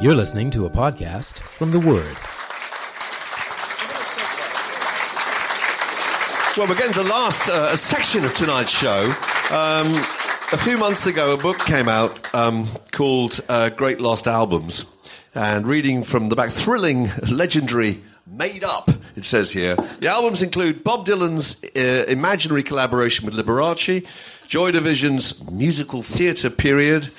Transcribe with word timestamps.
You're 0.00 0.14
listening 0.14 0.50
to 0.52 0.64
a 0.64 0.70
podcast 0.70 1.40
from 1.40 1.72
The 1.72 1.78
Word. 1.78 2.16
Well, 6.56 6.66
we're 6.66 6.74
getting 6.74 6.94
to 6.94 7.02
the 7.02 7.10
last 7.10 7.50
uh, 7.50 7.76
section 7.76 8.24
of 8.24 8.32
tonight's 8.32 8.70
show. 8.70 9.12
Um, 9.50 9.88
a 10.52 10.56
few 10.56 10.78
months 10.78 11.06
ago, 11.06 11.34
a 11.34 11.36
book 11.36 11.58
came 11.58 11.86
out 11.86 12.34
um, 12.34 12.66
called 12.92 13.40
uh, 13.50 13.68
Great 13.68 14.00
Lost 14.00 14.26
Albums. 14.26 14.86
And 15.34 15.66
reading 15.66 16.02
from 16.02 16.30
the 16.30 16.34
back, 16.34 16.48
thrilling, 16.48 17.10
legendary, 17.30 18.00
made 18.26 18.64
up, 18.64 18.90
it 19.16 19.26
says 19.26 19.50
here. 19.50 19.76
The 19.76 20.08
albums 20.08 20.40
include 20.40 20.82
Bob 20.82 21.06
Dylan's 21.06 21.62
uh, 21.76 22.06
imaginary 22.10 22.62
collaboration 22.62 23.26
with 23.26 23.34
Liberace, 23.34 24.06
Joy 24.46 24.70
Division's 24.70 25.48
musical 25.50 26.00
theatre 26.02 26.48
period, 26.48 27.10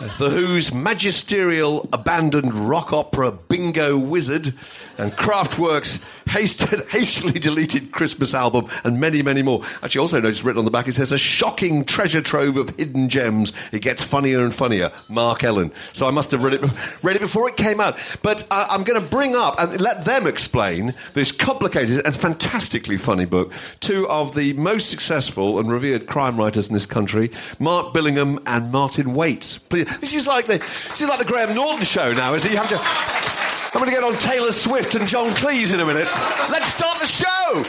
The 0.00 0.30
Who's 0.30 0.72
magisterial 0.72 1.86
abandoned 1.92 2.54
rock 2.54 2.90
opera 2.90 3.32
Bingo 3.32 3.98
Wizard, 3.98 4.54
and 4.96 5.12
Kraftwerk's 5.12 6.02
hasted, 6.30 6.86
hastily 6.88 7.38
deleted 7.38 7.92
Christmas 7.92 8.34
album, 8.34 8.68
and 8.84 8.98
many, 8.98 9.22
many 9.22 9.42
more. 9.42 9.62
Actually, 9.82 10.00
also 10.00 10.20
noticed 10.20 10.44
written 10.44 10.60
on 10.60 10.64
the 10.64 10.70
back, 10.70 10.88
it 10.88 10.92
says 10.92 11.12
a 11.12 11.18
shocking 11.18 11.84
treasure 11.84 12.22
trove 12.22 12.56
of 12.56 12.70
hidden 12.76 13.08
gems. 13.08 13.52
It 13.72 13.80
gets 13.80 14.02
funnier 14.02 14.42
and 14.42 14.54
funnier. 14.54 14.90
Mark 15.08 15.44
Ellen. 15.44 15.72
So 15.92 16.06
I 16.06 16.10
must 16.10 16.30
have 16.30 16.42
read 16.42 16.54
it, 16.54 16.70
read 17.02 17.16
it 17.16 17.20
before 17.22 17.48
it 17.48 17.56
came 17.56 17.80
out. 17.80 17.98
But 18.22 18.46
uh, 18.50 18.68
I'm 18.70 18.84
going 18.84 19.00
to 19.00 19.06
bring 19.06 19.34
up 19.34 19.56
and 19.58 19.80
let 19.80 20.04
them 20.04 20.26
explain 20.26 20.94
this 21.14 21.32
complicated 21.32 22.04
and 22.06 22.14
fantastically 22.14 22.96
funny 22.96 23.26
book. 23.26 23.52
Two 23.80 24.08
of 24.08 24.34
the 24.34 24.52
most 24.54 24.90
successful 24.90 25.58
and 25.58 25.70
revered 25.70 26.06
crime 26.06 26.36
writers 26.36 26.68
in 26.68 26.74
this 26.74 26.86
country, 26.86 27.30
Mark 27.58 27.92
Billingham 27.92 28.40
and 28.46 28.70
Martyn 28.70 29.14
Waites. 29.14 29.58
This 29.68 30.14
is 30.14 30.26
like 30.26 30.46
the 30.46 30.58
this 30.88 31.00
is 31.00 31.08
like 31.08 31.18
the 31.18 31.24
Graham 31.24 31.54
Norton 31.54 31.84
show 31.84 32.12
now, 32.12 32.34
is 32.34 32.44
it? 32.44 32.52
You 32.52 32.58
have 32.58 32.68
to. 32.68 33.39
I'm 33.72 33.80
going 33.80 33.94
to 33.94 33.94
get 33.94 34.02
on 34.02 34.14
Taylor 34.18 34.50
Swift 34.50 34.96
and 34.96 35.06
John 35.06 35.30
Cleese 35.30 35.72
in 35.72 35.78
a 35.80 35.86
minute. 35.86 36.06
Let's 36.50 36.74
start 36.74 36.98
the 36.98 37.06
show. 37.06 37.62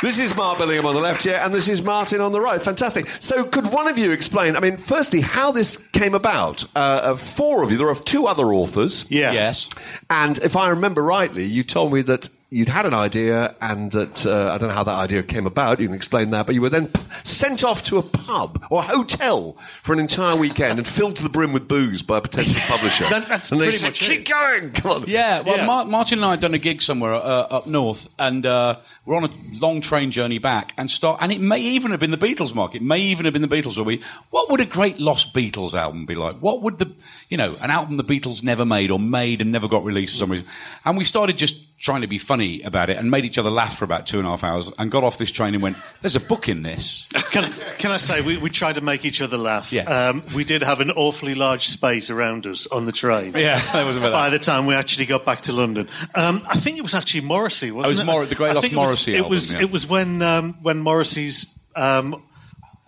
This 0.00 0.18
is 0.18 0.34
Mark 0.34 0.58
Billingham 0.58 0.86
on 0.86 0.94
the 0.94 1.00
left 1.00 1.24
here, 1.24 1.38
and 1.42 1.52
this 1.52 1.68
is 1.68 1.82
Martin 1.82 2.20
on 2.20 2.32
the 2.32 2.40
right. 2.40 2.62
Fantastic. 2.62 3.06
So, 3.18 3.44
could 3.44 3.66
one 3.70 3.86
of 3.88 3.98
you 3.98 4.12
explain? 4.12 4.56
I 4.56 4.60
mean, 4.60 4.78
firstly, 4.78 5.20
how 5.20 5.50
this 5.52 5.88
came 5.88 6.14
about? 6.14 6.64
Uh, 6.74 7.00
of 7.04 7.20
four 7.20 7.62
of 7.62 7.70
you, 7.70 7.76
there 7.76 7.88
are 7.88 7.94
two 7.94 8.26
other 8.26 8.46
authors. 8.54 9.04
Yeah. 9.10 9.32
Yes. 9.32 9.68
And 10.08 10.38
if 10.38 10.56
I 10.56 10.70
remember 10.70 11.02
rightly, 11.02 11.44
you 11.44 11.64
told 11.64 11.92
me 11.92 12.00
that 12.02 12.30
you'd 12.50 12.68
had 12.68 12.84
an 12.84 12.94
idea, 12.94 13.54
and 13.60 13.92
that 13.92 14.26
uh, 14.26 14.52
I 14.52 14.58
don't 14.58 14.68
know 14.68 14.74
how 14.74 14.82
that 14.84 14.96
idea 14.98 15.22
came 15.22 15.46
about. 15.46 15.78
You 15.80 15.86
can 15.86 15.94
explain 15.94 16.30
that, 16.30 16.46
but 16.46 16.54
you 16.54 16.60
were 16.60 16.68
then 16.68 16.88
p- 16.88 17.00
sent 17.24 17.62
off 17.64 17.84
to 17.84 17.98
a 17.98 18.02
pub 18.02 18.62
or 18.70 18.80
a 18.80 18.82
hotel 18.82 19.52
for 19.82 19.92
an 19.92 20.00
entire 20.00 20.36
weekend 20.36 20.78
and 20.78 20.86
filled 20.88 21.16
to 21.16 21.22
the 21.22 21.28
brim 21.28 21.52
with 21.52 21.68
booze 21.68 22.02
by 22.02 22.18
a 22.18 22.20
potential 22.20 22.60
publisher. 22.66 23.08
That- 23.08 23.28
that's 23.28 23.52
and 23.52 23.60
they 23.60 23.66
pretty 23.66 23.78
said, 23.78 23.86
much 23.88 24.00
"Keep 24.00 24.20
it." 24.22 24.28
going, 24.28 24.70
come 24.74 24.90
on." 24.90 25.04
Yeah, 25.06 25.40
well, 25.42 25.56
Yeah. 25.56 25.66
Mar- 25.66 25.84
Martin 25.84 26.18
and 26.18 26.24
I 26.26 26.30
had 26.32 26.40
done 26.40 26.54
a 26.54 26.58
gig 26.58 26.82
somewhere 26.82 27.14
uh, 27.14 27.18
up 27.20 27.66
north, 27.66 28.08
and 28.18 28.44
uh, 28.44 28.76
we're 29.06 29.16
on 29.16 29.24
a 29.24 29.30
long 29.60 29.80
train 29.80 30.10
journey 30.10 30.38
back, 30.38 30.72
and 30.76 30.90
start, 30.90 31.18
and 31.20 31.30
it 31.30 31.40
may 31.40 31.60
even 31.60 31.92
have 31.92 32.00
been 32.00 32.10
the 32.10 32.16
Beatles, 32.18 32.54
Mark. 32.54 32.74
It 32.74 32.82
may 32.82 32.98
even 32.98 33.24
have 33.26 33.32
been 33.32 33.42
the 33.42 33.48
Beatles. 33.48 33.78
Or 33.78 33.84
we, 33.84 34.02
what 34.30 34.50
would 34.50 34.60
a 34.60 34.66
great 34.66 34.98
Lost 34.98 35.34
Beatles 35.34 35.74
album 35.74 36.04
be 36.06 36.14
like? 36.16 36.36
What 36.36 36.62
would 36.62 36.78
the, 36.78 36.90
you 37.28 37.36
know, 37.36 37.54
an 37.62 37.70
album 37.70 37.96
the 37.96 38.04
Beatles 38.04 38.42
never 38.42 38.64
made 38.64 38.90
or 38.90 38.98
made 38.98 39.40
and 39.40 39.52
never 39.52 39.68
got 39.68 39.84
released 39.84 40.14
for 40.14 40.18
some 40.18 40.30
reason? 40.32 40.46
And 40.84 40.98
we 40.98 41.04
started 41.04 41.38
just 41.38 41.64
trying 41.80 42.02
to 42.02 42.06
be 42.06 42.18
funny 42.18 42.60
about 42.60 42.90
it 42.90 42.98
and 42.98 43.10
made 43.10 43.24
each 43.24 43.38
other 43.38 43.48
laugh 43.48 43.78
for 43.78 43.86
about 43.86 44.06
two 44.06 44.18
and 44.18 44.26
a 44.26 44.30
half 44.30 44.44
hours, 44.44 44.70
and 44.78 44.90
got 44.90 45.02
off 45.02 45.16
this 45.16 45.30
train 45.30 45.54
and 45.54 45.62
went, 45.62 45.76
"There's 46.02 46.14
a 46.14 46.20
book 46.20 46.48
in 46.48 46.62
this." 46.62 47.08
Can, 47.32 47.50
can 47.78 47.90
I 47.90 47.96
say, 47.96 48.20
we, 48.20 48.36
we 48.36 48.50
tried 48.50 48.74
to 48.74 48.80
make 48.82 49.04
each 49.04 49.22
other 49.22 49.38
laugh. 49.38 49.72
Yeah. 49.72 49.84
Um, 49.84 50.22
we 50.34 50.44
did 50.44 50.62
have 50.62 50.80
an 50.80 50.90
awfully 50.90 51.34
large 51.34 51.66
space 51.68 52.10
around 52.10 52.46
us 52.46 52.66
on 52.66 52.84
the 52.84 52.92
train. 52.92 53.32
Yeah, 53.34 53.58
that 53.72 53.86
was 53.86 53.96
about 53.96 54.12
By 54.12 54.28
that. 54.30 54.38
the 54.38 54.44
time 54.44 54.66
we 54.66 54.74
actually 54.74 55.06
got 55.06 55.24
back 55.24 55.40
to 55.42 55.52
London, 55.52 55.88
um, 56.14 56.42
I 56.48 56.54
think 56.56 56.76
it 56.78 56.82
was 56.82 56.94
actually 56.94 57.22
Morrissey, 57.22 57.70
wasn't 57.70 57.86
Oh, 57.86 57.88
it 57.88 57.92
was 57.92 58.00
it? 58.00 58.04
Mor- 58.06 58.24
the 58.26 58.34
Great 58.34 58.50
I 58.50 58.54
Lost 58.54 58.66
think 58.66 58.74
it 58.74 58.80
was- 58.80 58.86
Morrissey 58.88 59.14
It 59.16 59.28
was. 59.28 59.52
yeah. 59.54 59.60
It 59.60 59.70
was 59.70 59.86
when 59.88 60.20
um, 60.22 60.54
when 60.62 60.78
Morrissey's 60.80 61.58
um, 61.76 62.22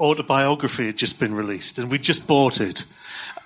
autobiography 0.01 0.87
had 0.87 0.97
just 0.99 1.19
been 1.21 1.35
released, 1.35 1.79
and 1.79 1.91
we'd 1.91 2.03
just 2.03 2.27
bought 2.27 2.61
it. 2.61 2.85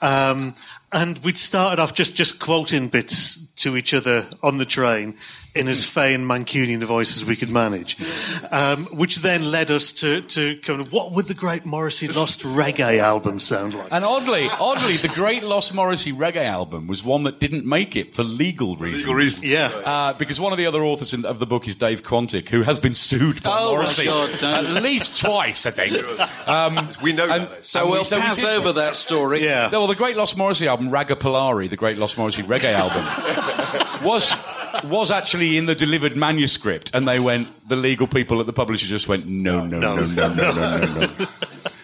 Um, 0.03 0.55
and 0.97 1.19
we'd 1.19 1.37
started 1.37 1.79
off 1.81 1.95
just, 1.95 2.17
just 2.17 2.41
quoting 2.41 2.89
bits 2.89 3.47
to 3.57 3.77
each 3.77 3.93
other 3.93 4.27
on 4.43 4.57
the 4.57 4.65
train 4.65 5.15
in 5.57 5.69
as 5.69 5.85
fey 5.85 6.15
and 6.15 6.25
Mancunian 6.27 6.83
a 6.83 6.87
voice 6.87 7.17
as 7.17 7.25
we 7.25 7.37
could 7.37 7.51
manage, 7.51 7.97
um, 8.53 8.85
which 8.87 9.17
then 9.17 9.51
led 9.51 9.71
us 9.71 9.93
to, 9.93 10.21
to 10.23 10.57
kind 10.59 10.81
of 10.81 10.93
what 10.93 11.13
would 11.13 11.27
the 11.27 11.35
great 11.35 11.65
Morrissey 11.65 12.09
Lost 12.09 12.43
Reggae 12.43 12.99
album 12.99 13.39
sound 13.39 13.75
like? 13.75 13.89
And 13.91 14.05
oddly, 14.05 14.47
oddly, 14.61 14.95
the 14.95 15.09
Great 15.15 15.43
Lost 15.43 15.75
Morrissey 15.75 16.13
reggae 16.13 16.45
album 16.45 16.87
was 16.87 17.03
one 17.05 17.23
that 17.25 17.41
didn't 17.41 17.65
make 17.67 17.97
it 17.97 18.15
for 18.15 18.23
legal 18.23 18.77
reasons. 18.77 19.03
Legal 19.05 19.15
reasons. 19.15 19.45
Yeah. 19.49 19.67
Uh, 19.85 20.13
because 20.15 20.41
one 20.41 20.53
of 20.53 20.59
the 20.59 20.67
other 20.67 20.83
authors 20.85 21.15
in, 21.15 21.25
of 21.25 21.39
the 21.39 21.47
book 21.47 21.67
is 21.69 21.77
Dave 21.77 22.03
Quantick, 22.03 22.49
who 22.49 22.63
has 22.63 22.79
been 22.79 22.95
sued 22.95 23.43
by 23.43 23.51
Oh, 23.53 23.71
my 23.73 23.79
Morrissey 23.83 24.05
God, 24.07 24.43
at 24.43 24.83
least 24.83 25.21
twice, 25.21 25.67
I 25.67 25.71
think. 25.71 25.93
Um, 26.47 26.77
We 27.03 27.13
know 27.13 27.25
and- 27.29 27.49
that. 27.49 27.67
So 27.67 27.81
and 27.81 27.89
we- 27.91 27.97
we'll 27.97 28.05
so 28.05 28.19
pass 28.21 28.37
did- 28.41 28.47
over 28.59 28.73
that 28.75 28.95
story. 28.97 29.45
Yeah. 29.45 29.71
Well, 29.71 29.87
the 29.87 29.95
Great 29.97 30.17
Lost 30.17 30.37
Morrissey 30.37 30.69
album, 30.69 30.91
Ragapalari, 30.91 31.69
the 31.69 31.77
Great 31.77 31.99
Lost 31.99 32.17
Morrissey 32.19 32.43
reggae 32.43 32.73
album, 32.73 33.03
was 34.07 34.33
was 34.85 35.11
actually 35.11 35.57
in 35.57 35.67
the 35.67 35.75
delivered 35.75 36.17
manuscript, 36.17 36.91
and 36.95 37.07
they 37.07 37.21
went. 37.21 37.49
The 37.69 37.77
legal 37.77 38.07
people 38.07 38.41
at 38.41 38.47
the 38.47 38.53
publisher 38.53 38.87
just 38.87 39.09
went, 39.09 39.27
no, 39.27 39.65
no, 39.67 39.79
no, 39.81 39.97
no, 39.97 40.07
no, 40.07 40.35
no, 40.35 40.55
no, 40.55 41.01
no. 41.01 41.09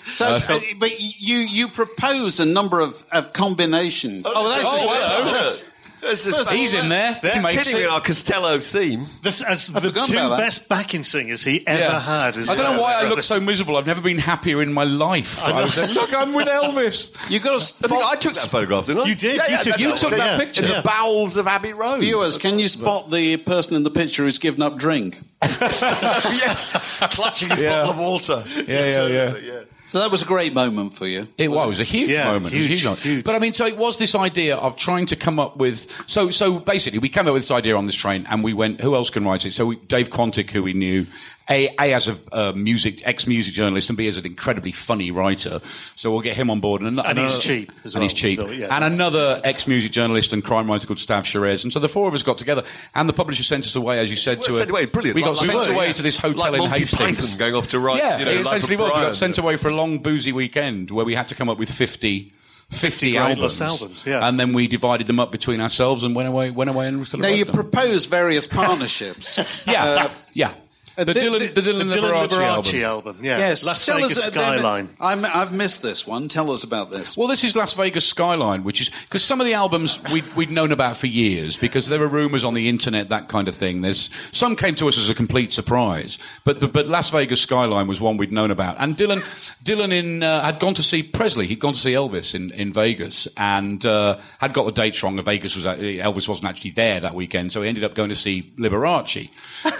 So, 0.04 0.26
Uh, 0.26 0.38
so- 0.38 0.60
but 0.78 0.90
you 1.00 1.36
you 1.38 1.68
proposed 1.68 2.40
a 2.40 2.44
number 2.44 2.80
of, 2.80 3.04
of 3.12 3.32
combinations. 3.32 4.22
Oh, 4.26 4.48
that's 4.48 4.64
Oh, 4.66 4.76
hello. 4.76 5.32
There's 5.32 5.60
this- 5.62 5.71
He's 6.02 6.74
in 6.74 6.88
there. 6.88 7.14
He 7.14 7.38
makes 7.40 7.54
Continuing 7.54 7.84
it. 7.84 7.90
our 7.90 8.00
Costello 8.00 8.58
theme. 8.58 9.06
This, 9.22 9.40
as 9.42 9.68
the 9.68 9.80
two 10.06 10.14
about 10.18 10.38
best 10.38 10.68
backing 10.68 11.02
singers 11.04 11.44
he 11.44 11.64
ever 11.66 11.80
Yeah. 11.80 12.00
had. 12.00 12.36
as 12.36 12.48
I 12.50 12.56
don't 12.56 12.74
know 12.76 12.82
why 12.82 12.94
I 12.94 13.08
look 13.08 13.22
so 13.22 13.38
miserable. 13.38 13.76
I've 13.76 13.86
never 13.86 14.00
been 14.00 14.18
happier 14.18 14.62
in 14.62 14.72
my 14.72 14.84
life. 14.84 15.42
I 15.44 15.52
was 15.62 15.78
like, 15.78 15.94
look, 15.94 16.14
I'm 16.14 16.34
with 16.34 16.48
Elvis. 16.48 17.14
You 17.30 17.38
got 17.40 17.60
to 17.60 17.84
I 17.84 17.88
think 17.88 18.04
I 18.04 18.16
took 18.16 18.32
that 18.34 18.48
photograph, 18.48 18.86
didn't 18.86 19.02
I? 19.02 19.06
You 19.06 19.14
did, 19.14 19.36
Yeah, 19.36 19.46
you 19.46 19.52
yeah, 19.52 19.56
took- 19.58 19.72
that- 19.74 19.80
you 19.80 19.88
that 19.90 19.96
took 19.98 20.10
was 20.10 20.18
that 20.18 20.40
picture. 20.40 20.62
in 20.64 20.68
Yeah. 20.70 20.76
the 20.78 20.82
bowels 20.82 21.36
of 21.36 21.46
Abbey 21.46 21.72
Road. 21.72 22.00
viewers. 22.00 22.36
Can 22.36 22.58
you 22.58 22.68
spot 22.68 23.10
the 23.10 23.36
person 23.38 23.76
in 23.76 23.82
the 23.84 23.90
picture 23.90 24.24
who's 24.24 24.38
given 24.38 24.62
up 24.62 24.76
drink? 24.78 25.18
yes, 25.42 26.98
clutching 27.14 27.50
his 27.50 27.60
Yeah. 27.60 27.84
bottle 27.84 27.90
of 27.92 27.98
water. 27.98 28.42
Yeah, 28.66 29.06
yeah, 29.06 29.36
yeah. 29.42 29.60
So 29.92 29.98
that 29.98 30.10
was 30.10 30.22
a 30.22 30.24
great 30.24 30.54
moment 30.54 30.94
for 30.94 31.06
you. 31.06 31.28
It 31.36 31.50
was 31.50 31.78
a 31.78 31.84
huge 31.84 32.08
Yeah, 32.08 32.28
moment. 32.32 32.44
It 32.44 32.44
was 32.44 32.52
a 32.54 32.56
huge, 32.56 32.68
huge 32.68 32.84
moment. 32.84 33.00
huge. 33.02 33.24
But 33.26 33.34
I 33.34 33.38
mean, 33.40 33.52
so 33.52 33.66
it 33.66 33.76
was 33.76 33.98
this 33.98 34.14
idea 34.14 34.56
of 34.56 34.74
trying 34.74 35.04
to 35.04 35.16
come 35.16 35.38
up 35.38 35.58
with. 35.58 35.92
So, 36.08 36.30
so 36.30 36.58
basically, 36.58 36.98
we 36.98 37.10
came 37.10 37.26
up 37.26 37.34
with 37.34 37.42
this 37.42 37.50
idea 37.50 37.76
on 37.76 37.84
this 37.84 37.94
train, 37.94 38.26
and 38.30 38.42
we 38.42 38.54
went, 38.54 38.80
who 38.80 38.94
else 38.94 39.10
can 39.10 39.22
write 39.26 39.44
it? 39.44 39.52
So, 39.52 39.66
we, 39.66 39.76
Dave 39.76 40.08
Quantick, 40.08 40.48
who 40.48 40.62
we 40.62 40.72
knew, 40.72 41.04
a, 41.50 41.68
a 41.78 41.92
as 41.94 42.08
a 42.08 42.16
uh, 42.32 42.52
music 42.52 43.06
ex-music 43.06 43.52
journalist, 43.54 43.90
and 43.90 43.96
b 43.96 44.06
as 44.08 44.16
an 44.16 44.26
incredibly 44.26 44.72
funny 44.72 45.10
writer. 45.10 45.60
So 45.96 46.10
we'll 46.10 46.20
get 46.20 46.36
him 46.36 46.50
on 46.50 46.60
board, 46.60 46.82
and, 46.82 47.00
And 47.00 47.18
he's 47.18 47.38
cheap 47.38 47.70
as 47.84 47.94
and 47.94 48.02
he's 48.02 48.12
cheap, 48.14 48.38
so, 48.38 48.50
yeah. 48.50 48.74
and 48.74 48.84
another 48.84 49.40
ex-music 49.44 49.92
journalist 49.92 50.32
and 50.32 50.44
crime 50.44 50.70
writer 50.70 50.86
called 50.86 50.98
Stav 50.98 51.22
Sherez. 51.22 51.64
And 51.64 51.72
so 51.72 51.80
the 51.80 51.88
four 51.88 52.08
of 52.08 52.14
us 52.14 52.22
got 52.22 52.38
together, 52.38 52.62
and 52.94 53.08
the 53.08 53.12
publisher 53.12 53.42
sent 53.42 53.64
us 53.64 53.74
away, 53.74 53.98
as 53.98 54.10
you 54.10 54.16
said, 54.16 54.38
Well, 54.38 54.46
to 54.48 54.54
sent 54.54 54.70
a, 54.70 54.72
away, 54.72 54.84
brilliant. 54.86 55.14
We 55.16 55.22
got 55.22 55.36
Like- 55.36 55.46
sent 55.46 55.58
we 55.58 55.66
were, 55.68 55.72
away 55.74 55.86
yeah. 55.88 55.92
to 55.94 56.02
this 56.02 56.18
hotel 56.18 56.38
Like 56.52 56.52
in 56.54 56.58
Monty 56.60 56.78
Hastings. 56.80 57.20
Python 57.20 57.38
going 57.38 57.54
off 57.54 57.68
to 57.68 57.78
write, 57.78 57.98
Yeah, 57.98 58.18
you 58.18 58.24
know, 58.24 58.30
it 58.30 58.36
Life 58.36 58.46
of 58.46 58.52
essentially 58.58 58.76
was. 58.76 58.92
We 58.94 59.00
got 59.00 59.16
sent 59.16 59.38
away 59.38 59.56
for 59.56 59.68
a 59.68 59.74
long 59.74 59.98
boozy 59.98 60.32
weekend 60.32 60.90
where 60.90 61.04
we 61.04 61.14
had 61.14 61.28
to 61.28 61.34
come 61.34 61.48
up 61.48 61.58
with 61.58 61.70
50, 61.70 62.32
50, 62.70 63.10
great 63.12 63.18
albums, 63.20 63.60
albums, 63.60 64.06
yeah. 64.06 64.26
and 64.26 64.40
then 64.40 64.52
we 64.54 64.66
divided 64.66 65.06
them 65.06 65.20
up 65.20 65.30
between 65.32 65.60
ourselves 65.60 66.04
and 66.04 66.14
went 66.16 66.28
away, 66.28 66.50
went 66.50 66.70
away 66.70 66.88
and 66.88 67.06
still 67.06 67.20
Now 67.20 67.28
you 67.28 67.44
them. 67.44 67.54
proposed 67.54 68.08
various 68.08 68.46
partnerships. 68.46 69.64
yeah, 69.66 69.84
Uh, 69.84 70.08
yeah. 70.32 70.52
The, 70.96 71.04
the- 71.06 71.12
Dylan, 71.14 71.54
the- 71.54 71.60
the 71.60 71.70
Dylan, 71.70 71.90
The 71.90 71.98
Dylan 71.98 72.10
Liberace, 72.12 72.28
Liberace 72.28 72.82
album. 72.82 72.82
album. 72.82 73.24
Yeah. 73.24 73.38
Yes, 73.38 73.64
Las 73.66 73.86
tell 73.86 73.96
Vegas 73.96 74.18
us, 74.18 74.28
uh, 74.28 74.30
Skyline. 74.56 74.88
I'm, 75.00 75.24
I've 75.24 75.52
missed 75.52 75.82
this 75.82 76.06
one. 76.06 76.28
Tell 76.28 76.50
us 76.50 76.64
about 76.64 76.90
this. 76.90 77.16
Well, 77.16 77.28
this 77.28 77.44
is 77.44 77.56
Las 77.56 77.74
Vegas 77.74 78.04
Skyline, 78.06 78.64
which 78.64 78.80
is 78.80 78.90
because 79.04 79.24
some 79.24 79.40
of 79.40 79.46
the 79.46 79.54
albums 79.54 80.00
we'd, 80.12 80.24
we'd 80.36 80.50
known 80.50 80.72
about 80.72 80.96
for 80.96 81.06
years 81.06 81.56
because 81.56 81.88
there 81.88 81.98
were 81.98 82.08
rumours 82.08 82.44
on 82.44 82.54
the 82.54 82.68
internet, 82.68 83.08
that 83.08 83.28
kind 83.28 83.48
of 83.48 83.54
thing. 83.54 83.80
There's 83.80 84.10
some 84.32 84.54
came 84.56 84.74
to 84.76 84.88
us 84.88 84.98
as 84.98 85.08
a 85.08 85.14
complete 85.14 85.52
surprise, 85.52 86.18
but 86.44 86.60
the, 86.60 86.68
but 86.68 86.88
Las 86.88 87.10
Vegas 87.10 87.40
Skyline 87.40 87.86
was 87.86 88.00
one 88.00 88.16
we'd 88.16 88.32
known 88.32 88.50
about. 88.50 88.76
And 88.78 88.96
Dylan, 88.96 89.18
Dylan 89.64 89.92
in 89.92 90.22
uh, 90.22 90.42
had 90.42 90.58
gone 90.60 90.74
to 90.74 90.82
see 90.82 91.02
Presley. 91.02 91.46
He'd 91.46 91.60
gone 91.60 91.72
to 91.72 91.78
see 91.80 91.92
Elvis 91.92 92.34
in, 92.34 92.50
in 92.52 92.72
Vegas 92.72 93.26
and 93.36 93.84
uh, 93.86 94.18
had 94.40 94.52
got 94.52 94.64
the 94.66 94.72
dates 94.72 95.02
wrong. 95.02 95.22
Vegas 95.22 95.56
was 95.56 95.64
Elvis 95.64 96.28
wasn't 96.28 96.48
actually 96.48 96.72
there 96.72 97.00
that 97.00 97.14
weekend, 97.14 97.52
so 97.52 97.62
he 97.62 97.68
ended 97.68 97.84
up 97.84 97.94
going 97.94 98.08
to 98.10 98.16
see 98.16 98.52
Liberace. 98.58 99.30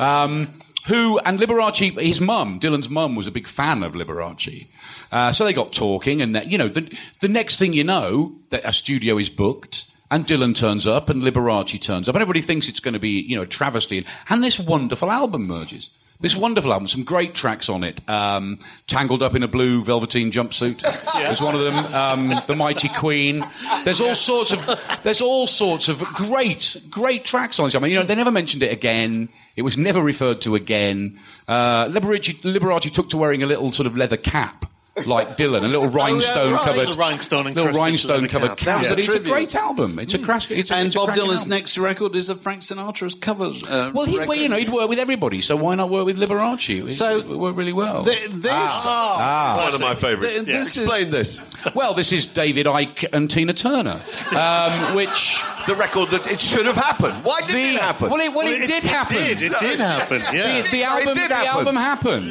Um, 0.00 0.48
who 0.86 1.18
and 1.20 1.38
Liberace, 1.38 2.00
his 2.00 2.20
mum, 2.20 2.60
Dylan's 2.60 2.90
mum, 2.90 3.14
was 3.14 3.26
a 3.26 3.32
big 3.32 3.46
fan 3.46 3.82
of 3.82 3.94
Liberace. 3.94 4.66
Uh, 5.10 5.32
so 5.32 5.44
they 5.44 5.52
got 5.52 5.72
talking, 5.72 6.22
and 6.22 6.34
that, 6.34 6.50
you 6.50 6.58
know, 6.58 6.68
the, 6.68 6.90
the 7.20 7.28
next 7.28 7.58
thing 7.58 7.72
you 7.72 7.84
know, 7.84 8.34
that 8.50 8.64
a 8.64 8.72
studio 8.72 9.18
is 9.18 9.30
booked, 9.30 9.84
and 10.10 10.24
Dylan 10.24 10.56
turns 10.56 10.86
up, 10.86 11.08
and 11.08 11.22
Liberace 11.22 11.80
turns 11.80 12.08
up, 12.08 12.14
and 12.14 12.22
everybody 12.22 12.40
thinks 12.42 12.68
it's 12.68 12.80
going 12.80 12.94
to 12.94 13.00
be, 13.00 13.20
you 13.20 13.36
know, 13.36 13.42
a 13.42 13.46
travesty, 13.46 14.04
and 14.28 14.42
this 14.42 14.58
wonderful 14.58 15.10
album 15.10 15.46
merges. 15.46 15.90
This 16.20 16.36
wonderful 16.36 16.72
album, 16.72 16.86
some 16.86 17.02
great 17.02 17.34
tracks 17.34 17.68
on 17.68 17.82
it. 17.82 18.00
Um, 18.08 18.56
Tangled 18.86 19.24
Up 19.24 19.34
in 19.34 19.42
a 19.42 19.48
Blue 19.48 19.82
Velveteen 19.82 20.30
Jumpsuit. 20.30 20.80
There's 21.14 21.42
one 21.42 21.56
of 21.56 21.62
them. 21.62 21.74
Um, 22.00 22.42
the 22.46 22.54
Mighty 22.54 22.88
Queen. 22.90 23.44
There's 23.84 24.00
all 24.00 24.14
sorts 24.14 24.52
of. 24.52 25.02
There's 25.02 25.20
all 25.20 25.48
sorts 25.48 25.88
of 25.88 25.98
great, 25.98 26.76
great 26.88 27.24
tracks 27.24 27.58
on 27.58 27.66
this. 27.66 27.74
I 27.74 27.80
mean, 27.80 27.90
you 27.90 27.98
know, 27.98 28.04
they 28.04 28.14
never 28.14 28.30
mentioned 28.30 28.62
it 28.62 28.70
again. 28.70 29.30
It 29.56 29.62
was 29.62 29.76
never 29.76 30.00
referred 30.00 30.40
to 30.42 30.54
again. 30.54 31.18
Uh, 31.46 31.86
Liberace, 31.88 32.40
Liberace 32.42 32.92
took 32.92 33.10
to 33.10 33.16
wearing 33.16 33.42
a 33.42 33.46
little 33.46 33.70
sort 33.72 33.86
of 33.86 33.96
leather 33.96 34.16
cap. 34.16 34.66
Like 35.06 35.28
Dylan, 35.38 35.64
a 35.64 35.68
little 35.68 35.88
rhinestone 35.88 36.52
right. 36.52 36.60
covered, 36.66 36.76
Little 36.80 36.96
rhinestone 36.96 37.44
little 37.54 37.72
rhinestone 37.72 38.28
covered 38.28 38.48
cap. 38.50 38.58
cap. 38.58 38.66
That 38.66 38.78
was 38.80 38.88
But 38.90 38.98
a 38.98 39.00
it's 39.00 39.14
a 39.14 39.20
great 39.20 39.54
album. 39.54 39.98
It's 39.98 40.12
a 40.12 40.18
crash. 40.18 40.50
It's 40.50 40.70
a, 40.70 40.74
and 40.74 40.88
it's 40.88 40.96
Bob 40.96 41.08
Dylan's 41.10 41.40
album. 41.44 41.48
next 41.48 41.78
record 41.78 42.14
is 42.14 42.28
a 42.28 42.34
Frank 42.34 42.60
Sinatra's 42.60 43.14
covers. 43.14 43.64
Uh, 43.64 43.90
Well, 43.94 44.04
he, 44.04 44.18
well, 44.18 44.34
you 44.34 44.50
know, 44.50 44.56
he'd 44.56 44.68
work 44.68 44.90
with 44.90 44.98
everybody, 44.98 45.40
so 45.40 45.56
why 45.56 45.76
not 45.76 45.88
work 45.88 46.04
with 46.04 46.18
Liberace? 46.18 46.88
It, 46.88 46.92
So- 46.92 47.16
it 47.20 47.26
worked 47.26 47.56
really 47.56 47.72
well. 47.72 48.04
Th- 48.04 48.28
this, 48.28 48.52
Ah. 48.52 49.62
One 49.64 49.74
of 49.74 49.80
my 49.80 49.94
favourites. 49.94 50.34
Th- 50.34 50.44
this 50.44 50.76
is- 50.76 50.82
Explain 50.82 51.10
this. 51.10 51.38
Well, 51.74 51.94
this 51.94 52.12
is 52.12 52.26
David 52.26 52.66
Icke 52.66 53.06
and 53.14 53.30
Tina 53.30 53.54
Turner, 53.54 53.98
um, 54.36 54.72
which 54.94 55.40
The 55.66 55.74
record 55.74 56.10
that 56.10 56.26
it 56.30 56.40
should 56.40 56.66
have 56.66 56.76
happened. 56.76 57.24
Why 57.24 57.40
did 57.40 57.54
the 57.54 57.60
it 57.76 57.80
happen? 57.80 58.10
well, 58.10 58.20
it, 58.20 58.32
well, 58.34 58.46
it, 58.46 58.66
did 58.66 58.82
happen. 58.82 59.16
It 59.16 59.38
did. 59.38 59.52
It 59.52 59.58
did 59.58 59.80
happen. 59.80 60.20
Yeah. 60.34 60.60
The, 60.62 60.68
the 60.70 60.82
album, 60.82 61.14
did 61.14 61.30
the 61.30 61.34
happen. 61.34 61.48
album 61.48 61.76
happened. 61.76 62.30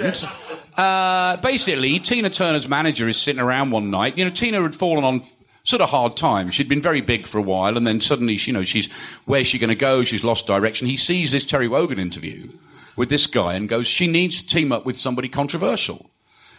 Uh, 0.77 1.37
basically, 1.37 1.99
Tina 1.99 2.29
Turner's 2.29 2.67
manager 2.67 3.07
is 3.07 3.17
sitting 3.17 3.41
around 3.41 3.71
one 3.71 3.89
night. 3.91 4.17
You 4.17 4.25
know, 4.25 4.31
Tina 4.31 4.61
had 4.61 4.75
fallen 4.75 5.03
on 5.03 5.21
sort 5.63 5.81
of 5.81 5.89
hard 5.89 6.17
times. 6.17 6.55
She'd 6.55 6.69
been 6.69 6.81
very 6.81 7.01
big 7.01 7.27
for 7.27 7.37
a 7.37 7.41
while, 7.41 7.77
and 7.77 7.85
then 7.85 8.01
suddenly, 8.01 8.37
she- 8.37 8.51
you 8.51 8.57
know, 8.57 8.63
she's 8.63 8.91
where's 9.25 9.47
she 9.47 9.59
going 9.59 9.69
to 9.69 9.75
go? 9.75 10.03
She's 10.03 10.23
lost 10.23 10.47
direction. 10.47 10.87
He 10.87 10.97
sees 10.97 11.31
this 11.31 11.45
Terry 11.45 11.67
Wogan 11.67 11.99
interview 11.99 12.47
with 12.95 13.09
this 13.09 13.27
guy 13.27 13.53
and 13.55 13.69
goes, 13.69 13.87
she 13.87 14.07
needs 14.07 14.41
to 14.43 14.47
team 14.47 14.71
up 14.71 14.85
with 14.85 14.97
somebody 14.97 15.27
controversial. 15.29 16.09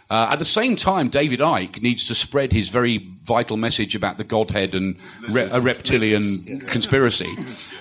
Uh, 0.09 0.29
at 0.31 0.39
the 0.39 0.45
same 0.45 0.75
time, 0.75 1.07
David 1.09 1.39
Icke 1.39 1.81
needs 1.81 2.07
to 2.07 2.15
spread 2.15 2.51
his 2.51 2.69
very 2.69 2.97
vital 3.23 3.57
message 3.57 3.95
about 3.95 4.17
the 4.17 4.23
Godhead 4.23 4.75
and 4.75 4.95
re- 5.29 5.49
a 5.51 5.59
reptilian 5.61 6.21
conspiracy. 6.67 7.29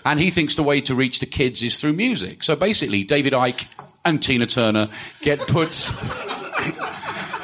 And 0.05 0.19
he 0.21 0.31
thinks 0.31 0.55
the 0.55 0.63
way 0.63 0.81
to 0.83 0.95
reach 0.95 1.21
the 1.21 1.27
kids 1.27 1.63
is 1.63 1.81
through 1.81 1.93
music. 1.95 2.43
So 2.43 2.57
basically, 2.57 3.05
David 3.05 3.33
Icke 3.33 3.67
and 4.05 4.23
Tina 4.23 4.47
Turner 4.47 4.89
get 5.21 5.39
put, 5.41 5.95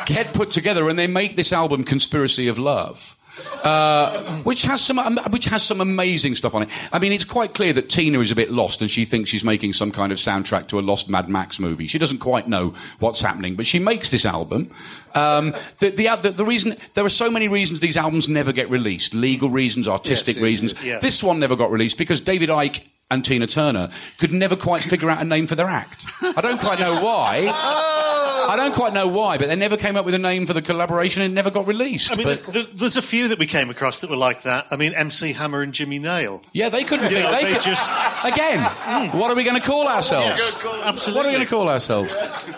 get 0.06 0.32
put 0.32 0.50
together 0.50 0.88
and 0.88 0.98
they 0.98 1.06
make 1.06 1.36
this 1.36 1.52
album, 1.52 1.84
Conspiracy 1.84 2.48
of 2.48 2.58
Love. 2.58 3.14
Uh, 3.62 4.20
which 4.42 4.62
has 4.62 4.80
some 4.80 4.98
um, 4.98 5.16
which 5.30 5.44
has 5.44 5.62
some 5.62 5.80
amazing 5.80 6.34
stuff 6.34 6.56
on 6.56 6.62
it. 6.64 6.68
I 6.92 6.98
mean, 6.98 7.12
it's 7.12 7.24
quite 7.24 7.54
clear 7.54 7.72
that 7.72 7.88
Tina 7.88 8.18
is 8.18 8.32
a 8.32 8.34
bit 8.34 8.50
lost, 8.50 8.82
and 8.82 8.90
she 8.90 9.04
thinks 9.04 9.30
she's 9.30 9.44
making 9.44 9.74
some 9.74 9.92
kind 9.92 10.10
of 10.10 10.18
soundtrack 10.18 10.66
to 10.68 10.80
a 10.80 10.82
lost 10.82 11.08
Mad 11.08 11.28
Max 11.28 11.60
movie. 11.60 11.86
She 11.86 11.98
doesn't 12.00 12.18
quite 12.18 12.48
know 12.48 12.74
what's 12.98 13.20
happening, 13.20 13.54
but 13.54 13.64
she 13.64 13.78
makes 13.78 14.10
this 14.10 14.26
album. 14.26 14.72
Um, 15.14 15.52
the, 15.78 15.90
the, 15.90 16.18
the, 16.20 16.30
the 16.32 16.44
reason 16.44 16.74
there 16.94 17.04
are 17.04 17.08
so 17.08 17.30
many 17.30 17.46
reasons 17.46 17.78
these 17.78 17.96
albums 17.96 18.28
never 18.28 18.50
get 18.50 18.68
released: 18.70 19.14
legal 19.14 19.50
reasons, 19.50 19.86
artistic 19.86 20.34
Yes, 20.34 20.42
reasons. 20.42 20.74
yeah. 20.82 20.98
This 20.98 21.22
one 21.22 21.38
never 21.38 21.54
got 21.54 21.70
released 21.70 21.96
because 21.96 22.20
David 22.20 22.48
Icke 22.48 22.80
and 23.10 23.24
Tina 23.24 23.46
Turner 23.46 23.88
could 24.18 24.32
never 24.32 24.54
quite 24.54 24.82
figure 24.82 25.08
out 25.08 25.20
a 25.22 25.24
name 25.24 25.46
for 25.46 25.54
their 25.54 25.66
act. 25.66 26.04
I 26.22 26.40
don't 26.42 26.58
quite 26.60 26.78
know 26.78 27.02
why. 27.02 27.46
I 27.50 28.54
don't 28.56 28.74
quite 28.74 28.92
know 28.92 29.06
why, 29.08 29.38
but 29.38 29.48
they 29.48 29.56
never 29.56 29.76
came 29.78 29.96
up 29.96 30.04
with 30.04 30.14
a 30.14 30.18
name 30.18 30.44
for 30.46 30.52
the 30.52 30.60
collaboration 30.62 31.22
and 31.22 31.34
never 31.34 31.50
got 31.50 31.66
released. 31.66 32.12
I 32.12 32.16
mean, 32.16 32.24
But- 32.24 32.28
there's, 32.28 32.42
there's, 32.44 32.66
there's 32.68 32.96
a 32.98 33.02
few 33.02 33.28
that 33.28 33.38
we 33.38 33.46
came 33.46 33.70
across 33.70 34.02
that 34.02 34.10
were 34.10 34.16
like 34.16 34.42
that. 34.42 34.66
I 34.70 34.76
mean, 34.76 34.92
MC 34.94 35.32
Hammer 35.32 35.62
and 35.62 35.72
Jimmy 35.72 35.98
Nail. 35.98 36.42
Yeah, 36.52 36.68
they 36.68 36.84
couldn't 36.84 37.06
You 37.06 37.10
think. 37.18 37.24
know, 37.24 37.32
they 37.32 37.44
they 37.44 37.52
could, 37.54 37.62
just- 37.62 37.90
again. 38.24 38.58
Hmm. 38.60 39.18
What 39.18 39.30
are 39.30 39.34
we 39.36 39.44
going 39.44 39.60
to 39.60 39.66
call 39.66 39.88
ourselves? 39.88 40.40
Absolutely. 40.84 41.16
What 41.16 41.26
are 41.26 41.28
we 41.30 41.34
going 41.34 41.46
to 41.46 41.50
call 41.50 41.68
ourselves? 41.68 42.50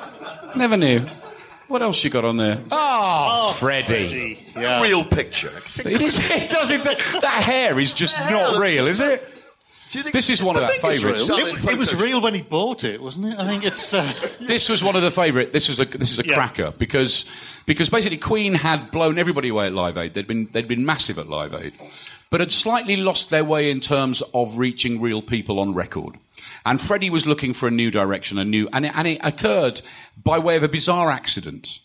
Never 0.56 0.76
knew. 0.76 1.00
What 1.68 1.82
else 1.82 2.02
you 2.02 2.10
got 2.10 2.24
on 2.24 2.36
there? 2.36 2.60
Ah, 2.72 2.76
ah, 2.76 3.48
oh, 3.50 3.52
Freddie. 3.52 4.36
Yeah. 4.56 4.82
Real 4.82 5.04
picture. 5.04 5.52
It 5.88 6.00
is. 6.02 6.18
It 6.30 6.50
doesn't. 6.50 6.82
That 6.82 7.42
hair 7.44 7.78
is 7.78 7.92
just 7.92 8.16
not 8.28 8.60
real, 8.60 8.88
is 8.88 9.00
it? 9.00 9.36
Do 9.90 9.98
you 9.98 10.04
think 10.04 10.12
This 10.14 10.30
is 10.30 10.42
one 10.42 10.56
of 10.56 10.62
our 10.62 10.68
favourites. 10.68 11.28
It, 11.28 11.64
it 11.72 11.76
was 11.78 11.94
real 12.00 12.20
when 12.20 12.32
he 12.34 12.42
bought 12.42 12.84
it, 12.84 13.02
wasn't 13.02 13.26
it? 13.32 13.38
I 13.38 13.46
think 13.46 13.66
it's. 13.66 13.92
Uh, 13.92 14.08
This 14.40 14.68
was 14.68 14.82
one 14.84 14.94
of 14.96 15.02
the 15.02 15.10
favourite. 15.10 15.52
This 15.52 15.68
is 15.68 15.80
a 15.80 15.84
this 15.84 16.12
is 16.12 16.18
a 16.20 16.26
Yeah. 16.26 16.34
cracker 16.34 16.72
because 16.78 17.26
because 17.66 17.90
basically 17.90 18.18
Queen 18.18 18.54
had 18.54 18.90
blown 18.90 19.18
everybody 19.18 19.48
away 19.48 19.66
at 19.66 19.72
Live 19.72 19.96
Aid. 19.98 20.14
They'd 20.14 20.26
been 20.26 20.46
they'd 20.52 20.68
been 20.68 20.84
massive 20.86 21.18
at 21.18 21.28
Live 21.28 21.54
Aid, 21.54 21.72
but 22.30 22.40
had 22.40 22.52
slightly 22.52 22.96
lost 22.96 23.30
their 23.30 23.44
way 23.44 23.70
in 23.70 23.80
terms 23.80 24.22
of 24.32 24.58
reaching 24.58 25.00
real 25.00 25.22
people 25.22 25.58
on 25.60 25.74
record. 25.74 26.14
And 26.64 26.80
Freddie 26.80 27.10
was 27.10 27.26
looking 27.26 27.52
for 27.52 27.66
a 27.66 27.70
new 27.70 27.90
direction, 27.90 28.38
a 28.38 28.44
new, 28.44 28.68
and 28.72 28.86
it, 28.86 28.92
and 28.96 29.08
it 29.08 29.20
occurred 29.22 29.82
by 30.22 30.38
way 30.38 30.56
of 30.56 30.62
a 30.62 30.68
bizarre 30.68 31.10
accident. 31.10 31.80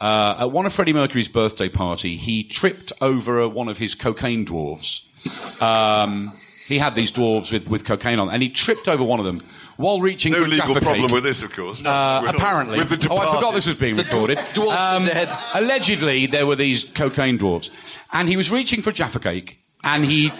Uh, 0.00 0.36
at 0.40 0.50
one 0.50 0.66
of 0.66 0.72
Freddie 0.72 0.92
Mercury's 0.92 1.28
birthday 1.28 1.68
party, 1.68 2.16
he 2.16 2.42
tripped 2.44 2.92
over 3.00 3.42
uh, 3.42 3.48
one 3.48 3.68
of 3.68 3.78
his 3.78 3.94
cocaine 3.94 4.44
dwarves. 4.44 5.62
Um, 5.62 6.32
he 6.66 6.78
had 6.78 6.94
these 6.94 7.12
dwarves 7.12 7.52
with, 7.52 7.68
with 7.68 7.84
cocaine 7.84 8.18
on, 8.18 8.30
and 8.30 8.42
he 8.42 8.48
tripped 8.48 8.88
over 8.88 9.04
one 9.04 9.18
of 9.20 9.26
them 9.26 9.40
while 9.76 10.00
reaching 10.00 10.32
No 10.32 10.38
for 10.38 10.44
a 10.44 10.48
legal 10.48 10.66
Jaffa 10.68 10.80
problem 10.80 11.06
cake. 11.08 11.14
with 11.14 11.24
this, 11.24 11.42
of 11.42 11.52
course. 11.52 11.84
Uh, 11.84 12.20
With- 12.24 12.36
apparently. 12.36 12.78
With 12.78 12.88
the 12.90 13.08
oh, 13.10 13.16
I 13.16 13.26
forgot 13.34 13.54
this 13.54 13.66
was 13.66 13.74
being 13.76 13.96
The 13.96 14.04
recorded. 14.04 14.38
dwarfs 14.54 14.72
are 14.72 14.96
Um, 14.96 15.04
dead. 15.04 15.28
Allegedly, 15.54 16.26
there 16.26 16.46
were 16.46 16.56
these 16.56 16.84
cocaine 16.84 17.38
dwarves. 17.38 17.70
And 18.12 18.28
he 18.28 18.36
was 18.36 18.50
reaching 18.50 18.82
for 18.82 18.92
Jaffa 18.92 19.18
cake, 19.18 19.58
and 19.82 20.04
he 20.04 20.30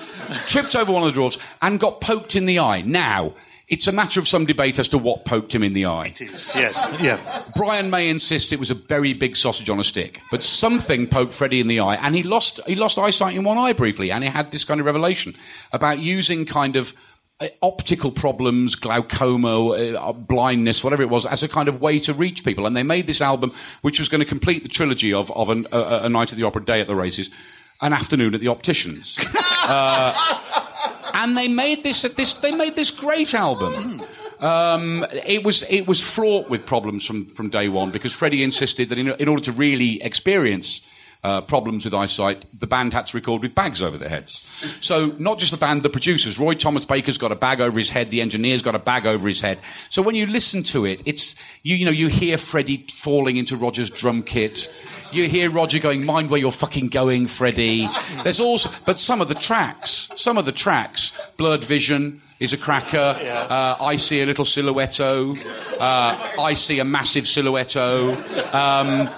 tripped 0.47 0.76
over 0.76 0.93
one 0.93 1.02
of 1.07 1.12
the 1.14 1.21
dwarves 1.21 1.38
and 1.61 1.81
got 1.81 2.00
poked 2.00 2.37
in 2.37 2.47
the 2.47 2.61
eye. 2.61 2.83
Now, 2.83 3.35
it's 3.75 3.88
a 3.88 3.93
matter 3.93 4.21
of 4.21 4.28
some 4.28 4.47
debate 4.47 4.78
as 4.78 4.88
to 4.88 4.99
what 4.99 5.25
poked 5.25 5.52
him 5.52 5.64
in 5.64 5.75
the 5.75 5.85
eye. 5.87 6.07
it 6.07 6.21
is. 6.21 6.52
Yes. 6.54 6.88
Yeah. 7.00 7.19
Brian 7.57 7.90
May 7.90 8.09
insists 8.09 8.52
it 8.52 8.61
was 8.61 8.71
a 8.71 8.75
very 8.75 9.12
big 9.12 9.37
sausage 9.37 9.69
on 9.69 9.81
a 9.81 9.85
stick, 9.85 10.21
but 10.31 10.45
something 10.45 11.09
poked 11.09 11.33
Freddie 11.33 11.61
in 11.61 11.66
the 11.66 11.81
eye, 11.81 11.97
and 11.97 12.14
he 12.14 12.23
lost 12.23 12.61
he 12.69 12.76
lost 12.76 12.99
eyesight 12.99 13.35
in 13.35 13.43
one 13.43 13.59
eye 13.59 13.73
briefly, 13.73 14.12
and 14.12 14.23
he 14.23 14.31
had 14.31 14.52
this 14.52 14.64
kind 14.64 14.78
of 14.78 14.87
revelation 14.87 15.35
about 15.73 15.99
using 15.99 16.47
kind 16.47 16.76
of 16.76 16.95
uh, 17.40 17.49
optical 17.62 18.12
problems, 18.12 18.76
glaucoma, 18.76 19.71
uh, 19.71 20.12
blindness, 20.12 20.85
whatever 20.85 21.02
it 21.02 21.11
was, 21.11 21.26
as 21.26 21.43
a 21.43 21.49
kind 21.49 21.69
of 21.69 21.81
way 21.81 21.99
to 21.99 22.14
reach 22.14 22.45
people. 22.45 22.64
And 22.64 22.76
they 22.76 22.85
made 22.85 23.09
this 23.09 23.21
album, 23.21 23.52
which 23.83 23.99
was 23.99 24.09
going 24.09 24.21
to 24.21 24.25
complete 24.25 24.62
the 24.62 24.69
trilogy 24.69 25.12
of, 25.12 25.33
of 25.33 25.50
an, 25.50 25.66
a, 25.73 26.02
a 26.04 26.09
night 26.09 26.31
at 26.31 26.38
the 26.38 26.45
opera, 26.45 26.64
day 26.64 26.81
at 26.81 26.87
the 26.87 26.95
races, 26.95 27.31
an 27.83 27.93
afternoon 27.93 28.35
at 28.35 28.40
the 28.40 28.49
opticians. 28.49 29.19
Uh, 29.66 30.12
and 31.14 31.37
they 31.37 31.49
made 31.49 31.83
this, 31.83 32.02
this 32.02 32.35
they 32.35 32.52
made 32.52 32.76
this 32.76 32.90
great 32.90 33.35
album. 33.35 34.02
Um, 34.40 35.06
it 35.26 35.44
was 35.44 35.62
it 35.71 35.87
was 35.87 36.00
fraught 36.00 36.50
with 36.50 36.66
problems 36.66 37.06
from, 37.06 37.26
from 37.26 37.49
day 37.49 37.68
one 37.68 37.90
because 37.90 38.12
Freddie 38.12 38.42
insisted 38.42 38.88
that 38.90 38.99
in, 38.99 39.09
in 39.09 39.28
order 39.28 39.42
to 39.44 39.52
really 39.52 40.02
experience 40.02 40.87
uh, 41.25 41.40
problems 41.40 41.87
with 41.87 41.95
eyesight, 41.95 42.45
the 42.59 42.66
band 42.66 42.93
had 42.93 43.07
to 43.07 43.16
record 43.16 43.40
with 43.40 43.54
bags 43.54 43.83
over 43.83 43.97
their 43.97 44.11
heads. 44.11 44.33
So 44.83 45.07
not 45.19 45.38
just 45.38 45.52
the 45.52 45.57
band, 45.57 45.83
the 45.83 45.88
producers. 45.88 46.38
Roy 46.38 46.54
Thomas 46.54 46.85
Baker's 46.85 47.16
got 47.16 47.33
a 47.33 47.35
bag 47.35 47.62
over 47.62 47.78
his 47.78 47.88
head. 47.88 48.11
The 48.11 48.21
engineer's 48.21 48.61
got 48.61 48.75
a 48.75 48.78
bag 48.78 49.07
over 49.07 49.26
his 49.26 49.40
head. 49.40 49.59
So 49.88 50.02
when 50.02 50.14
you 50.14 50.26
listen 50.26 50.62
to 50.64 50.85
it, 50.85 51.02
it's 51.07 51.35
you 51.62 51.76
you 51.76 51.87
know 51.87 51.90
you 51.90 52.09
hear 52.09 52.37
Freddie 52.37 52.85
falling 52.93 53.38
into 53.38 53.57
Roger's 53.57 53.88
drum 53.88 54.23
kit. 54.23 54.73
You 55.12 55.26
hear 55.26 55.50
Roger 55.50 55.78
going, 55.78 56.04
"Mind 56.04 56.28
where 56.28 56.40
you're 56.40 56.52
fucking 56.52 56.88
going, 56.88 57.26
Freddie." 57.26 57.88
There's 58.23 58.40
also, 58.40 58.71
but 58.85 59.00
some 59.00 59.23
of 59.23 59.28
the 59.28 59.35
tracks, 59.35 60.11
some 60.16 60.37
of 60.37 60.45
the 60.45 60.52
tracks, 60.52 61.19
Blurred 61.38 61.64
Vision 61.64 62.21
is 62.38 62.52
a 62.52 62.59
cracker. 62.59 63.16
Uh, 63.19 63.76
I 63.81 63.97
see 63.97 64.21
a 64.21 64.26
little 64.26 64.45
silhouetto. 64.45 65.37
Uh, 65.81 66.33
I 66.38 66.52
see 66.54 66.81
a 66.81 66.85
massive 66.85 67.26
silhouetto. 67.26 68.11
Um, 68.52 69.09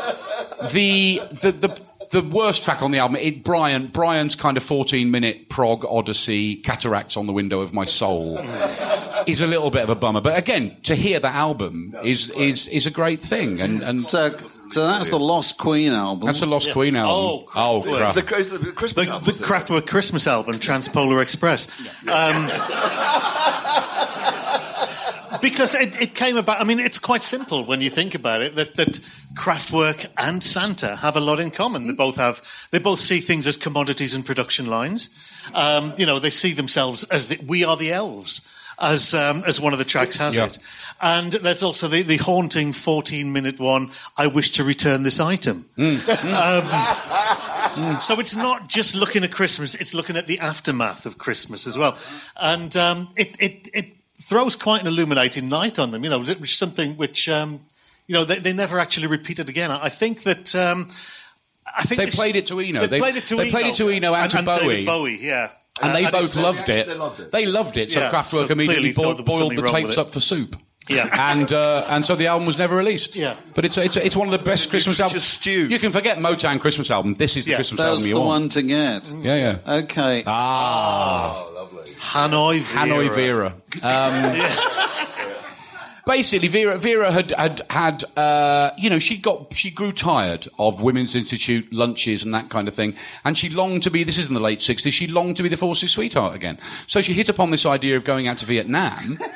the, 0.73 1.21
the 1.43 1.53
the 1.53 1.86
the 2.11 2.23
worst 2.23 2.65
track 2.65 2.83
on 2.83 2.91
the 2.91 2.99
album, 2.99 3.17
it, 3.17 3.43
Brian 3.45 3.87
Brian's 3.87 4.37
kind 4.37 4.57
of 4.57 4.63
14 4.63 5.11
minute 5.11 5.49
prog 5.49 5.85
odyssey, 5.89 6.57
cataracts 6.57 7.17
on 7.17 7.27
the 7.27 7.33
window 7.33 7.61
of 7.61 7.73
my 7.73 7.85
soul, 7.85 8.39
is 9.27 9.41
a 9.41 9.47
little 9.47 9.71
bit 9.71 9.83
of 9.83 9.91
a 9.91 9.95
bummer. 9.95 10.21
But 10.21 10.39
again, 10.39 10.77
to 10.85 10.95
hear 10.95 11.19
that 11.21 11.35
album 11.35 11.95
is 12.03 12.31
is 12.31 12.69
is 12.69 12.87
a 12.87 12.91
great 12.91 13.21
thing. 13.21 13.61
And, 13.61 13.83
and 13.83 14.01
So, 14.01 14.37
so 14.69 14.87
that's 14.87 15.11
the 15.11 15.19
Lost 15.19 15.59
Queen 15.59 15.93
album. 15.93 16.27
that's 16.27 16.41
the 16.41 16.47
Lost 16.47 16.73
Queen 16.73 16.97
album. 16.97 17.15
Oh, 17.15 17.49
oh 17.55 17.83
The, 17.83 17.93
crap. 17.93 18.15
the, 18.15 18.21
the 18.59 18.73
Christmas 18.73 19.07
The, 19.07 19.13
album, 19.13 19.25
the 19.25 19.45
Kraftwerk 19.45 19.87
Christmas 19.87 20.27
album, 20.27 20.55
Transpolar 20.55 21.23
Express. 21.23 21.69
Um, 22.09 22.49
because 25.51 25.75
it, 25.75 26.01
it 26.01 26.15
came 26.15 26.37
about, 26.37 26.61
I 26.61 26.65
mean, 26.65 26.81
it's 26.81 26.99
quite 26.99 27.23
simple 27.23 27.65
when 27.65 27.81
you 27.81 27.91
think 27.91 28.15
about 28.15 28.43
it 28.43 28.57
that, 28.57 28.77
that 28.77 29.01
Kraftwerk 29.35 30.07
and 30.19 30.43
Santa 30.43 30.97
have 30.97 31.17
a 31.17 31.21
lot 31.21 31.39
in 31.41 31.51
common. 31.51 31.87
They 31.87 31.93
both 31.93 32.17
have, 32.17 32.43
they 32.73 32.79
both 32.81 32.99
see 32.99 33.21
things 33.21 33.47
as 33.47 33.57
commodities 33.57 34.15
and 34.15 34.25
production 34.27 34.67
lines. 34.67 35.11
Um, 35.55 35.93
you 35.97 36.07
know, 36.07 36.19
they 36.19 36.31
see 36.31 36.53
themselves 36.53 37.05
as 37.05 37.29
the, 37.29 37.39
we 37.47 37.65
are 37.65 37.77
the 37.77 37.93
elves. 37.93 38.53
As 38.79 39.15
um, 39.15 39.43
as 39.47 39.59
one 39.59 39.73
of 39.73 39.79
the 39.79 39.87
tracks 39.87 40.19
has 40.19 40.37
Yeah. 40.37 40.45
it, 40.47 40.59
and 41.01 41.33
there's 41.33 41.63
also 41.63 41.89
the, 41.89 42.03
the 42.03 42.19
haunting 42.19 42.75
14 42.75 43.33
minute 43.33 43.59
one. 43.59 43.91
I 44.19 44.27
wish 44.27 44.51
to 44.53 44.65
return 44.65 45.03
this 45.03 45.19
item. 45.19 45.65
Um, 45.79 45.97
so 48.01 48.21
it's 48.21 48.37
not 48.37 48.69
just 48.69 48.95
looking 48.95 49.25
at 49.25 49.33
Christmas; 49.33 49.75
it's 49.77 49.95
looking 49.95 50.19
at 50.19 50.27
the 50.27 50.41
aftermath 50.41 51.07
of 51.07 51.17
Christmas 51.17 51.67
as 51.67 51.79
well, 51.79 51.97
and 52.39 52.77
um, 52.77 53.09
it, 53.17 53.35
it 53.41 53.71
it 53.73 53.96
throws 54.21 54.57
quite 54.57 54.81
an 54.81 54.87
illuminating 54.87 55.49
light 55.51 55.79
on 55.79 55.91
them. 55.91 56.03
You 56.05 56.11
know, 56.11 56.19
which 56.21 56.41
is 56.43 56.57
something 56.59 56.97
which 56.97 57.29
um, 57.29 57.61
you 58.07 58.15
know 58.15 58.25
they, 58.25 58.39
they 58.39 58.53
never 58.53 58.79
actually 58.79 59.07
repeated 59.09 59.49
again. 59.49 59.71
I 59.71 59.85
I 59.85 59.89
think 59.89 60.23
that. 60.25 60.55
Um, 60.55 60.89
I 61.79 61.83
think 61.83 61.99
They 61.99 62.05
this- 62.07 62.15
played 62.15 62.37
it 62.37 62.47
to 62.47 62.61
Eno. 62.61 62.81
They, 62.83 62.87
They- 62.87 63.01
played 63.01 63.17
it 63.17 63.27
to 63.27 63.37
they 63.37 63.43
Eno. 63.43 63.51
played 63.51 63.67
it 63.67 63.75
to 63.75 63.89
Eno 63.91 64.15
and 64.15 64.23
and, 64.23 64.31
to 64.31 64.39
and 64.39 64.47
Bowie. 64.47 64.59
David 64.69 64.87
Bowie, 64.87 65.19
yeah. 65.21 65.51
and 65.83 65.95
they 65.95 66.05
Uh, 66.05 66.11
both 66.13 66.37
loved 66.37 66.69
it. 66.69 66.87
they 66.87 66.95
loved 66.95 67.21
it. 67.21 67.33
They 67.33 67.45
loved 67.45 67.77
it. 67.77 67.93
So 67.93 68.01
Yeah, 68.01 68.11
Kraftwerk 68.11 68.47
so 68.47 68.53
immediately 68.53 68.93
clearly 68.95 69.23
boiled, 69.23 69.27
boiled 69.27 69.53
the 69.57 69.63
wrong 69.63 69.73
with 69.75 69.83
tapes 69.93 69.99
up 69.99 70.13
for 70.13 70.21
soup. 70.21 70.57
Yeah. 70.89 71.09
and 71.33 71.53
uh, 71.53 71.85
and 71.89 72.05
so 72.07 72.15
the 72.17 72.27
album 72.29 72.47
was 72.47 72.59
never 72.59 72.77
released. 72.77 73.17
Yeah. 73.17 73.37
but 73.55 73.65
it's 73.65 73.77
it's 73.79 73.97
it's 73.97 74.17
one 74.17 74.29
of 74.29 74.33
the 74.33 74.45
best 74.45 74.71
Christmas 74.71 75.01
albums. 75.01 75.39
just. 75.39 75.47
You 75.47 75.79
can 75.79 75.93
forget 75.93 76.19
Motown 76.19 76.61
Christmas 76.61 76.91
album. 76.91 77.15
This 77.15 77.37
is 77.37 77.45
the 77.45 77.53
Yeah, 77.53 77.57
Christmas 77.59 77.79
That's 77.81 77.91
album 77.91 78.03
the 78.05 78.09
you 78.11 78.17
want. 78.17 78.27
one 78.43 78.49
to 78.51 78.63
get. 78.63 79.13
Yeah, 79.23 79.35
yeah. 79.65 79.75
Okay. 79.83 80.23
Ah, 80.27 81.45
Hanoi 81.99 82.61
Vera. 82.61 82.87
Hanoi 82.87 83.15
Vera. 83.15 83.55
Um, 83.83 85.33
Basically, 86.07 86.47
Vera 86.47 86.79
Vera 86.79 87.11
had 87.11 87.33
had 87.33 87.63
had 87.69 88.05
uh, 88.17 88.71
you 88.79 88.89
know 88.91 89.01
she 89.01 89.17
got 89.17 89.53
she 89.53 89.73
grew 89.73 89.91
tired 89.91 90.47
of 90.57 90.81
Women's 90.81 91.17
Institute 91.17 91.73
lunches 91.73 92.25
and 92.25 92.33
that 92.33 92.49
kind 92.49 92.69
of 92.69 92.75
thing, 92.75 92.95
and 93.25 93.37
she 93.37 93.49
longed 93.49 93.83
to 93.83 93.91
be. 93.91 94.05
This 94.05 94.17
is 94.17 94.29
in 94.29 94.35
the 94.35 94.41
late 94.41 94.63
sixties. 94.63 94.95
She 94.95 95.09
longed 95.09 95.37
to 95.39 95.43
be 95.43 95.49
the 95.49 95.57
Forces 95.57 95.91
sweetheart 95.91 96.37
again. 96.37 96.59
So 96.87 97.01
she 97.03 97.13
hit 97.13 97.29
upon 97.29 97.51
this 97.51 97.67
idea 97.67 97.97
of 97.97 98.05
going 98.05 98.29
out 98.29 98.39
to 98.39 98.47
Vietnam. 98.47 99.19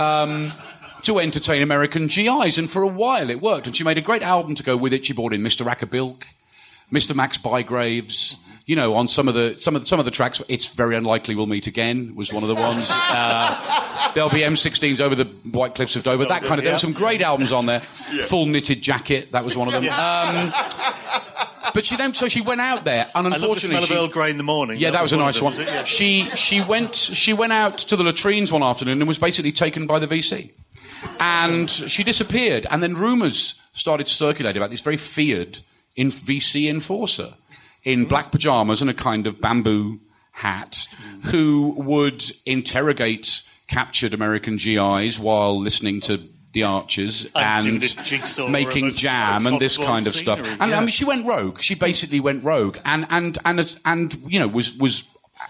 Um, 0.00 0.50
to 1.02 1.18
entertain 1.18 1.62
American 1.62 2.06
GIs, 2.06 2.58
and 2.58 2.68
for 2.70 2.82
a 2.82 2.86
while 2.86 3.30
it 3.30 3.40
worked. 3.40 3.66
And 3.66 3.76
she 3.76 3.84
made 3.84 3.98
a 3.98 4.02
great 4.02 4.22
album 4.22 4.54
to 4.56 4.62
go 4.62 4.76
with 4.76 4.92
it. 4.92 5.04
She 5.04 5.12
brought 5.12 5.32
in 5.32 5.42
Mr. 5.42 5.64
Rackabilk, 5.66 6.24
Mr. 6.92 7.14
Max 7.14 7.38
Bygraves. 7.38 8.38
You 8.66 8.76
know, 8.76 8.96
on 8.96 9.08
some 9.08 9.28
of 9.28 9.34
the 9.34 9.56
some 9.58 9.74
of 9.76 9.82
the, 9.82 9.86
some 9.86 9.98
of 9.98 10.04
the 10.04 10.10
tracks, 10.10 10.42
it's 10.48 10.68
very 10.68 10.94
unlikely 10.94 11.34
we'll 11.34 11.46
meet 11.46 11.66
again. 11.66 12.14
Was 12.14 12.32
one 12.32 12.42
of 12.42 12.48
the 12.48 12.54
ones. 12.54 12.88
Uh, 13.10 14.12
there'll 14.14 14.30
be 14.30 14.40
M16s 14.40 15.00
over 15.00 15.14
the 15.14 15.24
White 15.50 15.74
Cliffs 15.74 15.96
of 15.96 16.04
Dover. 16.04 16.26
That 16.26 16.42
kind 16.42 16.58
of. 16.58 16.64
There 16.64 16.74
were 16.74 16.78
some 16.78 16.92
great 16.92 17.20
albums 17.20 17.52
on 17.52 17.66
there. 17.66 17.80
Full 17.80 18.46
knitted 18.46 18.80
jacket. 18.82 19.32
That 19.32 19.44
was 19.44 19.56
one 19.56 19.66
of 19.68 19.74
them. 19.74 19.84
Um, 19.84 20.52
but 21.74 21.84
she 21.84 21.96
then, 21.96 22.14
so 22.14 22.28
she 22.28 22.40
went 22.40 22.60
out 22.60 22.84
there, 22.84 23.06
and 23.14 23.26
I 23.26 23.30
love 23.30 23.40
the 23.40 23.46
unfortunately, 23.46 23.68
smell 23.68 23.82
of 23.82 23.88
she- 23.88 23.94
Earl 23.96 24.08
Grey 24.08 24.30
in 24.30 24.36
the 24.36 24.42
morning. 24.42 24.78
yeah, 24.78 24.90
that 24.90 25.02
was 25.02 25.12
a 25.12 25.16
nice 25.16 25.36
them, 25.36 25.44
one. 25.46 25.54
Yeah. 25.58 25.84
She 25.84 26.28
she 26.34 26.62
went 26.62 26.94
she 26.94 27.32
went 27.32 27.52
out 27.52 27.78
to 27.78 27.96
the 27.96 28.04
latrines 28.04 28.52
one 28.52 28.62
afternoon 28.62 29.00
and 29.00 29.08
was 29.08 29.18
basically 29.18 29.52
taken 29.52 29.86
by 29.86 29.98
the 29.98 30.06
VC, 30.06 30.50
and 31.20 31.70
she 31.70 32.04
disappeared. 32.04 32.66
And 32.70 32.82
then 32.82 32.94
rumours 32.94 33.60
started 33.72 34.06
to 34.06 34.12
circulate 34.12 34.56
about 34.56 34.70
this 34.70 34.80
very 34.80 34.96
feared 34.96 35.58
in 35.96 36.08
VC 36.08 36.68
enforcer 36.68 37.34
in 37.84 38.04
black 38.04 38.30
pajamas 38.30 38.80
and 38.80 38.90
a 38.90 38.94
kind 38.94 39.26
of 39.26 39.40
bamboo 39.40 40.00
hat, 40.32 40.86
who 41.24 41.74
would 41.78 42.24
interrogate 42.46 43.42
captured 43.66 44.14
American 44.14 44.56
GIs 44.56 45.18
while 45.18 45.58
listening 45.58 46.00
to. 46.02 46.20
The 46.54 46.62
Archers 46.62 47.26
And 47.34 47.44
and, 47.44 47.64
doing 47.64 47.80
the 47.80 48.02
jigsaw 48.04 48.48
making 48.48 48.92
jam 48.92 49.46
and 49.46 49.60
this 49.60 49.76
kind 49.76 50.06
of 50.06 50.14
stuff. 50.14 50.38
scenery, 50.38 50.56
And 50.60 50.74
I 50.74 50.80
mean, 50.80 50.88
she 50.88 51.04
went 51.04 51.26
rogue. 51.26 51.60
She 51.60 51.74
basically 51.74 52.20
went 52.20 52.42
rogue, 52.42 52.78
and 52.86 53.06
and 53.10 53.36
and 53.44 53.78
and 53.84 54.14
you 54.26 54.40
know 54.40 54.48
was 54.48 54.72
was 54.78 55.06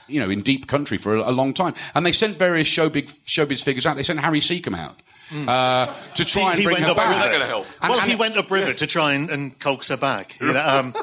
you 0.09 0.19
know 0.19 0.29
in 0.29 0.43
deep 0.43 0.67
country 0.67 0.99
for 0.99 1.15
a, 1.15 1.31
a 1.31 1.33
long 1.33 1.55
time. 1.55 1.75
And 1.95 2.05
they 2.05 2.11
sent 2.11 2.37
various 2.37 2.69
showbiz 2.69 3.13
showbiz 3.25 3.63
figures 3.63 3.87
out. 3.87 3.95
They 3.95 4.03
sent 4.03 4.19
Harry 4.19 4.41
Secombe 4.41 4.77
out 4.77 4.99
uh, 5.47 5.85
to 6.15 6.25
try 6.25 6.43
He- 6.43 6.49
and 6.49 6.59
he 6.59 6.65
bring 6.65 6.83
her 6.83 6.91
up 6.91 6.97
back. 6.97 7.09
river. 7.09 7.21
They're 7.21 7.33
gonna 7.33 7.47
help. 7.47 7.67
And- 7.81 7.91
well, 7.91 7.99
and 8.01 8.09
he 8.09 8.15
it- 8.15 8.19
went 8.19 8.37
upriver 8.37 8.73
to 8.75 8.87
try 8.87 9.13
and, 9.15 9.31
and 9.31 9.59
coax 9.59 9.89
her 9.89 9.97
back. 9.97 10.39
You 10.41 10.53
know, 10.53 10.65
um, 10.67 10.95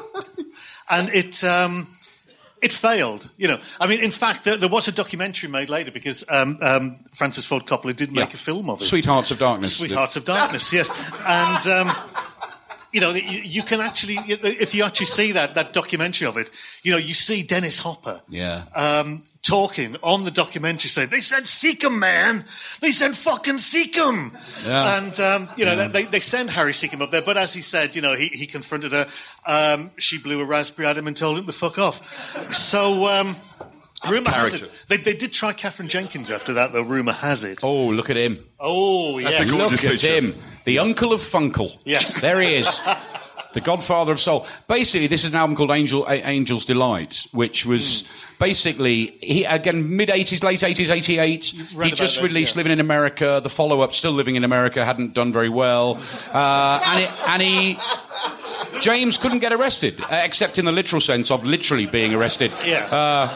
and 0.90 1.08
it 1.10 1.42
um, 1.44 1.88
it 2.62 2.72
failed. 2.72 3.30
You 3.36 3.48
know, 3.48 3.58
I 3.80 3.86
mean, 3.86 4.00
in 4.00 4.10
fact, 4.10 4.44
there, 4.44 4.56
there 4.56 4.68
was 4.68 4.88
a 4.88 4.92
documentary 4.92 5.48
made 5.50 5.68
later 5.70 5.90
because 5.90 6.24
um, 6.30 6.58
um, 6.62 6.96
Francis 7.12 7.44
Ford 7.44 7.64
Coppola 7.66 7.94
did 7.94 8.10
make 8.12 8.30
Yeah. 8.30 8.34
a 8.34 8.38
film 8.38 8.70
of 8.70 8.80
it. 8.80 8.84
Sweethearts 8.84 9.30
of 9.30 9.38
Darkness. 9.38 9.76
Sweethearts 9.76 10.16
of 10.16 10.24
Darkness, 10.24 10.72
yes. 10.72 10.90
And, 11.26 11.88
um, 11.88 11.96
you 12.96 13.02
know, 13.02 13.10
you, 13.10 13.40
you 13.44 13.62
can 13.62 13.80
actually, 13.80 14.14
if 14.26 14.74
you 14.74 14.82
actually 14.82 15.04
see 15.04 15.32
that, 15.32 15.54
that 15.54 15.74
documentary 15.74 16.26
of 16.26 16.38
it, 16.38 16.50
you 16.82 16.90
know, 16.92 16.96
you 16.96 17.12
see 17.12 17.42
Dennis 17.42 17.78
Hopper 17.78 18.22
Yeah. 18.26 18.62
um, 18.74 19.20
talking 19.42 19.96
on 20.02 20.24
the 20.24 20.30
documentary 20.30 20.88
saying, 20.88 21.10
they 21.10 21.20
said 21.20 21.42
Secombe, 21.42 21.98
man. 21.98 22.42
They 22.80 22.90
said 22.90 23.14
fucking 23.14 23.56
Secombe. 23.58 24.32
Yeah. 24.66 24.96
And, 24.96 25.20
um, 25.20 25.48
you 25.58 25.66
know, 25.66 25.88
they, 25.88 26.04
they 26.04 26.20
send 26.20 26.48
Harry 26.48 26.72
Secombe 26.72 27.02
up 27.02 27.10
there. 27.10 27.20
But 27.20 27.36
as 27.36 27.52
he 27.52 27.60
said, 27.60 27.94
you 27.94 28.00
know, 28.00 28.14
he, 28.16 28.28
he 28.28 28.46
confronted 28.46 28.92
her. 28.92 29.06
Um, 29.46 29.90
she 29.98 30.18
blew 30.18 30.40
a 30.40 30.46
raspberry 30.46 30.88
at 30.88 30.96
him 30.96 31.06
and 31.06 31.14
told 31.14 31.36
him 31.38 31.44
to 31.44 31.52
fuck 31.52 31.78
off. 31.78 32.02
So, 32.54 33.06
um, 33.08 33.36
rumour 34.08 34.30
has 34.30 34.60
it. 34.62 34.84
They, 34.88 34.96
they 34.96 35.14
did 35.14 35.32
try 35.32 35.52
Katherine 35.52 35.88
Jenkins 35.88 36.30
after 36.30 36.54
that, 36.54 36.72
though, 36.72 36.82
rumour 36.82 37.12
has 37.12 37.44
it. 37.44 37.60
Oh, 37.62 37.86
look 37.88 38.10
at 38.10 38.16
him! 38.16 38.44
Oh, 38.60 39.20
That's 39.20 39.40
a 39.40 39.42
yes. 39.44 39.50
gorgeous 39.52 39.82
Look 39.82 39.84
at 39.84 40.00
picture. 40.00 40.14
him, 40.14 40.34
the 40.64 40.78
uncle 40.80 41.12
of 41.12 41.20
Funkle. 41.20 41.76
Yes. 41.84 42.20
there 42.20 42.40
he 42.40 42.56
is. 42.56 42.82
The 43.52 43.62
Godfather 43.62 44.12
of 44.12 44.20
Soul. 44.20 44.46
Basically, 44.68 45.06
this 45.06 45.24
is 45.24 45.30
an 45.30 45.36
album 45.36 45.56
called 45.56 45.70
Angel, 45.70 46.04
A- 46.04 46.20
Angel's 46.22 46.66
Delight, 46.66 47.26
which 47.32 47.64
was 47.64 48.02
Hmm. 48.02 48.34
basically 48.44 49.06
he 49.22 49.44
again 49.46 49.96
mid 49.96 50.10
eighties, 50.10 50.42
late 50.42 50.62
eighties, 50.62 50.90
eighty 50.90 51.18
eight. 51.18 51.54
read 51.74 51.88
He 51.88 51.96
just 51.96 52.16
that, 52.16 52.22
released 52.26 52.54
yeah. 52.54 52.58
Living 52.58 52.72
in 52.72 52.80
America. 52.80 53.40
The 53.42 53.48
follow 53.48 53.80
up, 53.80 53.94
Still 53.94 54.12
Living 54.12 54.36
in 54.36 54.44
America, 54.44 54.84
hadn't 54.84 55.14
done 55.14 55.32
very 55.32 55.48
well, 55.48 55.98
uh, 56.34 56.82
and, 56.86 57.04
it, 57.04 57.10
and 57.30 57.40
he. 57.42 57.78
James 58.82 59.16
couldn't 59.16 59.38
get 59.38 59.54
arrested, 59.54 60.02
uh, 60.02 60.20
except 60.22 60.58
in 60.58 60.66
the 60.66 60.72
literal 60.72 61.00
sense 61.00 61.30
of 61.30 61.42
literally 61.46 61.86
being 61.86 62.12
arrested. 62.12 62.54
Yeah. 62.62 62.84
Uh, 62.94 63.28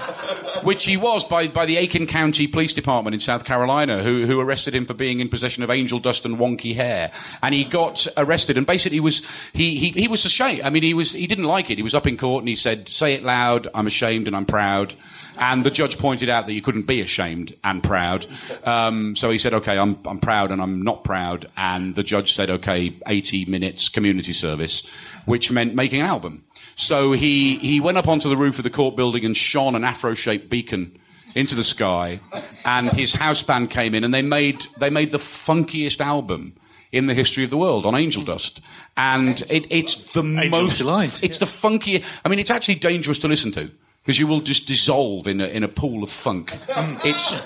which 0.62 0.84
he 0.84 0.96
was 0.96 1.24
by, 1.24 1.48
by 1.48 1.66
the 1.66 1.76
Aiken 1.76 2.06
County 2.06 2.46
Police 2.46 2.74
Department 2.74 3.14
in 3.14 3.20
South 3.20 3.44
Carolina, 3.44 4.02
who, 4.02 4.26
who 4.26 4.40
arrested 4.40 4.74
him 4.74 4.86
for 4.86 4.94
being 4.94 5.20
in 5.20 5.28
possession 5.28 5.62
of 5.62 5.70
angel 5.70 5.98
dust 5.98 6.24
and 6.24 6.38
wonky 6.38 6.74
hair. 6.74 7.12
And 7.42 7.54
he 7.54 7.64
got 7.64 8.06
arrested, 8.16 8.56
and 8.56 8.66
basically 8.66 9.00
was 9.00 9.22
he, 9.52 9.76
he, 9.76 9.90
he 9.90 10.08
was 10.08 10.24
ashamed. 10.24 10.62
I 10.62 10.70
mean, 10.70 10.82
he 10.82 10.94
was 10.94 11.12
he 11.12 11.26
didn't 11.26 11.44
like 11.44 11.70
it. 11.70 11.78
He 11.78 11.82
was 11.82 11.94
up 11.94 12.06
in 12.06 12.16
court 12.16 12.42
and 12.42 12.48
he 12.48 12.56
said, 12.56 12.88
"Say 12.88 13.14
it 13.14 13.22
loud. 13.22 13.68
I'm 13.74 13.86
ashamed 13.86 14.26
and 14.26 14.36
I'm 14.36 14.46
proud." 14.46 14.94
And 15.38 15.64
the 15.64 15.70
judge 15.70 15.96
pointed 15.96 16.28
out 16.28 16.46
that 16.46 16.52
you 16.52 16.60
couldn't 16.60 16.86
be 16.86 17.00
ashamed 17.00 17.54
and 17.64 17.82
proud. 17.82 18.26
Um, 18.64 19.16
so 19.16 19.30
he 19.30 19.38
said, 19.38 19.54
"Okay, 19.54 19.78
I'm 19.78 19.98
I'm 20.04 20.20
proud 20.20 20.52
and 20.52 20.60
I'm 20.60 20.82
not 20.82 21.04
proud." 21.04 21.48
And 21.56 21.94
the 21.94 22.02
judge 22.02 22.32
said, 22.32 22.50
"Okay, 22.50 22.92
80 23.06 23.46
minutes 23.46 23.88
community 23.88 24.32
service," 24.32 24.86
which 25.24 25.50
meant 25.50 25.74
making 25.74 26.00
an 26.00 26.06
album. 26.06 26.42
So 26.80 27.12
he, 27.12 27.56
he 27.56 27.78
went 27.78 27.98
up 27.98 28.08
onto 28.08 28.30
the 28.30 28.38
roof 28.38 28.58
of 28.58 28.64
the 28.64 28.70
court 28.70 28.96
building 28.96 29.26
and 29.26 29.36
shone 29.36 29.74
an 29.74 29.84
afro 29.84 30.14
shaped 30.14 30.48
beacon 30.48 30.98
into 31.34 31.54
the 31.54 31.62
sky, 31.62 32.20
and 32.64 32.90
his 32.90 33.12
house 33.12 33.42
band 33.42 33.70
came 33.70 33.94
in, 33.94 34.02
and 34.02 34.14
they 34.14 34.22
made 34.22 34.64
they 34.78 34.88
made 34.88 35.12
the 35.12 35.18
funkiest 35.18 36.00
album 36.00 36.54
in 36.90 37.04
the 37.04 37.12
history 37.12 37.44
of 37.44 37.50
the 37.50 37.56
world 37.58 37.84
on 37.84 37.94
Angel 37.94 38.24
Dust, 38.24 38.62
and 38.96 39.42
it, 39.50 39.70
it's 39.70 40.12
the 40.12 40.22
Angel 40.22 40.50
most 40.50 40.78
Delight, 40.78 41.22
it's 41.22 41.38
the 41.38 41.44
funkiest. 41.44 42.02
I 42.24 42.30
mean, 42.30 42.38
it's 42.38 42.50
actually 42.50 42.76
dangerous 42.76 43.18
to 43.18 43.28
listen 43.28 43.52
to 43.52 43.70
because 44.02 44.18
you 44.18 44.26
will 44.26 44.40
just 44.40 44.66
dissolve 44.66 45.26
in 45.26 45.40
a, 45.40 45.46
in 45.46 45.62
a 45.62 45.68
pool 45.68 46.02
of 46.02 46.10
funk. 46.10 46.56
it's 47.04 47.40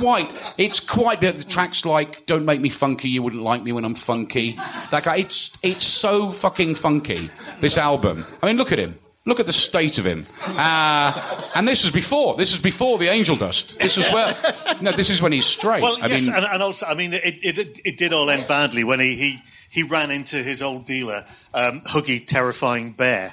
quite, 0.00 0.28
it's 0.58 0.80
quite. 0.80 1.20
The 1.20 1.32
tracks 1.32 1.84
like 1.84 2.26
"Don't 2.26 2.44
Make 2.44 2.60
Me 2.60 2.68
Funky," 2.68 3.08
you 3.08 3.22
wouldn't 3.22 3.42
like 3.42 3.62
me 3.62 3.72
when 3.72 3.84
I'm 3.84 3.94
funky. 3.94 4.52
That 4.90 5.04
guy, 5.04 5.18
it's 5.18 5.56
it's 5.62 5.84
so 5.84 6.32
fucking 6.32 6.74
funky. 6.74 7.30
This 7.60 7.78
album. 7.78 8.24
I 8.42 8.46
mean, 8.46 8.56
look 8.56 8.72
at 8.72 8.78
him. 8.78 8.98
Look 9.26 9.40
at 9.40 9.46
the 9.46 9.52
state 9.52 9.96
of 9.96 10.06
him. 10.06 10.26
Uh, 10.44 11.48
and 11.54 11.66
this 11.66 11.84
is 11.84 11.90
before. 11.90 12.36
This 12.36 12.52
is 12.52 12.58
before 12.58 12.98
the 12.98 13.08
angel 13.08 13.36
dust. 13.36 13.78
This 13.78 13.96
was 13.96 14.10
where. 14.10 14.34
No, 14.82 14.92
this 14.92 15.08
is 15.08 15.22
when 15.22 15.32
he's 15.32 15.46
straight. 15.46 15.82
Well, 15.82 15.96
I 16.02 16.08
yes, 16.08 16.26
mean, 16.26 16.36
and, 16.36 16.44
and 16.44 16.62
also, 16.62 16.84
I 16.84 16.94
mean, 16.94 17.14
it, 17.14 17.22
it, 17.42 17.80
it 17.84 17.96
did 17.96 18.12
all 18.12 18.28
end 18.28 18.46
badly 18.46 18.84
when 18.84 19.00
he, 19.00 19.14
he, 19.14 19.38
he 19.70 19.82
ran 19.82 20.10
into 20.10 20.36
his 20.36 20.60
old 20.60 20.84
dealer, 20.84 21.24
um, 21.54 21.80
Huggy 21.80 22.26
Terrifying 22.26 22.92
Bear, 22.92 23.32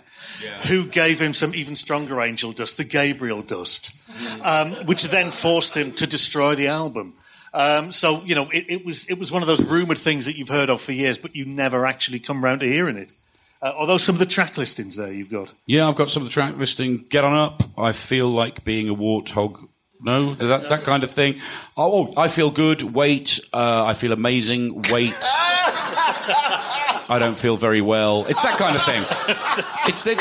who 0.68 0.86
gave 0.86 1.20
him 1.20 1.34
some 1.34 1.54
even 1.56 1.76
stronger 1.76 2.22
angel 2.22 2.52
dust, 2.52 2.78
the 2.78 2.84
Gabriel 2.84 3.42
dust, 3.42 3.92
um, 4.46 4.72
which 4.86 5.04
then 5.06 5.32
forced 5.32 5.76
him 5.76 5.92
to 5.94 6.08
destroy 6.08 6.56
the 6.56 6.68
album. 6.68 7.14
Um, 7.54 7.92
so 7.92 8.22
you 8.24 8.36
know, 8.36 8.50
it, 8.52 8.66
it 8.70 8.86
was 8.86 9.10
it 9.10 9.20
was 9.20 9.32
one 9.32 9.42
of 9.42 9.48
those 9.48 9.64
rumored 9.64 9.98
things 9.98 10.26
that 10.26 10.38
you've 10.38 10.50
heard 10.50 10.70
of 10.70 10.82
for 10.82 10.94
years, 10.94 11.18
but 11.18 11.36
you 11.36 11.46
never 11.46 11.86
actually 11.86 12.20
come 12.20 12.44
round 12.44 12.62
to 12.62 12.66
hearing 12.66 12.98
it. 12.98 13.12
Uh, 13.62 13.74
although 13.78 13.98
some 13.98 14.16
of 14.16 14.20
the 14.20 14.26
track 14.26 14.58
listings 14.58 14.96
there 14.96 15.14
you've 15.14 15.30
got. 15.30 15.54
yeah, 15.68 15.88
I've 15.88 15.96
got 15.96 16.10
some 16.10 16.24
of 16.24 16.30
the 16.30 16.34
track 16.34 16.58
listing. 16.58 17.06
Get 17.10 17.24
on 17.24 17.34
up. 17.34 17.62
I 17.78 17.92
feel 17.92 18.28
like 18.28 18.64
being 18.64 18.90
a 18.90 18.96
warthog. 18.96 19.68
No, 20.04 20.34
that 20.34 20.70
that 20.70 20.82
kind 20.82 21.04
of 21.04 21.12
thing. 21.12 21.42
Oh, 21.78 22.08
oh, 22.08 22.14
I 22.20 22.28
feel 22.28 22.50
good. 22.50 22.82
Wait, 22.82 23.40
uh, 23.54 23.86
I 23.86 23.94
feel 23.94 24.14
amazing. 24.14 24.82
Wait. 24.90 25.14
I 27.12 27.20
don't 27.20 27.38
feel 27.38 27.58
very 27.58 27.82
well. 27.82 28.26
It's 28.28 28.42
that 28.42 28.58
kind 28.58 28.76
of 28.76 28.82
thing. 28.84 29.04
It's 29.88 30.04
the, 30.04 30.16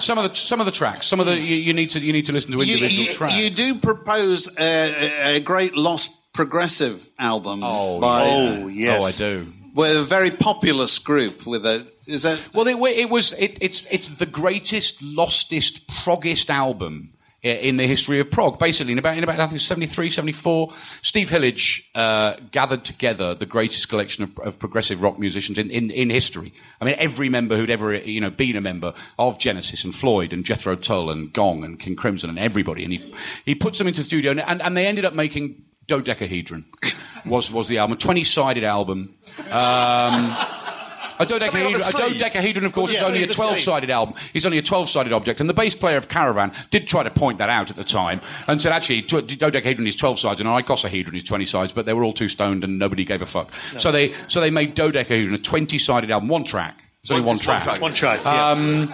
some 0.00 0.16
of 0.18 0.28
the 0.30 0.34
some 0.34 0.60
of 0.60 0.66
the 0.66 0.72
tracks. 0.72 1.06
Some 1.06 1.20
of 1.20 1.26
the 1.26 1.36
you, 1.36 1.56
you 1.56 1.72
need 1.74 1.90
to 1.90 2.00
you 2.00 2.12
need 2.12 2.26
to 2.26 2.32
listen 2.32 2.52
to 2.52 2.60
individual 2.60 3.06
you, 3.06 3.12
tracks. 3.12 3.36
you 3.36 3.50
do 3.50 3.74
propose 3.76 4.56
a, 4.58 5.36
a 5.36 5.40
great 5.40 5.76
lost 5.76 6.10
progressive 6.32 7.06
album 7.18 7.60
Oh, 7.62 8.00
by 8.00 8.22
oh, 8.24 8.62
oh 8.64 8.68
yes, 8.68 9.02
Oh, 9.02 9.06
I 9.06 9.30
do. 9.30 9.46
We're 9.74 9.98
a 10.00 10.02
very 10.02 10.30
populous 10.30 10.98
group 10.98 11.46
with 11.46 11.66
a 11.66 11.86
is 12.06 12.22
that 12.22 12.40
Well, 12.52 12.66
it, 12.68 12.76
it 12.98 13.08
was. 13.10 13.32
It, 13.32 13.58
it's 13.60 13.86
it's 13.86 14.08
the 14.08 14.26
greatest, 14.26 15.02
lostest, 15.02 15.88
proggest 16.04 16.50
album 16.50 17.10
i- 17.12 17.13
in 17.44 17.76
the 17.76 17.86
history 17.86 18.20
of 18.20 18.30
prog. 18.30 18.58
Basically, 18.58 18.92
in 18.92 18.98
about 18.98 19.18
in 19.18 19.22
about 19.22 19.38
I 19.38 19.46
think 19.46 19.60
73, 19.60 20.08
74, 20.08 20.72
Steve 21.02 21.28
Hillage 21.28 21.90
uh, 21.94 22.34
gathered 22.50 22.84
together 22.84 23.34
the 23.34 23.44
greatest 23.46 23.88
collection 23.90 24.24
of, 24.24 24.38
of 24.38 24.58
progressive 24.58 25.02
rock 25.02 25.18
musicians 25.18 25.58
in, 25.58 25.70
in, 25.70 25.90
in 25.90 26.08
history. 26.08 26.52
I 26.80 26.86
mean, 26.86 26.94
every 26.98 27.28
member 27.28 27.56
who'd 27.56 27.70
ever 27.70 27.94
you 27.94 28.20
know 28.20 28.30
been 28.30 28.56
a 28.56 28.62
member 28.62 28.94
of 29.18 29.38
Genesis 29.38 29.84
and 29.84 29.94
Floyd 29.94 30.32
and 30.32 30.44
Jethro 30.44 30.74
Tull 30.74 31.10
and 31.10 31.32
Gong 31.32 31.64
and 31.64 31.78
King 31.78 31.96
Crimson 31.96 32.30
and 32.30 32.38
everybody, 32.38 32.82
and 32.82 32.92
he 32.92 33.14
he 33.44 33.54
puts 33.54 33.78
them 33.78 33.88
into 33.88 34.00
the 34.00 34.04
studio, 34.04 34.30
and, 34.30 34.40
and, 34.40 34.62
and 34.62 34.76
they 34.76 34.86
ended 34.86 35.04
up 35.04 35.14
making 35.14 35.62
Dodecahedron. 35.86 36.64
Was 37.26 37.50
was 37.50 37.68
the 37.68 37.78
album, 37.78 37.98
twenty 37.98 38.24
sided 38.24 38.64
album. 38.64 39.14
Um, 39.50 40.36
a 41.18 41.26
dodecahedron, 41.26 41.80
a 41.82 41.92
dodecahedron, 41.92 42.64
of 42.66 42.72
course, 42.72 42.94
is 42.94 43.02
only 43.02 43.22
a 43.22 43.26
12 43.26 43.58
sided 43.58 43.90
album. 43.90 44.14
It's 44.34 44.44
only 44.44 44.58
a 44.58 44.62
12 44.62 44.88
sided 44.88 45.12
object. 45.12 45.40
And 45.40 45.48
the 45.48 45.54
bass 45.54 45.74
player 45.74 45.96
of 45.96 46.08
Caravan 46.08 46.52
did 46.70 46.86
try 46.86 47.02
to 47.02 47.10
point 47.10 47.38
that 47.38 47.48
out 47.48 47.70
at 47.70 47.76
the 47.76 47.84
time 47.84 48.20
and 48.48 48.60
said, 48.60 48.72
actually, 48.72 49.02
d- 49.02 49.36
dodecahedron 49.36 49.86
is 49.86 49.96
12 49.96 50.18
sides 50.18 50.40
and 50.40 50.48
an 50.48 50.54
icosahedron 50.62 51.14
is 51.14 51.24
20 51.24 51.44
sides, 51.44 51.72
but 51.72 51.86
they 51.86 51.92
were 51.92 52.04
all 52.04 52.12
too 52.12 52.28
stoned 52.28 52.64
and 52.64 52.78
nobody 52.78 53.04
gave 53.04 53.22
a 53.22 53.26
fuck. 53.26 53.50
So, 53.78 53.92
they, 53.92 54.12
so 54.28 54.40
they 54.40 54.50
made 54.50 54.74
dodecahedron 54.74 55.34
a 55.34 55.38
20 55.38 55.78
sided 55.78 56.10
album, 56.10 56.28
one 56.28 56.44
track. 56.44 56.76
It's 57.02 57.10
only 57.10 57.24
one, 57.24 57.38
track. 57.38 57.80
one 57.80 57.92
track. 57.92 58.20
Yeah. 58.24 58.50
Um, 58.50 58.92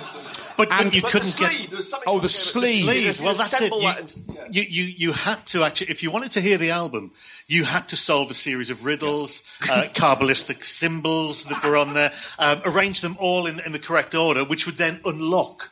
but, 0.57 0.71
and- 0.73 0.85
but 0.91 0.95
you 0.95 1.03
But 1.03 1.11
couldn't 1.13 1.29
the 1.35 1.39
get. 1.41 1.53
sleeve, 1.53 1.71
there 1.71 1.77
was 1.79 1.89
something 1.91 2.09
Oh, 2.09 2.17
the 2.17 2.21
there. 2.23 2.29
sleeve. 2.29 2.85
Sleeve. 2.85 3.21
Well, 3.25 3.35
that's 3.35 3.61
it. 3.63 3.73
You, 3.73 3.81
that 3.83 4.01
and- 4.01 4.15
yeah. 4.29 4.30
You, 4.51 4.63
you, 4.63 4.85
you 4.85 5.13
had 5.13 5.45
to 5.47 5.63
actually, 5.63 5.91
if 5.91 6.03
you 6.03 6.11
wanted 6.11 6.33
to 6.33 6.41
hear 6.41 6.59
the 6.59 6.71
album, 6.71 7.13
you 7.47 7.65
had 7.65 7.89
to 7.89 7.97
solve 7.97 8.31
a 8.31 8.35
series 8.35 8.71
of 8.71 8.85
riddles, 8.85 9.45
uh, 9.71 9.85
Kabbalistic 9.93 10.63
symbols 10.63 11.45
that 11.47 11.65
were 11.65 11.77
on 11.77 11.95
there, 11.95 12.13
um, 12.39 12.61
arrange 12.65 13.01
them 13.01 13.17
all 13.21 13.47
in, 13.47 13.61
in 13.65 13.73
the 13.73 13.79
correct 13.79 14.15
order, 14.15 14.45
which 14.45 14.67
would 14.67 14.77
then 14.77 15.01
unlock 15.05 15.71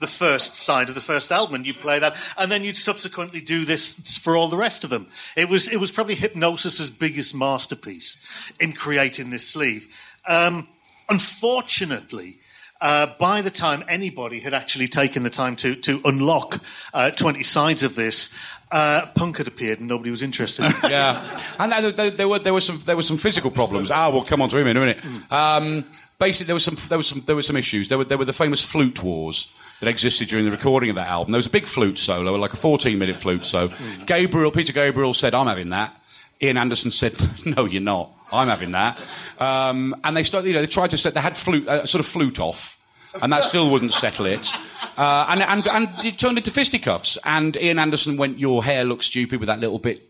the 0.00 0.06
first 0.06 0.54
side 0.56 0.88
of 0.88 0.94
the 0.94 1.00
first 1.00 1.32
album, 1.32 1.56
and 1.56 1.66
you 1.66 1.74
play 1.74 1.98
that, 1.98 2.16
and 2.38 2.52
then 2.52 2.62
you'd 2.62 2.76
subsequently 2.76 3.40
do 3.40 3.64
this 3.64 4.16
for 4.18 4.36
all 4.36 4.48
the 4.48 4.56
rest 4.56 4.84
of 4.84 4.90
them. 4.90 5.06
It 5.36 5.48
was 5.48 5.68
it 5.68 5.78
was 5.78 5.90
probably 5.90 6.14
Hipgnosis's 6.14 6.90
biggest 6.90 7.34
masterpiece 7.34 8.52
in 8.60 8.72
creating 8.72 9.30
this 9.30 9.46
sleeve. 9.48 9.92
Um, 10.28 10.68
unfortunately, 11.08 12.38
uh, 12.80 13.06
by 13.18 13.42
the 13.42 13.50
time 13.50 13.82
anybody 13.88 14.40
had 14.40 14.54
actually 14.54 14.88
taken 14.88 15.22
the 15.22 15.30
time 15.30 15.56
to 15.56 15.74
to 15.76 16.00
unlock 16.04 16.60
uh, 16.94 17.10
twenty 17.10 17.42
sides 17.42 17.82
of 17.82 17.94
this, 17.94 18.30
uh, 18.70 19.06
punk 19.14 19.38
had 19.38 19.48
appeared 19.48 19.78
and 19.78 19.88
nobody 19.88 20.10
was 20.10 20.22
interested. 20.22 20.64
yeah, 20.88 21.42
and 21.58 21.72
there, 21.72 21.92
there, 21.92 22.10
there 22.10 22.28
were 22.28 22.38
there 22.38 22.54
were 22.54 22.60
some 22.60 22.78
there 22.80 22.96
were 22.96 23.02
some 23.02 23.16
physical 23.18 23.50
problems. 23.50 23.90
Ah, 23.90 24.10
we'll 24.10 24.24
come 24.24 24.42
on 24.42 24.48
to 24.48 24.56
him 24.56 24.66
in 24.66 24.76
a 24.76 24.80
minute. 24.80 24.98
Um, 25.32 25.84
basically, 26.18 26.46
there 26.46 26.54
was 26.54 26.64
some 26.64 26.76
there 26.88 26.98
was 26.98 27.06
some 27.06 27.22
there 27.26 27.36
were 27.36 27.42
some 27.42 27.56
issues. 27.56 27.88
There 27.88 27.98
were 27.98 28.04
there 28.04 28.18
were 28.18 28.24
the 28.24 28.32
famous 28.32 28.64
flute 28.64 29.02
wars 29.02 29.52
that 29.80 29.88
existed 29.88 30.28
during 30.28 30.44
the 30.44 30.50
recording 30.50 30.90
of 30.90 30.96
that 30.96 31.08
album. 31.08 31.32
There 31.32 31.38
was 31.38 31.46
a 31.46 31.50
big 31.50 31.66
flute 31.66 31.98
solo, 31.98 32.34
like 32.34 32.52
a 32.52 32.56
14 32.56 32.98
minute 32.98 33.16
flute 33.16 33.44
solo. 33.44 33.72
Gabriel 34.06 34.50
Peter 34.50 34.72
Gabriel 34.72 35.14
said, 35.14 35.34
"I'm 35.34 35.46
having 35.46 35.70
that." 35.70 35.97
Ian 36.40 36.56
Anderson 36.56 36.90
said, 36.90 37.14
"No, 37.46 37.64
you're 37.64 37.82
not. 37.82 38.10
I'm 38.32 38.48
having 38.48 38.72
that." 38.72 38.98
Um, 39.38 39.94
and 40.04 40.16
they 40.16 40.22
started, 40.22 40.48
you 40.48 40.54
know, 40.54 40.60
they 40.60 40.66
tried 40.66 40.90
to 40.90 40.98
set. 40.98 41.14
They 41.14 41.20
had 41.20 41.36
flute, 41.36 41.66
uh, 41.66 41.86
sort 41.86 42.00
of 42.00 42.06
flute 42.06 42.38
off, 42.40 42.76
and 43.22 43.32
that 43.32 43.44
still 43.44 43.70
wouldn't 43.70 43.92
settle 43.92 44.26
it. 44.26 44.50
Uh, 44.96 45.26
and, 45.30 45.42
and 45.42 45.66
and 45.68 46.04
it 46.04 46.18
turned 46.18 46.38
into 46.38 46.50
fisticuffs. 46.50 47.18
And 47.24 47.56
Ian 47.56 47.78
Anderson 47.78 48.16
went, 48.16 48.38
"Your 48.38 48.62
hair 48.62 48.84
looks 48.84 49.06
stupid 49.06 49.40
with 49.40 49.48
that 49.48 49.60
little 49.60 49.78
bit." 49.78 50.02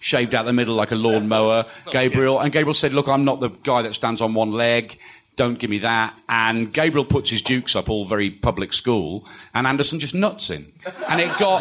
Shaved 0.00 0.34
out 0.34 0.46
the 0.46 0.52
middle 0.52 0.74
like 0.74 0.90
a 0.90 0.96
lawnmower, 0.96 1.64
Gabriel. 1.92 2.40
And 2.40 2.52
Gabriel 2.52 2.74
said, 2.74 2.92
Look, 2.92 3.06
I'm 3.06 3.24
not 3.24 3.38
the 3.38 3.50
guy 3.50 3.82
that 3.82 3.94
stands 3.94 4.20
on 4.20 4.34
one 4.34 4.50
leg. 4.50 4.98
Don't 5.36 5.58
give 5.60 5.70
me 5.70 5.78
that. 5.78 6.12
And 6.28 6.72
Gabriel 6.72 7.04
puts 7.04 7.30
his 7.30 7.40
dukes 7.40 7.76
up 7.76 7.88
all 7.88 8.04
very 8.04 8.28
public 8.28 8.72
school, 8.72 9.24
and 9.54 9.64
Anderson 9.64 10.00
just 10.00 10.12
nuts 10.14 10.48
him. 10.50 10.66
And 11.08 11.20
it 11.20 11.30
got, 11.38 11.60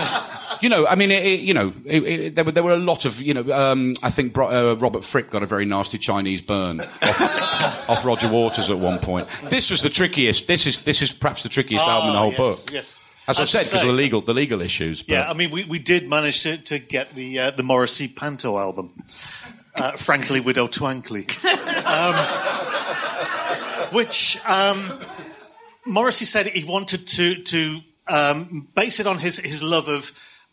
you 0.62 0.70
know, 0.70 0.88
I 0.88 0.96
mean, 0.96 1.12
it, 1.12 1.24
it, 1.26 1.40
you 1.42 1.54
know, 1.54 1.74
it, 1.86 2.36
there, 2.36 2.44
were, 2.44 2.52
there 2.52 2.64
were 2.64 2.74
a 2.74 2.78
lot 2.78 3.06
of, 3.06 3.22
you 3.22 3.34
know, 3.34 3.52
um, 3.54 3.96
I 4.04 4.10
think 4.10 4.38
uh, 4.38 4.76
Robert 4.78 5.04
Fripp 5.06 5.30
got 5.30 5.44
a 5.44 5.46
very 5.46 5.66
nasty 5.66 5.98
Chinese 5.98 6.42
burn 6.42 6.82
off, 6.82 7.90
off 7.90 8.06
Roger 8.06 8.30
Waters 8.32 8.70
at 8.70 8.78
one 8.78 9.00
point. 9.00 9.28
This 9.46 9.70
was 9.72 9.82
the 9.82 9.90
trickiest. 9.90 10.48
This 10.48 10.66
is 10.68 10.82
this 10.82 11.02
is 11.02 11.12
perhaps 11.14 11.44
the 11.44 11.50
trickiest 11.50 11.86
album 11.86 12.10
in 12.10 12.14
the 12.14 12.20
Ah, 12.20 12.22
whole 12.22 12.32
yes, 12.32 12.64
book. 12.64 12.74
Yes. 12.74 13.08
As 13.28 13.40
I 13.40 13.44
said, 13.46 13.66
because 13.66 13.82
of 13.84 13.88
the 13.88 13.94
legal 13.94 14.22
the 14.22 14.34
legal 14.34 14.62
issues. 14.62 15.04
But 15.04 15.14
Yeah, 15.14 15.30
I 15.30 15.34
mean, 15.34 15.52
we, 15.52 15.64
we 15.66 15.80
did 15.80 16.10
manage 16.10 16.42
to, 16.44 16.58
to 16.58 16.80
get 16.80 17.14
the 17.16 17.40
uh, 17.40 17.52
the 17.52 17.64
Morrissey 17.64 18.08
Panto 18.08 18.58
album. 18.58 18.92
Uh, 19.76 19.92
frankly, 19.92 20.40
Widow 20.42 20.68
Twankly. 20.68 21.26
Um, 21.92 22.16
which 23.92 24.38
um, 24.48 25.00
Morrissey 25.86 26.26
said 26.26 26.48
he 26.48 26.64
wanted 26.64 27.08
to, 27.08 27.36
to 27.44 27.80
um, 28.08 28.68
base 28.76 29.00
it 29.00 29.08
on 29.08 29.18
his, 29.18 29.38
his 29.38 29.62
love 29.64 29.88
of, 29.88 30.12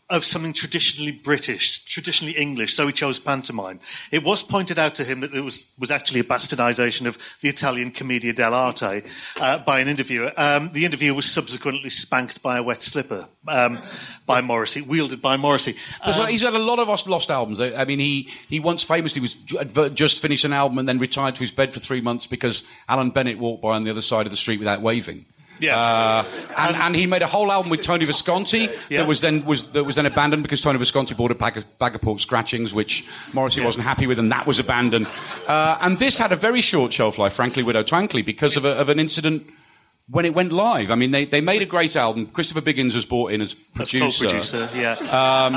of 0.09 0.23
something 0.23 0.53
traditionally 0.53 1.11
British, 1.11 1.83
traditionally 1.85 2.33
English, 2.33 2.73
so 2.73 2.87
he 2.87 2.93
chose 2.93 3.19
pantomime. 3.19 3.79
It 4.11 4.23
was 4.23 4.43
pointed 4.43 4.79
out 4.79 4.95
to 4.95 5.03
him 5.03 5.21
that 5.21 5.33
it 5.33 5.41
was, 5.41 5.73
was 5.79 5.91
actually 5.91 6.19
a 6.19 6.23
bastardization 6.23 7.05
of 7.05 7.17
the 7.41 7.49
Italian 7.49 7.91
Commedia 7.91 8.33
dell'arte 8.33 9.03
uh, 9.39 9.59
by 9.63 9.79
an 9.79 9.87
interviewer. 9.87 10.31
Um, 10.37 10.69
the 10.73 10.85
interviewer 10.85 11.15
was 11.15 11.31
subsequently 11.31 11.89
spanked 11.89 12.41
by 12.43 12.57
a 12.57 12.63
wet 12.63 12.81
slipper 12.81 13.25
um, 13.47 13.79
by 14.25 14.41
Morrissey, 14.41 14.81
wielded 14.81 15.21
by 15.21 15.37
Morrissey. 15.37 15.75
Um, 16.03 16.27
he's 16.27 16.41
had 16.41 16.53
a 16.53 16.59
lot 16.59 16.79
of 16.79 16.87
lost 17.07 17.31
albums. 17.31 17.61
I 17.61 17.79
I 17.79 17.85
mean, 17.85 17.99
he, 17.99 18.29
he 18.49 18.59
once 18.59 18.83
famously 18.83 19.21
was 19.21 19.35
just 19.35 20.21
finished 20.21 20.43
an 20.43 20.53
album 20.53 20.79
and 20.79 20.89
then 20.89 20.99
retired 20.99 21.35
to 21.35 21.41
his 21.41 21.51
bed 21.51 21.73
for 21.73 21.79
three 21.79 22.01
months 22.01 22.27
because 22.27 22.63
Alan 22.87 23.11
Bennett 23.11 23.39
walked 23.39 23.61
by 23.61 23.75
on 23.75 23.83
the 23.83 23.91
other 23.91 24.01
side 24.01 24.25
of 24.25 24.31
the 24.31 24.37
street 24.37 24.59
without 24.59 24.81
waving. 24.81 25.25
Yeah. 25.59 25.77
Uh, 25.77 26.23
and, 26.57 26.75
and 26.75 26.95
he 26.95 27.05
made 27.05 27.21
a 27.21 27.27
whole 27.27 27.51
album 27.51 27.69
with 27.69 27.81
Tony 27.81 28.05
Visconti 28.05 28.67
Yeah. 28.89 28.99
that 29.01 29.07
was 29.07 29.21
then 29.21 29.45
was 29.45 29.71
that 29.71 29.83
was 29.83 29.95
then 29.95 30.05
abandoned 30.05 30.43
because 30.43 30.61
Tony 30.61 30.79
Visconti 30.79 31.13
bought 31.13 31.31
a 31.31 31.35
bag 31.35 31.57
of, 31.57 31.79
bag 31.79 31.95
of 31.95 32.01
pork 32.01 32.19
scratchings, 32.19 32.73
which 32.73 33.05
Morrissey 33.33 33.63
wasn't 33.63 33.85
happy 33.85 34.07
with, 34.07 34.19
and 34.19 34.31
that 34.31 34.47
was 34.47 34.59
abandoned. 34.59 35.07
Uh, 35.47 35.77
and 35.81 35.99
this 35.99 36.17
had 36.17 36.31
a 36.31 36.35
very 36.35 36.61
short 36.61 36.93
shelf 36.93 37.17
life, 37.17 37.33
frankly, 37.33 37.63
Widow 37.63 37.83
Twankly, 37.83 38.25
because 38.25 38.57
of, 38.57 38.65
a, 38.65 38.69
of 38.73 38.89
an 38.89 38.99
incident 38.99 39.43
when 40.11 40.25
it 40.25 40.33
went 40.33 40.51
live. 40.51 40.89
I 40.89 40.95
mean, 40.95 41.11
they, 41.11 41.25
they 41.25 41.39
made 41.39 41.61
a 41.61 41.65
great 41.67 41.95
album. 41.95 42.25
Christopher 42.25 42.61
Biggins 42.61 42.95
was 42.95 43.05
brought 43.05 43.31
in 43.31 43.41
as 43.41 43.53
producer. 43.53 44.25
co-producer, 44.25 44.69
yeah. 44.75 44.93
Um, 44.93 45.53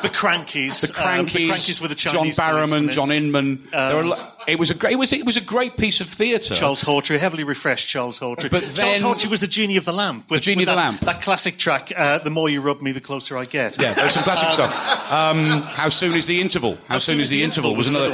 the 0.00 0.08
Crankies, 0.08 0.80
the 0.80 0.86
Crankies, 0.94 1.18
um, 1.18 1.26
the 1.26 1.48
Crankies 1.50 1.80
with 1.82 1.90
the 1.90 1.96
Chinese 1.96 2.36
John 2.36 2.54
Barrowman. 2.54 2.90
John 2.90 3.10
Inman. 3.10 3.62
there 3.70 3.96
were, 3.96 4.02
a 4.02 4.06
lo- 4.08 4.26
It 4.50 4.58
was 4.58 4.70
a 4.70 4.74
great. 4.74 4.92
It 4.92 4.96
was 4.96 5.12
it 5.12 5.24
was 5.24 5.36
a 5.36 5.40
great 5.40 5.76
piece 5.76 6.00
of 6.00 6.08
theatre. 6.08 6.54
Charles 6.54 6.82
Hawtrey, 6.82 7.18
heavily 7.18 7.44
refreshed 7.44 7.88
Charles 7.88 8.18
Hawtrey. 8.18 8.50
But 8.50 8.70
Charles 8.74 9.00
Hawtrey 9.00 9.30
was 9.30 9.40
the 9.40 9.46
genie 9.46 9.76
of 9.76 9.84
the 9.84 9.92
lamp. 9.92 10.28
With, 10.30 10.40
The 10.40 10.44
Genie 10.44 10.62
of 10.64 10.66
the 10.66 10.74
that, 10.74 10.76
Lamp. 10.76 11.00
That 11.00 11.22
classic 11.22 11.56
track, 11.56 11.92
uh, 11.96 12.18
"The 12.18 12.30
More 12.30 12.48
You 12.48 12.60
Rub 12.60 12.82
Me, 12.82 12.92
the 12.92 13.00
Closer 13.00 13.38
I 13.38 13.44
Get." 13.44 13.80
Yeah, 13.80 13.92
there's 13.92 14.14
some 14.14 14.24
classic 14.24 14.48
stuff. 14.48 15.12
Um, 15.12 15.62
how 15.62 15.88
soon 15.88 16.14
is 16.14 16.26
the 16.26 16.40
interval? 16.40 16.78
How, 16.88 16.98
soon, 16.98 17.20
is 17.20 17.30
the 17.30 17.42
interval? 17.42 17.76
Was 17.76 17.88
another. 17.88 18.06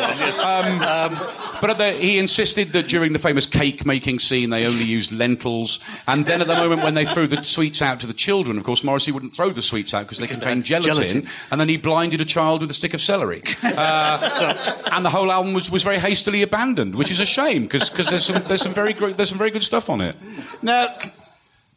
Um, 0.44 1.18
but 1.61 1.70
at 1.70 1.79
the, 1.79 1.92
he 1.92 2.18
insisted 2.18 2.68
that 2.72 2.88
during 2.88 3.12
the 3.12 3.18
famous 3.18 3.46
cake 3.46 3.87
making 3.87 4.18
scene, 4.18 4.51
they 4.51 4.66
only 4.66 4.85
used 4.85 5.12
lentils. 5.12 5.81
And 6.07 6.25
then 6.25 6.40
at 6.40 6.46
the 6.46 6.55
moment 6.55 6.83
when 6.83 6.94
they 6.94 7.05
threw 7.05 7.27
the 7.27 7.42
sweets 7.42 7.83
out 7.83 8.01
to 8.01 8.07
the 8.07 8.14
children, 8.14 8.59
of 8.59 8.64
course, 8.64 8.85
Morrissey 8.85 9.12
wouldn't 9.12 9.35
throw 9.35 9.51
the 9.51 9.62
sweets 9.62 9.94
out 9.94 10.03
because 10.03 10.18
they 10.18 10.27
contained 10.27 10.64
gelatin, 10.64 10.94
gelatin. 10.94 11.31
And 11.51 11.61
then 11.61 11.68
he 11.68 11.77
blinded 11.77 12.20
a 12.20 12.25
child 12.25 12.61
with 12.61 12.70
a 12.70 12.75
stick 12.75 12.94
of 12.94 13.01
celery. 13.01 13.42
Uh, 13.77 14.83
and 14.92 15.05
the 15.05 15.11
whole 15.11 15.31
album 15.31 15.53
was, 15.53 15.70
was 15.70 15.83
very 15.83 15.99
hastily 16.27 16.43
abandoned, 16.43 16.95
which 16.95 17.11
is 17.11 17.21
a 17.21 17.27
shame 17.27 17.62
because 17.62 17.91
there's 18.09 18.25
some 18.25 18.43
there's 18.45 18.62
some 18.62 18.75
very 18.75 18.93
great, 18.93 19.17
there's 19.17 19.29
some 19.29 19.39
very 19.39 19.51
good 19.51 19.62
stuff 19.62 19.89
on 19.89 20.01
it. 20.01 20.17
Now, 20.62 20.89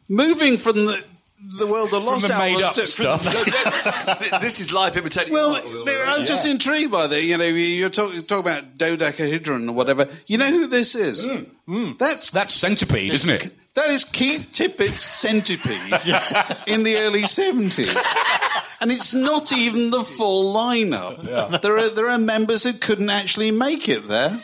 moving 0.08 0.58
from 0.58 0.74
the 0.74 1.04
the 1.58 1.66
world 1.66 1.94
of 1.94 2.02
lost 2.04 2.28
the 2.28 2.36
made 2.36 2.60
albums 2.60 2.66
up 2.66 2.74
to, 2.74 2.86
stuff. 2.86 3.22
this 4.42 4.60
is 4.60 4.72
life 4.72 4.96
imitation. 4.96 5.32
Well, 5.32 5.56
I'm 6.06 6.26
just 6.26 6.46
intrigued 6.46 6.90
by 6.90 7.06
that. 7.06 7.22
You 7.22 7.38
know, 7.38 7.44
you're 7.44 7.90
talking 7.90 8.22
talk 8.22 8.40
about 8.40 8.76
dodecahedron 8.76 9.68
or 9.68 9.74
whatever. 9.74 10.06
You 10.26 10.38
know 10.38 10.50
who 10.50 10.66
this 10.66 10.94
is? 10.94 11.28
Mm, 11.28 11.46
mm. 11.68 11.98
That's 11.98 12.30
That's 12.30 12.52
centipede, 12.52 13.14
isn't 13.14 13.30
it? 13.30 13.50
that 13.74 13.88
is 13.88 14.04
Keith 14.04 14.50
Tippett's 14.52 15.04
Centipede 15.04 15.92
in 16.66 16.82
the 16.82 16.96
early 16.98 17.22
seventies, 17.22 17.96
and 18.80 18.90
it's 18.90 19.12
not 19.14 19.52
even 19.52 19.90
the 19.90 20.02
full 20.02 20.54
lineup. 20.54 21.20
There 21.60 21.78
are 21.78 21.88
there 21.90 22.08
are 22.08 22.18
members 22.18 22.64
who 22.64 22.72
couldn't 22.72 23.10
actually 23.10 23.50
make 23.50 23.88
it 23.88 24.06
there. 24.08 24.38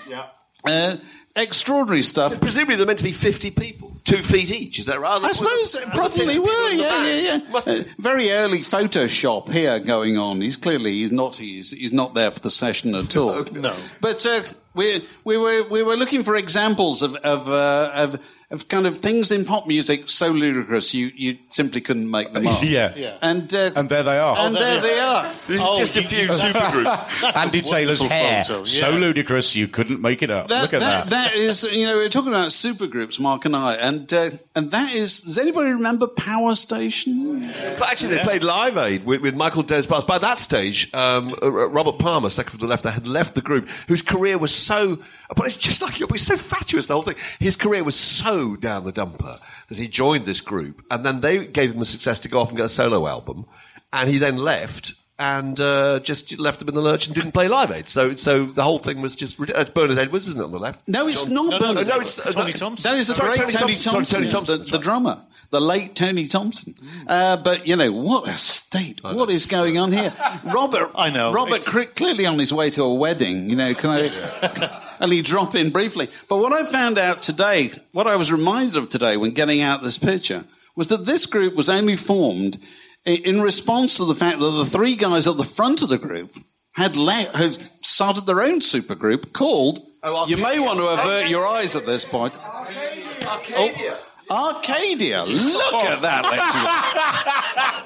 Uh, 0.65 0.97
extraordinary 1.37 2.03
stuff. 2.03 2.41
Presumably 2.41 2.77
they're 2.77 2.87
meant 2.87 2.99
to 2.99 3.05
be 3.05 3.13
50 3.13 3.51
people, 3.53 3.93
two 4.05 4.17
feet 4.23 4.51
each. 4.51 4.79
Is 4.79 4.87
that 4.87 4.99
right? 5.01 5.21
I 5.23 5.33
suppose 5.33 5.73
they 5.75 5.85
probably 5.93 6.39
were. 6.39 6.71
Yeah, 6.73 7.07
yeah, 7.07 7.21
yeah. 7.39 7.51
Must 7.53 7.69
Uh, 7.69 7.83
very 7.99 8.31
early 8.31 8.61
Photoshop 8.61 9.51
here 9.53 9.79
going 9.79 10.19
on. 10.19 10.41
He's 10.41 10.57
clearly 10.57 10.93
he's 10.95 11.13
not 11.13 11.37
he's, 11.37 11.71
he's 11.73 11.93
not 11.93 12.15
there 12.15 12.31
for 12.31 12.41
the 12.41 12.51
session 12.51 12.95
at 12.95 13.17
all. 13.17 13.45
No. 13.53 13.75
But 14.01 14.25
uh, 14.27 14.43
we 14.75 15.03
we 15.25 15.37
were 15.37 15.63
we 15.69 15.83
were 15.83 15.97
looking 15.97 16.25
for 16.25 16.37
examples 16.37 17.03
of 17.03 17.15
of, 17.17 17.49
uh, 17.49 17.91
of 17.95 18.36
of 18.51 18.69
kind 18.69 18.87
of 18.87 18.99
things 18.99 19.33
in 19.33 19.45
pop 19.45 19.67
music 19.67 20.09
so 20.09 20.29
ludicrous 20.29 20.95
you, 20.95 21.11
you 21.17 21.37
simply 21.49 21.81
couldn't 21.81 22.09
make 22.09 22.33
them 22.33 22.47
up. 22.47 22.63
Yeah. 22.67 22.93
Yeah. 22.97 23.19
And 23.21 23.53
uh, 23.53 23.71
And 23.75 23.89
there 23.89 24.05
they 24.05 24.19
are. 24.19 24.37
and 24.39 24.55
there 24.55 24.63
there 24.63 24.81
they 24.83 24.89
they 24.95 25.01
are. 25.01 25.25
This 25.49 25.61
is 25.61 25.67
Oh, 25.69 25.77
just 25.79 25.97
a 25.97 26.03
few 26.03 26.19
you- 26.23 26.29
supergroups. 26.29 27.37
Andy 27.37 27.61
Taylor's 27.61 28.01
hair, 28.03 28.45
photo, 28.45 28.65
so 28.65 28.91
ludicrous 28.91 29.57
you 29.57 29.67
couldn't 29.69 30.01
make 30.01 30.23
it 30.23 30.31
up. 30.31 30.49
That, 30.49 30.63
Look 30.63 30.75
at 30.75 30.81
that. 30.81 31.11
that 31.11 31.35
is, 31.35 31.65
you 31.73 31.87
know, 31.87 31.97
we're 31.97 32.09
talking 32.09 32.29
about 32.33 32.51
supergroups, 32.51 33.19
Mark 33.21 33.45
and 33.47 33.57
I, 33.57 33.75
and 33.75 34.13
uh, 34.13 34.31
and 34.55 34.69
that 34.71 34.95
is. 34.95 35.21
Does 35.23 35.39
anybody 35.39 35.71
remember 35.71 36.07
Power 36.07 36.55
Station? 36.55 37.41
But 37.79 37.91
actually, 37.91 38.17
they 38.17 38.23
played 38.23 38.43
Live 38.45 38.77
Aid 38.77 39.05
with, 39.05 39.23
with 39.23 39.35
Michael 39.35 39.63
Des 39.63 39.87
Barres. 39.89 40.05
By 40.05 40.19
that 40.19 40.39
stage, 40.41 40.93
um, 40.95 41.29
uh, 41.43 41.51
Robert 41.51 41.99
Palmer, 41.99 42.31
second 42.31 42.51
from 42.51 42.61
the 42.61 42.67
left, 42.67 42.85
had 42.85 43.07
left 43.09 43.35
the 43.35 43.43
group, 43.43 43.69
whose 43.89 44.03
career 44.03 44.39
was 44.39 44.55
so. 44.55 44.99
But 45.35 45.47
it's 45.47 45.57
just 45.57 45.83
like 45.83 46.01
it 46.01 46.11
was 46.11 46.23
so 46.23 46.37
fatuous. 46.37 46.87
The 46.87 46.95
whole 46.95 47.03
thing. 47.03 47.17
His 47.41 47.57
career 47.57 47.83
was 47.83 47.97
so 47.97 48.55
down 48.57 48.85
the 48.85 48.93
dumper 48.93 49.39
that 49.69 49.79
he 49.79 49.89
joined 49.89 50.25
this 50.27 50.41
group, 50.41 50.85
and 50.91 51.05
then 51.05 51.21
they 51.21 51.47
gave 51.47 51.73
him 51.73 51.79
the 51.79 51.85
success 51.85 52.21
to 52.21 52.29
go 52.29 52.41
off 52.41 52.49
and 52.51 52.57
get 52.57 52.67
a 52.67 52.69
solo 52.69 53.07
album, 53.09 53.47
and 53.93 54.09
he 54.09 54.19
then 54.19 54.37
left. 54.37 54.93
And 55.19 55.59
uh, 55.63 56.01
just 56.01 56.39
left 56.39 56.59
them 56.59 56.69
in 56.69 56.75
the 56.75 56.83
lurch 56.83 57.07
and 57.07 57.15
didn't 57.15 57.33
play 57.33 57.49
Live 57.49 57.71
Aid. 57.73 57.89
So, 57.89 58.15
so 58.17 58.45
the 58.45 58.63
whole 58.63 58.79
thing 58.79 59.01
was 59.01 59.17
just. 59.17 59.39
That's 59.47 59.71
Bernard 59.71 59.97
Edwards, 59.97 60.29
isn't 60.29 60.39
it, 60.39 60.45
on 60.45 60.53
the 60.53 60.59
left? 60.59 60.87
No, 60.87 61.09
it's 61.09 61.27
not 61.27 61.53
no, 61.53 61.59
Bernard. 61.59 61.89
no, 61.89 62.01
it's- 62.01 62.35
Tony 62.35 62.53
uh, 62.53 62.55
Thompson. 62.55 62.93
That 62.93 62.99
is 62.99 63.09
the 63.09 63.15
great 63.15 63.39
Tony 63.39 63.51
Tony 63.51 63.73
Thompson. 63.73 63.93
Thompson, 63.95 64.19
Tony 64.19 64.31
Thompson, 64.31 64.59
the, 64.59 64.65
the 64.73 64.79
drummer, 64.79 65.19
the 65.49 65.59
late 65.63 65.95
Tony 65.95 66.27
Thompson. 66.27 66.75
Uh, 67.09 67.39
but 67.39 67.67
you 67.67 67.77
know 67.77 67.91
what 67.93 68.29
a 68.29 68.37
state! 68.37 69.03
What 69.03 69.31
is 69.31 69.47
going 69.47 69.79
on 69.79 69.91
here? 69.91 70.13
Robert, 70.45 70.91
I 70.95 71.09
know, 71.09 71.33
Robert 71.33 71.67
it's- 71.67 71.93
clearly 71.95 72.27
on 72.27 72.39
his 72.39 72.53
way 72.53 72.69
to 72.69 72.83
a 72.83 72.93
wedding. 72.95 73.49
You 73.49 73.57
know, 73.57 73.73
can 73.73 73.89
I? 73.89 74.83
only 75.01 75.23
drop 75.23 75.55
in 75.55 75.71
briefly. 75.71 76.09
But 76.29 76.39
what 76.39 76.53
I 76.53 76.65
found 76.65 76.99
out 76.99 77.23
today, 77.23 77.71
what 77.93 78.07
I 78.07 78.17
was 78.17 78.33
reminded 78.33 78.77
of 78.77 78.89
today 78.89 79.17
when 79.17 79.33
getting 79.33 79.61
out 79.61 79.83
this 79.83 79.99
picture, 79.99 80.45
was 80.77 80.89
that 80.89 81.07
this 81.07 81.27
group 81.27 81.55
was 81.55 81.69
only 81.71 81.97
formed 81.97 82.59
in 83.05 83.41
response 83.41 83.97
to 83.97 84.05
the 84.05 84.15
fact 84.15 84.39
that 84.41 84.51
the 84.51 84.65
three 84.65 84.97
guys 84.97 85.27
at 85.27 85.37
the 85.37 85.45
front 85.45 85.83
of 85.83 85.89
the 85.89 85.99
group 85.99 86.35
had, 86.73 86.97
le- 86.97 87.13
had 87.13 87.61
started 87.85 88.27
their 88.27 88.43
own 88.43 88.61
supergroup 88.61 89.33
called. 89.33 89.81
Oh, 90.03 90.27
you 90.27 90.37
may 90.37 90.59
want 90.61 90.79
to 90.79 90.87
avert 90.87 91.31
your 91.31 91.47
eyes 91.47 91.75
at 91.75 91.87
this 91.87 92.05
point. 92.05 92.39
Arcadia. 92.45 93.97
Arcadia. 94.31 95.23
Oh, 95.23 95.31
Look 95.73 95.75
at 95.85 96.03
that. 96.03 97.83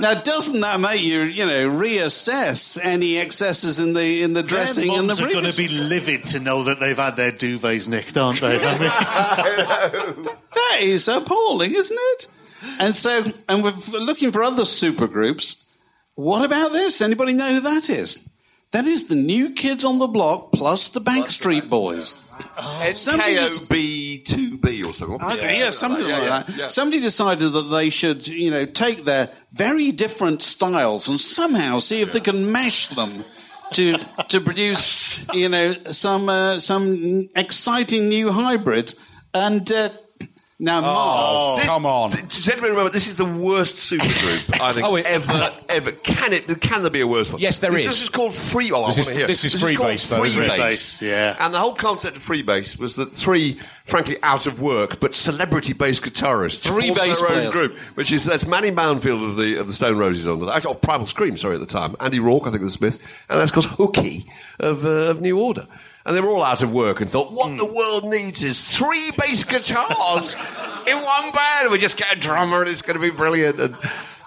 lady. 0.00 0.14
now, 0.14 0.20
doesn't 0.20 0.60
that 0.60 0.80
make 0.80 1.02
you, 1.02 1.22
you 1.22 1.46
know, 1.46 1.68
reassess 1.70 2.78
any 2.82 3.18
excesses 3.18 3.78
in 3.78 3.92
the 3.92 4.22
in 4.22 4.32
the 4.32 4.42
dressing 4.42 4.88
Their 4.88 5.00
and 5.00 5.10
the 5.10 5.14
mums 5.14 5.20
are 5.20 5.32
going 5.32 5.50
to 5.50 5.56
be 5.56 5.68
livid 5.68 6.26
to 6.28 6.40
know 6.40 6.64
that 6.64 6.80
they've 6.80 6.96
had 6.96 7.16
their 7.16 7.32
duvets 7.32 7.88
nicked, 7.88 8.16
aren't 8.16 8.40
they? 8.40 8.58
I 8.62 10.14
mean, 10.16 10.24
That 10.54 10.78
is 10.80 11.08
appalling, 11.08 11.74
isn't 11.74 11.98
it? 12.00 12.26
And 12.80 12.94
so, 12.94 13.24
and 13.48 13.62
we're 13.62 13.72
looking 14.00 14.32
for 14.32 14.42
other 14.42 14.64
supergroups. 14.64 15.68
What 16.14 16.44
about 16.44 16.72
this? 16.72 17.00
Anybody 17.00 17.34
know 17.34 17.54
who 17.54 17.60
that 17.60 17.88
is? 17.88 18.28
That 18.72 18.84
is 18.84 19.08
the 19.08 19.14
New 19.14 19.54
Kids 19.54 19.84
on 19.84 19.98
the 19.98 20.08
Block 20.08 20.52
plus 20.52 20.88
the 20.88 21.00
Backstreet 21.00 21.70
Boys. 21.70 22.27
Somebody 22.94 23.34
just- 23.34 23.68
NKOB2B 23.70 24.86
or 24.88 24.92
something. 24.92 25.22
Okay, 25.22 25.58
yeah, 25.58 25.70
something 25.70 26.04
like 26.04 26.22
yeah, 26.22 26.42
that. 26.42 26.56
yeah. 26.56 26.66
Somebody 26.66 27.00
decided 27.00 27.52
that 27.52 27.62
they 27.62 27.90
should, 27.90 28.26
you 28.26 28.50
know, 28.50 28.64
take 28.64 29.04
their 29.04 29.28
very 29.52 29.92
different 29.92 30.42
styles 30.42 31.08
and 31.08 31.20
somehow 31.20 31.78
see 31.78 32.02
if 32.02 32.12
they 32.12 32.20
can 32.20 32.50
mash 32.52 32.88
them 32.88 33.24
to 33.72 33.98
to 34.28 34.40
produce, 34.40 35.24
you 35.32 35.48
know, 35.48 35.72
some 35.90 36.28
uh, 36.28 36.58
some 36.58 37.28
exciting 37.36 38.08
new 38.08 38.30
hybrid. 38.32 38.94
And 39.34 39.70
uh, 39.70 39.90
now, 40.60 40.80
Mark, 40.80 40.90
Oh, 40.90 41.60
come 41.64 41.86
on. 41.86 42.10
Does 42.10 42.48
anybody 42.48 42.70
remember? 42.70 42.90
This 42.90 43.06
is 43.06 43.14
the 43.16 43.24
worst 43.24 43.76
supergroup 43.76 44.60
I 44.60 44.72
think 44.72 44.84
Oh, 44.86 44.96
it- 44.96 45.06
ever, 45.06 45.52
ever. 45.68 45.92
Can 45.92 46.32
it? 46.32 46.60
Can 46.60 46.82
there 46.82 46.90
be 46.90 47.00
a 47.00 47.06
worse 47.06 47.30
one? 47.30 47.40
Yes, 47.40 47.60
there 47.60 47.70
this, 47.70 47.80
is. 47.82 47.86
This 47.86 48.02
is 48.02 48.08
called 48.08 48.34
free. 48.34 48.72
Oh, 48.72 48.82
I 48.82 48.86
This 48.88 48.98
is- 48.98 49.06
wanna 49.06 49.18
hear. 49.18 49.26
this 49.28 49.44
is 49.44 49.56
called 49.56 49.72
Freebase, 49.72 50.08
though, 50.08 50.24
isn't 50.24 50.42
it? 50.42 50.50
Freebase. 50.50 50.58
Freebase, 50.58 51.02
yeah. 51.02 51.36
And 51.38 51.54
the 51.54 51.58
whole 51.58 51.74
concept 51.74 52.16
of 52.16 52.24
freebase 52.26 52.78
was 52.78 52.96
that 52.96 53.12
three, 53.12 53.60
frankly, 53.84 54.16
out 54.22 54.46
of 54.46 54.60
work 54.60 54.98
but 55.00 55.14
celebrity-based 55.14 56.02
guitarists 56.02 56.62
Three 56.62 56.88
formed 56.88 57.00
bass 57.02 57.20
their 57.20 57.28
own 57.28 57.34
players. 57.34 57.52
group, 57.52 57.76
which 57.94 58.10
is 58.12 58.24
that's 58.24 58.46
Mani 58.46 58.70
Mounfield 58.72 59.26
of 59.28 59.36
the 59.36 59.56
of 59.58 59.66
the 59.68 59.72
Stone 59.72 59.96
Roses 59.96 60.26
on 60.26 60.40
the 60.40 60.46
actually 60.52 60.72
of 60.74 60.80
Primal 60.82 61.06
Scream, 61.06 61.36
sorry 61.36 61.54
at 61.54 61.60
the 61.60 61.66
time. 61.66 61.94
Andy 62.00 62.18
Rourke, 62.18 62.42
I 62.42 62.50
think, 62.50 62.56
of 62.56 62.62
the 62.62 62.70
Smiths, 62.70 62.98
and 63.28 63.38
that's 63.38 63.52
called 63.52 63.66
Hooky 63.66 64.24
of, 64.58 64.84
uh, 64.84 64.88
of 65.10 65.20
New 65.20 65.38
Order. 65.38 65.66
And 66.08 66.16
they 66.16 66.22
were 66.22 66.30
all 66.30 66.42
out 66.42 66.62
of 66.62 66.72
work 66.72 67.02
and 67.02 67.10
thought, 67.10 67.32
what 67.32 67.50
hmm. 67.50 67.58
the 67.58 67.66
world 67.66 68.04
needs 68.04 68.42
is 68.42 68.62
three 68.62 69.10
bass 69.18 69.44
guitars 69.44 70.34
in 70.90 70.96
one 70.96 71.30
band. 71.32 71.70
We 71.70 71.76
just 71.76 71.98
get 71.98 72.16
a 72.16 72.18
drummer 72.18 72.62
and 72.62 72.70
it's 72.70 72.80
going 72.80 72.98
to 72.98 73.02
be 73.02 73.14
brilliant. 73.14 73.60
And, 73.60 73.76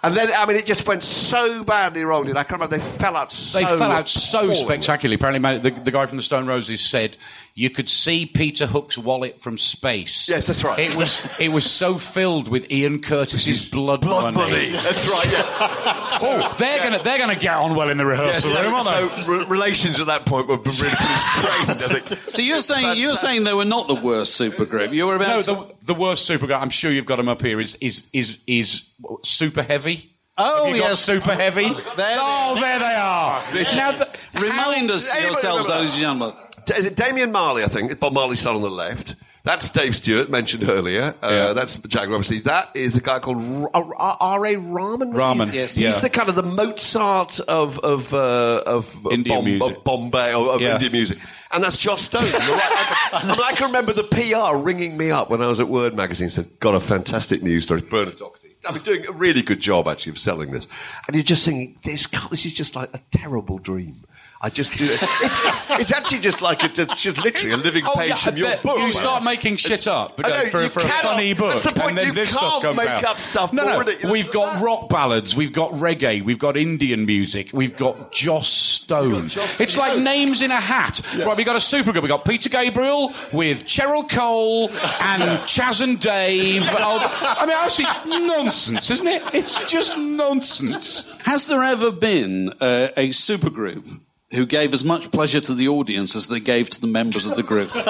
and 0.03 0.15
then, 0.15 0.29
I 0.37 0.45
mean, 0.45 0.57
it 0.57 0.67
just 0.67 0.87
went 0.87 1.03
so 1.03 1.63
badly 1.63 2.03
wrong. 2.03 2.25
didn't? 2.25 2.37
I 2.37 2.43
can't 2.43 2.61
remember. 2.61 2.77
They 2.77 2.83
fell 2.83 3.15
out 3.15 3.31
so 3.31 3.57
They 3.57 3.65
fell 3.65 3.91
out 3.91 4.07
so 4.07 4.53
spectacularly. 4.53 5.15
Apparently, 5.15 5.57
the, 5.57 5.71
the 5.71 5.89
guy 5.89 6.05
from 6.05 6.17
the 6.17 6.23
Stone 6.23 6.45
Roses 6.45 6.81
said 6.81 7.17
you 7.53 7.69
could 7.69 7.89
see 7.89 8.25
Peter 8.25 8.65
Hook's 8.65 8.97
wallet 8.97 9.41
from 9.41 9.57
space. 9.57 10.29
Yes, 10.29 10.47
that's 10.47 10.63
right. 10.63 10.79
It 10.79 10.95
was 10.95 11.39
it 11.39 11.49
was 11.49 11.69
so 11.69 11.97
filled 11.97 12.47
with 12.47 12.71
Ian 12.71 13.01
Curtis's 13.01 13.69
blood, 13.69 14.01
Blood 14.01 14.33
money. 14.33 14.51
money. 14.51 14.69
That's 14.69 15.07
right, 15.09 15.31
yeah. 15.31 15.97
Oh, 16.23 16.55
they're 16.59 16.77
gonna 16.83 17.01
they're 17.01 17.17
gonna 17.17 17.35
get 17.35 17.55
on 17.55 17.75
well 17.75 17.89
in 17.89 17.97
the 17.97 18.05
rehearsal 18.05 18.51
Yes, 18.51 18.65
room, 18.65 18.73
aren't 18.75 19.11
they? 19.15 19.21
so 19.21 19.39
re- 19.39 19.45
relations 19.45 19.99
at 19.99 20.05
that 20.07 20.25
point 20.25 20.47
were 20.47 20.57
really 20.57 20.73
pretty 20.73 21.17
strained, 21.17 21.69
I 21.69 21.99
think. 21.99 22.19
so 22.29 22.41
you're 22.43 22.61
saying 22.61 22.97
you're 22.99 23.15
saying 23.15 23.43
they 23.43 23.53
were 23.55 23.65
not 23.65 23.87
the 23.87 23.95
worst 23.95 24.39
supergroup. 24.39 24.93
You 24.93 25.07
were 25.07 25.15
about 25.15 25.47
No, 25.47 25.63
the, 25.63 25.75
the 25.85 25.93
worst 25.95 26.25
super 26.27 26.45
guy. 26.45 26.59
I'm 26.61 26.69
sure 26.69 26.91
you've 26.91 27.07
got 27.07 27.15
them 27.15 27.27
up 27.29 27.41
here. 27.41 27.59
Is 27.59 27.75
is 27.81 28.07
is 28.13 28.37
is 28.45 28.87
super 29.23 29.63
heavy? 29.63 30.11
Oh, 30.37 30.65
Have 30.67 30.75
you 30.75 30.81
got 30.81 30.89
yes. 30.89 30.99
super 30.99 31.33
heavy. 31.33 31.69
There 31.69 32.17
oh, 32.21 32.57
there 32.59 32.79
they 32.79 32.95
are. 32.95 33.41
Now, 33.75 33.91
th- 33.91 34.33
Remind 34.35 34.91
us 34.91 35.13
yourselves, 35.21 35.67
remember 35.67 35.79
ladies 35.81 35.93
and 35.93 36.01
gentlemen. 36.01 36.35
Is 36.77 36.85
it 36.85 36.95
Damian 36.95 37.31
Marley, 37.31 37.63
I 37.63 37.67
think? 37.67 37.99
Bob 37.99 38.13
Marley's 38.13 38.39
son 38.39 38.55
on 38.55 38.61
the 38.61 38.69
left. 38.69 39.15
That's 39.43 39.71
Dave 39.71 39.95
Stewart, 39.95 40.29
mentioned 40.29 40.69
earlier. 40.69 41.15
Uh, 41.23 41.29
Yeah. 41.31 41.53
That's 41.53 41.77
Jack 41.77 42.09
Robinson. 42.09 42.41
That 42.43 42.69
is 42.75 42.95
a 42.95 43.01
guy 43.01 43.17
called 43.17 43.41
R- 43.73 43.95
R- 43.95 44.17
R.A. 44.19 44.55
Rahman. 44.57 45.13
Rahman, 45.13 45.49
yes. 45.51 45.73
He's 45.73 45.85
Yeah. 45.85 45.99
the 45.99 46.11
kind 46.11 46.29
of 46.29 46.35
the 46.35 46.43
Mozart 46.43 47.39
of, 47.47 47.79
of, 47.79 48.13
uh, 48.13 48.61
of 48.67 48.95
Indian 49.11 49.37
Bom- 49.37 49.45
music. 49.45 49.77
of 49.77 49.83
Bombay, 49.83 50.33
or 50.35 50.51
of 50.53 50.61
Yeah. 50.61 50.73
Indian 50.75 50.91
music. 50.91 51.17
And 51.51 51.63
that's 51.63 51.77
Joss 51.77 52.03
Stone. 52.03 52.25
Right. 52.25 52.33
I, 52.35 53.09
I, 53.13 53.47
I 53.49 53.53
can 53.55 53.67
remember 53.67 53.93
the 53.93 54.03
PR 54.03 54.55
ringing 54.57 54.95
me 54.95 55.09
up 55.09 55.31
when 55.31 55.41
I 55.41 55.47
was 55.47 55.59
at 55.59 55.67
Word 55.67 55.95
magazine 55.95 56.25
and 56.25 56.33
said, 56.33 56.59
got 56.59 56.75
a 56.75 56.79
fantastic 56.79 57.41
news 57.41 57.63
story. 57.63 57.81
Bernard 57.81 58.17
Doherty. 58.17 58.49
I've 58.67 58.75
been 58.75 58.83
doing 58.83 59.07
a 59.07 59.11
really 59.11 59.41
good 59.41 59.59
job, 59.59 59.87
actually, 59.87 60.11
of 60.11 60.19
selling 60.19 60.51
this. 60.51 60.67
And 61.07 61.15
you're 61.15 61.23
just 61.23 61.43
thinking, 61.45 61.75
this, 61.83 62.05
this 62.29 62.45
is 62.45 62.53
just 62.53 62.75
like 62.75 62.93
a 62.93 62.99
terrible 63.11 63.57
dream. 63.57 63.95
I 64.43 64.49
just 64.49 64.77
do 64.77 64.85
it. 64.85 64.99
It's, 65.21 65.39
it's 65.81 65.93
actually 65.93 66.19
just 66.19 66.41
like 66.41 66.63
a, 66.63 66.81
it's 66.81 67.01
just 67.03 67.23
literally 67.23 67.53
a 67.53 67.57
living 67.57 67.83
Oh, 67.85 67.95
page 67.95 68.09
yeah, 68.09 68.15
from 68.15 68.37
your 68.37 68.49
but 68.49 68.63
book. 68.63 68.79
You 68.79 68.91
start 68.91 69.23
making 69.23 69.57
shit 69.57 69.87
up 69.87 70.19
I 70.23 70.29
know, 70.29 70.49
for, 70.49 70.61
you 70.63 70.69
for 70.69 70.79
a 70.81 70.87
funny 70.87 71.33
book, 71.33 71.53
that's 71.53 71.63
the 71.63 71.71
point, 71.73 71.89
and 71.89 71.97
then 71.97 72.07
you 72.07 72.13
this 72.13 72.35
can't 72.35 72.49
stuff 72.49 72.61
comes 72.63 72.77
make 72.77 72.87
out. 72.89 73.03
up 73.03 73.19
stuff 73.19 73.53
no, 73.53 73.63
more 73.63 73.71
no. 73.73 73.79
ridiculous 73.79 74.11
We've 74.11 74.31
got 74.31 74.53
that. 74.55 74.63
rock 74.63 74.89
ballads, 74.89 75.35
we've 75.35 75.53
got 75.53 75.71
reggae, 75.73 76.21
we've 76.23 76.39
got 76.39 76.57
Indian 76.57 77.05
music, 77.05 77.51
we've 77.53 77.75
got 77.77 78.11
Joss 78.11 78.47
Stone. 78.47 79.25
it's 79.59 79.77
like 79.77 79.99
names 79.99 80.41
in 80.41 80.51
a 80.51 80.59
hat. 80.59 81.01
Right, 81.17 81.37
we 81.37 81.43
got 81.43 81.55
a 81.55 81.59
supergroup. 81.59 82.01
We 82.01 82.07
got 82.07 82.25
Peter 82.25 82.49
Gabriel 82.49 83.13
with 83.31 83.65
Cheryl 83.65 84.09
Cole 84.09 84.69
and 85.01 85.45
Chas 85.47 85.81
and 85.81 85.99
Dave. 85.99 86.63
Oh, 86.71 87.35
I 87.39 87.45
mean, 87.45 87.55
actually, 87.55 87.85
it's 87.89 88.19
nonsense, 88.19 88.89
isn't 88.91 89.07
it? 89.07 89.21
It's 89.35 89.63
just 89.69 89.97
nonsense. 89.97 91.09
Has 91.25 91.47
there 91.47 91.63
ever 91.63 91.91
been 91.91 92.49
uh, 92.59 92.89
a 92.97 93.09
supergroup 93.09 93.99
who 94.31 94.45
gave 94.45 94.73
as 94.73 94.83
much 94.83 95.11
pleasure 95.11 95.41
to 95.41 95.53
the 95.53 95.67
audience 95.67 96.15
as 96.15 96.27
they 96.27 96.39
gave 96.39 96.69
to 96.69 96.81
the 96.81 96.87
members 96.87 97.25
of 97.27 97.35
the 97.35 97.43
group? 97.43 97.73
no, 97.75 97.83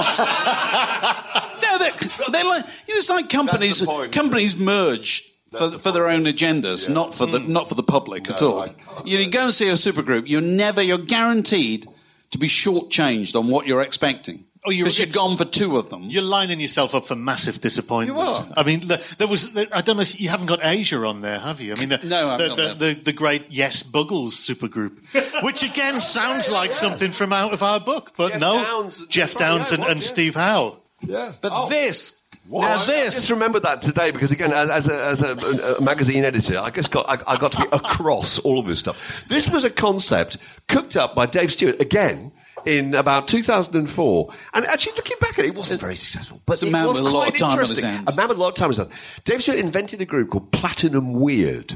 they're, 1.78 1.92
they're 2.32 2.46
like 2.46 2.66
you 2.88 2.94
know, 2.94 2.98
it's 2.98 3.10
like 3.10 3.30
companies 3.30 3.86
companies 4.12 4.60
merge. 4.60 5.28
For, 5.52 5.70
for 5.70 5.92
their 5.92 6.08
own 6.08 6.24
agendas, 6.24 6.88
not 6.90 7.14
for 7.14 7.26
the 7.26 7.40
not 7.40 7.68
for 7.68 7.76
the 7.76 7.84
public 7.84 8.30
at 8.30 8.42
all. 8.42 8.68
You 9.04 9.30
go 9.30 9.44
and 9.44 9.54
see 9.54 9.68
a 9.68 9.74
supergroup. 9.74 10.24
You're 10.30 10.40
never, 10.40 10.82
you're 10.82 10.98
guaranteed 10.98 11.88
to 12.30 12.38
be 12.38 12.48
shortchanged 12.48 13.38
on 13.38 13.50
what 13.50 13.68
you're 13.68 13.82
expecting. 13.82 14.46
Oh, 14.64 14.70
you're- 14.70 14.84
because 14.84 15.00
you're 15.00 15.08
it's- 15.08 15.16
gone 15.16 15.38
for 15.38 15.46
two 15.46 15.78
of 15.78 15.90
them. 15.90 16.04
You're 16.04 16.22
lining 16.22 16.60
yourself 16.60 16.94
up 16.94 17.06
for 17.06 17.16
massive 17.16 17.62
disappointment. 17.62 18.16
You 18.18 18.24
are. 18.24 18.48
I 18.56 18.64
mean, 18.64 18.82
there 19.18 19.28
was. 19.28 19.52
the- 19.54 19.68
I 19.76 19.82
don't 19.82 19.96
know. 19.98 20.04
if 20.04 20.20
You 20.22 20.30
haven't 20.30 20.46
got 20.48 20.60
Asia 20.64 20.98
on 21.06 21.22
there, 21.22 21.40
have 21.40 21.60
you? 21.62 21.74
I 21.74 21.80
mean, 21.80 21.90
the, 21.90 22.00
No, 22.04 22.38
the, 22.38 22.48
the, 22.56 22.74
the, 22.74 22.94
the 23.06 23.14
great 23.14 23.50
Yes 23.50 23.82
Buggles 23.82 24.34
supergroup, 24.34 24.94
which 25.44 25.64
again 25.64 26.00
sounds 26.00 26.52
like 26.52 26.74
something 26.74 27.12
from 27.12 27.34
out 27.34 27.54
of 27.54 27.64
our 27.64 27.80
book, 27.80 28.12
but 28.16 28.30
Geoff 28.34 28.40
no, 28.42 28.64
Downes. 28.64 29.08
Geoff 29.08 29.34
That's 29.34 29.42
right, 29.42 29.48
Downes 29.58 29.72
and, 29.72 29.84
and 29.84 29.96
yeah. 29.96 30.08
Steve 30.08 30.36
Howe. 30.36 30.78
Yeah. 31.08 31.32
but 31.42 31.52
oh. 31.56 31.68
this, 31.68 32.22
now 32.48 32.60
I 32.60 32.76
just 32.86 33.30
remember 33.32 33.60
that 33.62 33.82
today 33.82 34.12
because 34.12 34.32
again, 34.32 34.52
as, 34.52 34.70
as, 34.70 34.88
a, 34.88 35.06
as 35.06 35.22
a, 35.22 35.76
a 35.78 35.82
magazine 35.82 36.24
editor, 36.26 36.60
I 36.60 36.70
just 36.70 36.92
got 36.92 37.10
I, 37.10 37.34
I 37.34 37.38
got 37.38 37.54
to 37.54 37.58
be 37.60 37.68
across 37.72 38.40
all 38.40 38.60
of 38.60 38.66
this 38.68 38.80
stuff. 38.80 39.26
This 39.28 39.50
was 39.50 39.64
a 39.64 39.70
concept 39.70 40.38
cooked 40.68 40.96
up 40.96 41.16
by 41.16 41.26
Dave 41.26 41.52
Stewart 41.52 41.82
again. 41.82 42.32
In 42.64 42.94
about 42.94 43.28
2004, 43.28 44.34
and 44.54 44.66
actually 44.68 44.92
looking 44.96 45.18
back 45.20 45.40
at 45.40 45.46
it, 45.46 45.48
it 45.48 45.56
wasn't 45.56 45.82
very 45.82 45.96
successful. 45.96 46.40
But 46.46 46.54
It's 46.54 46.64
a 46.64 46.68
it 46.68 46.72
man 46.72 46.88
was 46.88 47.02
with 47.02 47.12
a 47.12 47.16
lot 47.16 47.28
of 47.30 47.38
time 47.38 47.58
on 47.58 47.60
his 47.60 47.82
hands. 47.82 48.14
A 48.14 48.16
man 48.16 48.28
with 48.28 48.38
a 48.38 48.40
lot 48.42 48.50
of 48.50 48.54
time 48.56 48.66
on 48.66 48.70
his 48.70 48.78
hands. 48.78 48.92
Dave 49.24 49.42
Stewart 49.42 49.58
invented 49.58 50.00
a 50.00 50.06
group 50.06 50.30
called 50.30 50.52
Platinum 50.52 51.14
Weird, 51.14 51.76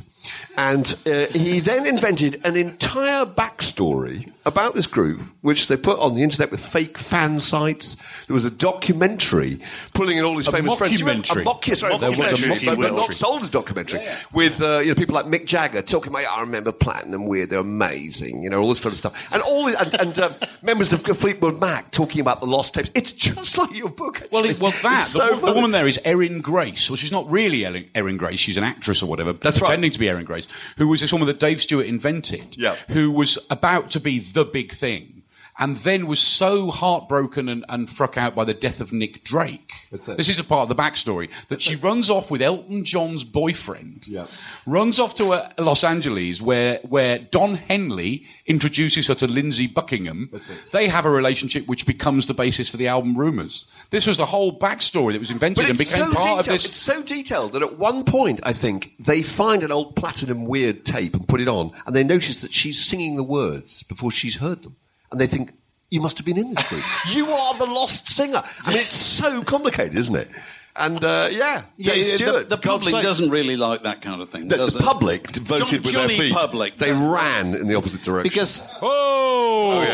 and 0.57 0.95
uh, 1.05 1.25
he 1.27 1.59
then 1.59 1.85
invented 1.85 2.41
an 2.43 2.55
entire 2.55 3.25
backstory 3.25 4.31
about 4.45 4.73
this 4.73 4.87
group, 4.87 5.19
which 5.41 5.67
they 5.67 5.75
put 5.77 5.99
on 5.99 6.13
the 6.15 6.21
internet 6.23 6.51
with 6.51 6.59
fake 6.59 6.97
fan 6.97 7.39
sites. 7.39 7.95
There 8.27 8.33
was 8.33 8.45
a 8.45 8.51
documentary 8.51 9.59
pulling 9.93 10.17
in 10.17 10.23
all 10.23 10.37
his 10.37 10.47
A 10.47 10.51
famous 10.51 10.75
friends. 10.77 10.93
Do 10.93 10.99
you 10.99 11.05
remember- 11.05 11.27
mockumentary. 11.27 11.41
A 11.41 11.43
mock, 11.45 11.67
yes, 11.67 11.83
right, 11.83 11.99
There 11.99 12.09
was 12.11 12.19
a 12.19 12.21
mockumentary, 12.21 12.65
but, 12.65 12.77
but 12.77 12.95
not 12.95 13.13
sold 13.13 13.41
as 13.41 13.49
a 13.49 13.51
documentary. 13.51 14.01
With 14.33 14.61
uh, 14.61 14.79
you 14.79 14.89
know 14.89 14.95
people 14.95 15.15
like 15.15 15.25
Mick 15.25 15.45
Jagger 15.45 15.81
talking 15.81 16.11
about, 16.11 16.25
I 16.31 16.41
remember 16.41 16.71
Platinum 16.71 17.25
Weird, 17.25 17.49
they're 17.49 17.59
amazing, 17.59 18.43
you 18.43 18.49
know, 18.49 18.61
all 18.61 18.69
this 18.69 18.79
kind 18.79 18.93
of 18.93 18.97
stuff, 18.97 19.33
and 19.33 19.41
all 19.41 19.67
and, 19.67 19.93
and 19.99 20.19
uh, 20.19 20.29
members 20.63 20.93
of 20.93 21.01
Fleetwood 21.01 21.59
Mac 21.59 21.91
talking 21.91 22.21
about 22.21 22.39
the 22.39 22.45
lost 22.45 22.75
tapes. 22.75 22.91
It's 22.93 23.11
just 23.11 23.57
like 23.57 23.75
your 23.75 23.89
book. 23.89 24.21
Actually. 24.21 24.29
Well, 24.31 24.45
it, 24.45 24.59
well, 24.61 24.71
that 24.83 25.09
the, 25.13 25.19
so 25.19 25.35
the 25.37 25.53
woman 25.53 25.71
there 25.71 25.87
is 25.87 25.99
Erin 26.05 26.41
Grace, 26.41 26.89
well, 26.89 26.97
she's 26.97 27.11
not 27.11 27.29
really 27.29 27.65
Erin, 27.65 28.17
Grace. 28.17 28.39
She's 28.39 28.57
an 28.57 28.63
actress 28.63 29.01
or 29.03 29.07
whatever, 29.07 29.33
That's 29.33 29.59
right. 29.59 29.67
pretending 29.67 29.91
to 29.91 29.99
be 29.99 30.07
Erin 30.07 30.14
Grace, 30.23 30.47
who 30.77 30.87
was 30.87 31.01
this 31.01 31.11
woman 31.11 31.27
that 31.27 31.39
Dave 31.39 31.61
Stewart 31.61 31.85
invented, 31.85 32.55
Yeah. 32.57 32.75
who 32.89 33.11
was 33.11 33.37
about 33.49 33.89
to 33.91 33.99
be 33.99 34.19
the 34.19 34.45
big 34.45 34.71
thing. 34.71 35.14
And 35.57 35.77
then 35.77 36.07
was 36.07 36.19
so 36.19 36.69
heartbroken 36.69 37.47
and, 37.47 37.63
and 37.69 37.89
struck 37.89 38.17
out 38.17 38.35
by 38.35 38.43
the 38.43 38.53
death 38.53 38.81
of 38.81 38.91
Nick 38.91 39.23
Drake. 39.23 39.71
This 39.91 40.27
is 40.27 40.37
a 40.37 40.43
part 40.43 40.69
of 40.69 40.75
the 40.75 40.81
backstory 40.81 41.29
that 41.47 41.61
she 41.61 41.75
runs 41.77 42.09
off 42.09 42.29
with 42.29 42.41
Elton 42.41 42.83
John's 42.83 43.23
boyfriend. 43.23 44.05
Yeah. 44.05 44.27
Runs 44.65 44.99
off 44.99 45.15
to 45.15 45.31
uh, 45.31 45.49
Los 45.57 45.83
Angeles, 45.85 46.41
where 46.41 46.79
where 46.79 47.19
Don 47.19 47.55
Henley 47.55 48.27
introduces 48.45 49.07
her 49.07 49.15
to 49.15 49.27
Lindsey 49.27 49.67
Buckingham. 49.67 50.29
They 50.71 50.87
have 50.87 51.05
a 51.05 51.09
relationship 51.09 51.67
which 51.67 51.85
becomes 51.87 52.27
the 52.27 52.33
basis 52.33 52.69
for 52.69 52.77
the 52.77 52.89
album 52.89 53.17
Rumours. 53.17 53.71
This 53.89 54.05
was 54.05 54.17
the 54.17 54.25
whole 54.25 54.57
backstory 54.59 55.13
that 55.13 55.19
was 55.19 55.31
invented 55.31 55.65
and 55.69 55.77
became 55.77 56.05
so 56.05 56.13
part 56.13 56.15
detailed. 56.15 56.39
of 56.39 56.45
this. 56.47 56.65
It's 56.65 56.77
so 56.77 57.01
detailed 57.01 57.53
that 57.53 57.61
at 57.61 57.79
one 57.79 58.03
point, 58.03 58.41
I 58.43 58.53
think 58.53 58.93
they 58.99 59.21
find 59.21 59.63
an 59.63 59.71
old 59.71 59.95
platinum 59.95 60.45
weird 60.45 60.85
tape 60.85 61.13
and 61.13 61.27
put 61.27 61.39
it 61.39 61.47
on, 61.47 61.71
and 61.85 61.95
they 61.95 62.03
notice 62.03 62.41
that 62.41 62.53
she's 62.53 62.83
singing 62.83 63.15
the 63.15 63.23
words 63.23 63.83
before 63.83 64.11
she's 64.11 64.35
heard 64.35 64.63
them, 64.63 64.75
and 65.11 65.19
they 65.19 65.27
think. 65.27 65.51
You 65.91 66.01
must 66.01 66.17
have 66.17 66.25
been 66.25 66.37
in 66.39 66.51
this 66.53 66.67
group. 66.67 66.83
you 67.15 67.27
are 67.27 67.57
the 67.59 67.67
lost 67.67 68.09
singer. 68.09 68.41
I 68.63 68.69
mean, 68.71 68.79
it's 68.81 68.95
so 68.95 69.43
complicated, 69.43 69.95
isn't 69.97 70.15
it? 70.15 70.27
And 70.75 71.01
uh, 71.05 71.29
yeah, 71.31 71.61
yeah, 71.77 71.93
Dave 71.93 72.01
the, 72.11 72.17
Stewart, 72.17 72.49
the 72.49 72.57
God's 72.57 72.85
public 72.85 72.93
sake. 72.95 73.01
doesn't 73.03 73.29
really 73.29 73.55
like 73.55 73.83
that 73.83 74.01
kind 74.01 74.19
of 74.21 74.29
thing. 74.29 74.47
The, 74.49 74.57
does 74.57 74.73
the 74.73 74.79
it? 74.79 74.83
public 74.83 75.27
voted 75.37 75.67
John- 75.67 75.81
with 75.83 75.93
Johnny 75.93 76.07
their 76.07 76.17
feet. 76.25 76.33
public. 76.33 76.77
They 76.77 76.91
ran 76.91 77.53
in 77.53 77.67
the 77.67 77.75
opposite 77.75 78.01
direction. 78.03 78.29
because 78.29 78.67
Oh, 78.81 79.85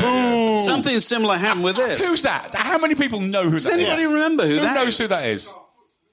boo. 0.57 0.65
something 0.65 0.97
similar 1.01 1.35
happened 1.37 1.65
with 1.65 1.75
this. 1.75 2.07
Who's 2.07 2.21
that? 2.23 2.55
How 2.55 2.77
many 2.79 2.95
people 2.95 3.19
know 3.19 3.43
who 3.43 3.51
Does 3.51 3.65
that 3.65 3.77
is? 3.79 3.87
anybody 3.87 4.05
remember 4.13 4.47
who, 4.47 4.55
that 4.55 4.61
is? 4.61 4.67
Who 4.69 4.73
that 4.73 4.75
knows 4.75 4.87
is? 4.87 4.97
who 4.99 5.07
that 5.09 5.25
is? 5.25 5.53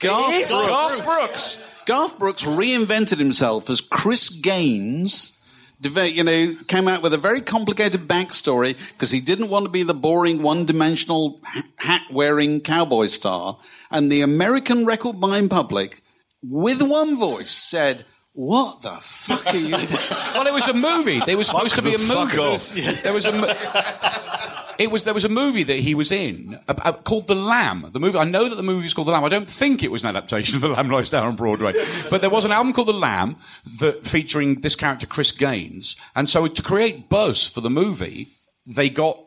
Garth 0.00 0.34
It 0.34 0.40
is 0.40 0.50
Brooks. 0.50 0.66
Garth 0.68 1.04
Brooks. 1.04 1.74
Garth 1.86 2.18
Brooks 2.18 2.44
reinvented 2.44 3.18
himself 3.18 3.70
as 3.70 3.80
Chris 3.80 4.28
Gaines. 4.28 5.37
Deve- 5.80 6.14
You 6.16 6.24
know, 6.24 6.54
came 6.68 6.88
out 6.88 7.02
with 7.02 7.12
a 7.14 7.18
very 7.18 7.40
complicated 7.40 8.06
backstory 8.08 8.76
because 8.92 9.10
he 9.10 9.20
didn't 9.20 9.48
want 9.48 9.64
to 9.66 9.70
be 9.70 9.82
the 9.82 9.94
boring, 9.94 10.42
one-dimensional 10.42 11.40
hat-wearing 11.76 12.60
cowboy 12.60 13.06
star, 13.06 13.58
and 13.90 14.10
the 14.10 14.22
American 14.22 14.84
record 14.86 15.20
buying 15.20 15.48
public, 15.48 16.02
with 16.42 16.82
one 16.82 17.18
voice, 17.18 17.50
said, 17.52 18.04
"What 18.34 18.82
the 18.82 18.96
fuck 19.00 19.46
are 19.46 19.56
you?" 19.56 19.76
Well, 20.34 20.46
it 20.46 20.52
was 20.52 20.68
a 20.68 20.72
movie. 20.74 21.20
There 21.26 21.36
was 21.36 21.48
supposed 21.48 21.74
to 21.76 21.82
be 21.82 21.94
a 21.94 21.98
the 21.98 22.04
fuck 22.14 22.28
movie. 22.28 22.38
off. 22.38 23.02
There 23.02 23.12
was 23.12 23.26
a. 23.26 23.32
mo- 23.32 23.52
It 24.78 24.92
was 24.92 25.04
there 25.04 25.14
was 25.14 25.24
a 25.24 25.28
movie 25.28 25.64
that 25.64 25.80
he 25.80 25.94
was 25.94 26.12
in 26.12 26.58
uh, 26.68 26.92
called 26.92 27.26
The 27.26 27.34
Lamb. 27.34 27.90
The 27.92 27.98
movie 27.98 28.18
I 28.18 28.24
know 28.24 28.48
that 28.48 28.54
the 28.54 28.62
movie 28.62 28.86
is 28.86 28.94
called 28.94 29.08
The 29.08 29.12
Lamb. 29.12 29.24
I 29.24 29.28
don't 29.28 29.50
think 29.50 29.82
it 29.82 29.90
was 29.90 30.04
an 30.04 30.10
adaptation 30.10 30.56
of 30.56 30.62
The 30.62 30.68
Lamb 30.68 30.88
Lies 30.88 31.10
Down 31.10 31.26
on 31.26 31.36
Broadway, 31.36 31.72
but 32.10 32.20
there 32.20 32.30
was 32.30 32.44
an 32.44 32.52
album 32.52 32.72
called 32.72 32.88
The 32.88 32.92
Lamb 32.92 33.36
that 33.80 34.06
featuring 34.06 34.60
this 34.60 34.76
character 34.76 35.06
Chris 35.06 35.32
Gaines. 35.32 35.96
And 36.14 36.30
so 36.30 36.46
to 36.46 36.62
create 36.62 37.08
buzz 37.08 37.48
for 37.48 37.60
the 37.60 37.70
movie, 37.70 38.28
they 38.70 38.90
got 38.90 39.18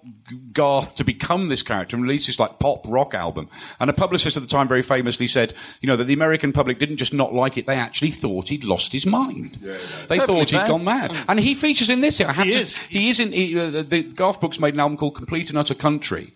Garth 0.54 0.98
to 0.98 1.04
become 1.04 1.50
this 1.50 1.64
character 1.64 1.96
and 1.96 2.04
release 2.04 2.28
this 2.28 2.40
like 2.40 2.60
pop 2.60 2.86
rock 2.88 3.16
album. 3.16 3.50
And 3.80 3.90
a 3.90 3.94
publicist 3.94 4.38
at 4.38 4.44
the 4.44 4.48
time 4.50 4.68
very 4.68 4.84
famously 4.84 5.28
said, 5.28 5.56
you 5.82 5.88
know, 5.88 5.96
that 5.96 6.04
the 6.04 6.14
American 6.14 6.54
public 6.54 6.78
didn't 6.78 6.98
just 6.98 7.12
not 7.12 7.34
like 7.34 7.58
it; 7.58 7.66
they 7.66 7.76
actually 7.76 8.12
thought 8.12 8.50
he'd 8.50 8.64
lost 8.64 8.92
his 8.94 9.08
mind. 9.08 9.54
They 9.56 9.70
Perfectly 9.70 10.20
thought 10.20 10.50
he'd 10.52 10.60
fair. 10.60 10.68
gone 10.68 10.84
mad. 10.84 11.12
And 11.28 11.40
he 11.40 11.56
features 11.56 11.90
in 11.90 12.02
this. 12.02 12.22
I 12.22 12.32
have 12.32 12.46
He 12.46 12.54
to- 12.54 12.60
is. 12.60 12.78
He 12.78 13.10
is 13.10 13.20
in. 13.20 13.32
He, 13.32 13.60
uh, 13.60 13.82
the 13.82 14.04
Garth 14.04 14.40
Brooks 14.40 14.60
made 14.60 14.76
an 14.76 14.80
album 14.80 14.98
called 14.98 15.16
Complete 15.16 15.50
and 15.50 15.58
Utter 15.58 15.74
Country. 15.74 16.30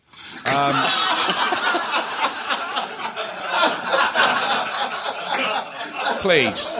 Um, 0.45 0.73
please. 6.21 6.73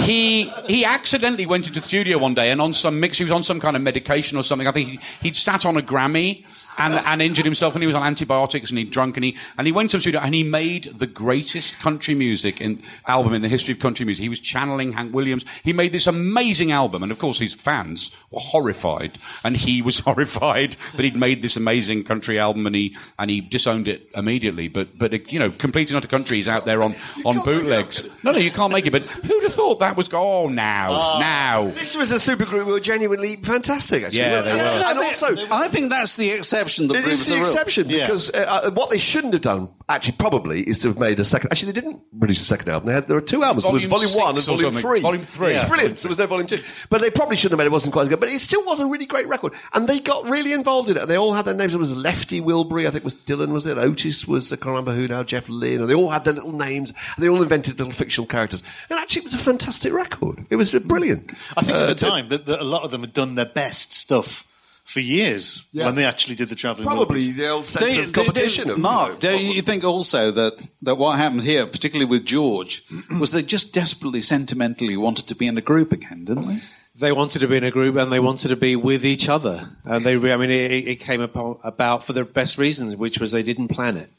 He 0.00 0.44
he 0.66 0.84
accidentally 0.84 1.46
went 1.46 1.66
into 1.66 1.80
the 1.80 1.86
studio 1.86 2.18
one 2.18 2.34
day 2.34 2.50
and 2.50 2.60
on 2.60 2.72
some 2.72 3.00
mix 3.00 3.18
he 3.18 3.24
was 3.24 3.32
on 3.32 3.42
some 3.42 3.60
kind 3.60 3.76
of 3.76 3.82
medication 3.82 4.38
or 4.38 4.42
something. 4.42 4.66
I 4.66 4.72
think 4.72 4.88
he, 4.88 5.00
he'd 5.22 5.36
sat 5.36 5.66
on 5.66 5.76
a 5.76 5.82
Grammy 5.82 6.44
and, 6.80 6.94
and 7.06 7.22
injured 7.22 7.44
himself 7.44 7.74
and 7.74 7.82
he 7.82 7.86
was 7.86 7.94
on 7.96 8.02
antibiotics 8.02 8.70
and 8.70 8.78
he'd 8.78 8.90
drunk 8.90 9.16
and 9.16 9.24
he 9.24 9.36
and 9.58 9.66
he 9.66 9.72
went 9.72 9.90
to 9.90 9.96
the 9.96 10.00
studio 10.00 10.20
and 10.20 10.34
he 10.34 10.42
made 10.42 10.84
the 10.84 11.06
greatest 11.06 11.78
country 11.80 12.14
music 12.14 12.60
in 12.60 12.82
album 13.06 13.34
in 13.34 13.42
the 13.42 13.48
history 13.48 13.72
of 13.74 13.80
country 13.80 14.04
music. 14.06 14.22
He 14.22 14.28
was 14.28 14.40
channeling 14.40 14.92
Hank 14.92 15.14
Williams. 15.14 15.44
He 15.62 15.72
made 15.72 15.92
this 15.92 16.06
amazing 16.06 16.72
album 16.72 17.02
and 17.02 17.12
of 17.12 17.18
course 17.18 17.38
his 17.38 17.54
fans 17.54 18.16
were 18.30 18.40
horrified 18.40 19.18
and 19.44 19.56
he 19.56 19.82
was 19.82 19.98
horrified 20.06 20.76
that 20.96 21.02
he'd 21.04 21.16
made 21.16 21.42
this 21.42 21.56
amazing 21.56 22.04
country 22.04 22.38
album 22.38 22.66
and 22.66 22.74
he 22.74 22.96
and 23.18 23.30
he 23.30 23.40
disowned 23.40 23.88
it 23.88 24.08
immediately. 24.14 24.68
But 24.68 24.98
but 24.98 25.32
you 25.32 25.38
know, 25.38 25.50
completing 25.50 25.94
not 25.94 26.04
a 26.04 26.08
country 26.08 26.38
is 26.40 26.48
out 26.48 26.64
there 26.64 26.82
on 26.82 26.94
on 27.24 27.40
bootlegs. 27.44 28.02
No, 28.22 28.32
no, 28.32 28.38
you 28.38 28.50
can't 28.50 28.72
make 28.72 28.86
it. 28.86 28.92
But 28.92 29.02
who'd 29.02 29.42
have 29.42 29.52
thought 29.52 29.80
that 29.80 29.96
was 29.96 30.08
go? 30.08 30.20
Oh, 30.30 30.48
now, 30.48 31.18
now. 31.18 31.70
this 31.70 31.96
was 31.96 32.12
a 32.12 32.16
supergroup 32.16 32.64
who 32.64 32.72
were 32.72 32.80
genuinely 32.80 33.36
fantastic. 33.36 34.04
Actually, 34.04 34.20
Yeah, 34.20 34.40
they 34.42 34.52
were. 34.52 34.58
And 34.60 34.96
No, 34.98 35.02
also, 35.02 35.34
they- 35.34 35.46
I 35.50 35.66
think 35.68 35.90
that's 35.90 36.16
the 36.16 36.30
exception 36.30 36.69
that 36.78 36.96
It 36.96 37.04
proves 37.04 37.20
is 37.22 37.26
the 37.28 37.34
the 37.34 37.40
rule. 37.40 37.50
exception 37.50 37.88
Yeah. 37.88 38.06
because 38.06 38.30
uh, 38.30 38.60
uh, 38.64 38.70
what 38.72 38.90
they 38.90 38.98
shouldn't 38.98 39.32
have 39.34 39.42
done, 39.42 39.68
actually, 39.88 40.14
probably, 40.18 40.62
is 40.62 40.78
to 40.80 40.88
have 40.88 40.98
made 40.98 41.18
a 41.20 41.24
second. 41.24 41.50
Actually, 41.52 41.72
they 41.72 41.80
didn't 41.80 42.02
release 42.12 42.40
a 42.40 42.44
second 42.44 42.68
album. 42.68 42.86
They 42.88 42.94
had, 42.94 43.06
there 43.06 43.16
were 43.16 43.20
two 43.20 43.42
albums. 43.42 43.64
Volume 43.64 43.80
there 43.80 43.90
was 43.90 44.02
Volume 44.14 44.20
One 44.26 44.34
and 44.36 44.44
Volume 44.44 44.60
something. 44.72 44.80
Three. 44.80 45.00
Volume 45.00 45.22
three. 45.24 45.52
It's 45.54 45.64
brilliant. 45.64 45.96
There 45.98 46.08
was 46.08 46.18
no 46.18 46.26
Volume 46.26 46.46
Two, 46.46 46.58
but 46.88 47.00
they 47.00 47.10
probably 47.10 47.36
shouldn't 47.36 47.52
have 47.52 47.64
made 47.64 47.66
it. 47.66 47.72
wasn't 47.72 47.92
quite 47.92 48.02
as 48.02 48.08
good, 48.08 48.20
but 48.20 48.28
it 48.28 48.38
still 48.40 48.64
was 48.64 48.80
a 48.80 48.86
really 48.86 49.06
great 49.06 49.26
record. 49.28 49.52
And 49.74 49.88
they 49.88 49.98
got 50.00 50.24
really 50.28 50.52
involved 50.52 50.88
in 50.90 50.96
it. 50.96 51.06
They 51.08 51.16
all 51.18 51.34
had 51.34 51.44
their 51.44 51.54
names. 51.54 51.74
It 51.74 51.78
was 51.78 51.96
Lefty 51.96 52.40
Wilbury, 52.40 52.86
I 52.86 52.90
think 52.90 53.04
was 53.04 53.14
Dylan, 53.14 53.52
was 53.52 53.66
it? 53.66 53.78
Otis 53.78 54.26
was 54.28 54.52
I 54.52 54.56
can't 54.56 54.66
remember 54.68 54.92
who 54.92 55.08
now. 55.08 55.22
Jeff 55.22 55.48
Lynne. 55.48 55.80
And 55.80 55.88
they 55.90 55.94
all 55.94 56.10
had 56.10 56.24
their 56.24 56.34
little 56.34 56.52
names. 56.52 56.90
And 57.16 57.24
they 57.24 57.28
all 57.28 57.42
invented 57.42 57.78
little 57.78 57.92
fictional 57.92 58.26
characters. 58.26 58.62
And 58.88 58.98
actually, 58.98 59.20
it 59.20 59.24
was 59.24 59.34
a 59.34 59.38
fantastic 59.38 59.92
record. 59.92 60.46
It 60.50 60.56
was 60.56 60.72
brilliant. 60.72 61.32
I 61.56 61.62
think 61.62 61.76
Uh, 61.76 61.82
at 61.82 61.88
the 61.88 61.94
time 61.94 62.28
that, 62.28 62.46
that 62.46 62.60
a 62.60 62.64
lot 62.64 62.82
of 62.84 62.90
them 62.90 63.00
had 63.02 63.12
done 63.12 63.34
their 63.34 63.44
best 63.46 63.92
stuff 63.92 64.46
for 64.90 65.00
years 65.00 65.64
Yeah. 65.72 65.86
when 65.86 65.94
they 65.94 66.04
actually 66.04 66.34
did 66.34 66.48
the 66.48 66.54
travelling 66.54 66.86
Probably 66.86 67.20
movies. 67.20 67.36
the 67.36 67.48
old 67.48 67.66
sense 67.66 67.94
Do- 67.94 68.00
of 68.02 68.06
do- 68.06 68.12
do- 68.12 68.24
competition. 68.24 68.70
of, 68.70 68.78
Mark, 68.78 69.22
you 69.22 69.30
know, 69.30 69.38
do 69.38 69.44
you 69.44 69.62
think 69.62 69.84
also 69.84 70.30
that, 70.30 70.66
that 70.82 70.96
what 70.96 71.16
happened 71.18 71.42
here, 71.42 71.66
particularly 71.66 72.10
with 72.10 72.24
George, 72.24 72.82
was 73.18 73.30
they 73.30 73.42
just 73.42 73.72
desperately, 73.72 74.22
sentimentally 74.22 74.96
wanted 74.96 75.26
to 75.28 75.34
be 75.34 75.46
in 75.46 75.56
a 75.56 75.60
group 75.60 75.92
again, 75.92 76.24
didn't 76.24 76.46
they? 76.48 76.58
They 76.96 77.12
wanted 77.12 77.38
to 77.38 77.46
be 77.48 77.56
in 77.56 77.64
a 77.64 77.70
group 77.70 77.96
and 77.96 78.10
they 78.12 78.20
wanted 78.20 78.48
to 78.48 78.56
be 78.56 78.76
with 78.76 79.06
each 79.06 79.28
other. 79.28 79.70
And 79.84 80.04
they, 80.04 80.14
I 80.32 80.36
mean, 80.36 80.50
it, 80.50 80.70
it 80.88 80.96
came 81.00 81.20
about, 81.22 81.60
about 81.64 82.04
for 82.04 82.12
the 82.12 82.24
best 82.24 82.58
reasons, 82.58 82.96
which 82.96 83.18
was 83.20 83.32
they 83.32 83.42
didn't 83.42 83.68
plan 83.68 83.96
it. 83.96 84.10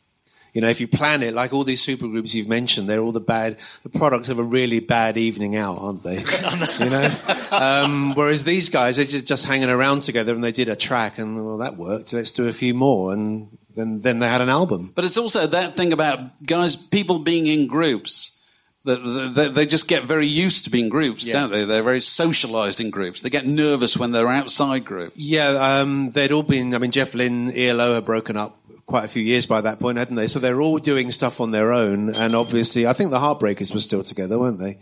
You 0.54 0.60
know, 0.62 0.68
if 0.68 0.82
you 0.82 0.88
plan 0.88 1.24
it, 1.24 1.34
like 1.34 1.54
all 1.54 1.64
these 1.64 1.86
supergroups 1.86 2.34
you've 2.34 2.50
mentioned, 2.50 2.88
they're 2.90 3.00
all 3.00 3.14
the 3.14 3.22
bad, 3.22 3.58
the 3.84 3.90
products 3.90 4.28
of 4.28 4.38
a 4.38 4.44
really 4.44 4.80
bad 4.80 5.18
evening 5.18 5.56
out, 5.56 5.78
aren't 5.80 6.04
they? 6.04 6.18
you 6.80 6.90
know? 6.90 7.10
Um, 7.52 8.14
whereas 8.16 8.44
these 8.44 8.70
guys, 8.70 8.98
they're 8.98 9.06
just, 9.06 9.28
just 9.28 9.46
hanging 9.46 9.70
around 9.70 10.02
together 10.04 10.34
and 10.34 10.44
they 10.44 10.52
did 10.52 10.68
a 10.68 10.76
track 10.76 11.18
and, 11.20 11.46
well, 11.46 11.58
that 11.60 11.78
worked. 11.78 12.12
Let's 12.12 12.32
do 12.32 12.50
a 12.50 12.54
few 12.54 12.74
more. 12.74 13.14
And 13.14 13.48
then, 13.78 14.02
then 14.02 14.20
they 14.20 14.28
had 14.28 14.42
an 14.42 14.50
album. 14.50 14.92
But 14.94 15.06
it's 15.06 15.18
also 15.18 15.48
that 15.48 15.76
thing 15.76 15.94
about 15.94 16.20
guys, 16.46 16.76
people 16.76 17.20
being 17.20 17.48
in 17.48 17.68
groups. 17.68 18.38
That 18.84 18.96
they, 19.36 19.48
they 19.50 19.66
just 19.68 19.88
get 19.88 20.02
very 20.04 20.26
used 20.26 20.64
to 20.64 20.72
being 20.72 20.90
groups, 20.90 21.28
Yeah. 21.28 21.34
don't 21.42 21.52
they? 21.52 21.66
They're 21.66 21.84
very 21.84 22.00
socialised 22.00 22.80
in 22.82 22.90
groups. 22.90 23.22
They 23.22 23.30
get 23.30 23.46
nervous 23.46 23.96
when 23.96 24.12
they're 24.12 24.28
outside 24.28 24.86
groups. 24.86 25.18
Yeah, 25.18 25.50
um, 25.50 26.10
they'd 26.10 26.32
all 26.32 26.42
been. 26.42 26.74
I 26.74 26.80
mean, 26.80 26.90
Jeff 26.90 27.14
Lynne, 27.14 27.52
ELO 27.56 27.94
had 27.94 28.06
broken 28.06 28.38
up 28.38 28.58
quite 28.92 29.06
a 29.06 29.08
few 29.08 29.24
years 29.24 29.48
by 29.48 29.62
that 29.62 29.80
point, 29.80 29.98
hadn't 29.98 30.16
they? 30.16 30.28
So 30.28 30.38
they're 30.40 30.62
all 30.62 30.78
doing 30.78 31.10
stuff 31.12 31.42
on 31.42 31.50
their 31.50 31.72
own, 31.72 32.14
and 32.14 32.36
obviously, 32.36 32.86
I 32.86 32.94
think 32.94 33.10
the 33.10 33.20
Heartbreakers 33.20 33.74
were 33.74 33.80
still 33.80 34.04
together, 34.04 34.38
weren't 34.38 34.60
they? 34.60 34.78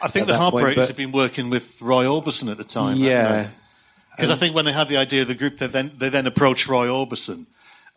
I 0.00 0.08
think 0.08 0.26
the 0.28 0.34
that 0.34 0.52
point, 0.52 0.66
Heartbreakers 0.66 0.76
but- 0.76 0.86
had 0.88 0.96
been 0.96 1.12
working 1.12 1.50
with 1.50 1.82
Roy 1.82 2.04
Orbison 2.04 2.50
at 2.50 2.58
the 2.58 2.64
time. 2.64 2.98
Yeah. 2.98 3.48
Because 4.14 4.30
I 4.30 4.36
think 4.36 4.54
when 4.54 4.64
they 4.64 4.72
had 4.72 4.88
the 4.88 4.96
idea 4.96 5.22
of 5.22 5.28
the 5.28 5.34
group, 5.34 5.58
they 5.58 5.66
then, 5.66 5.90
they 5.98 6.08
then 6.08 6.26
approached 6.26 6.68
Roy 6.68 6.86
Orbison 6.86 7.44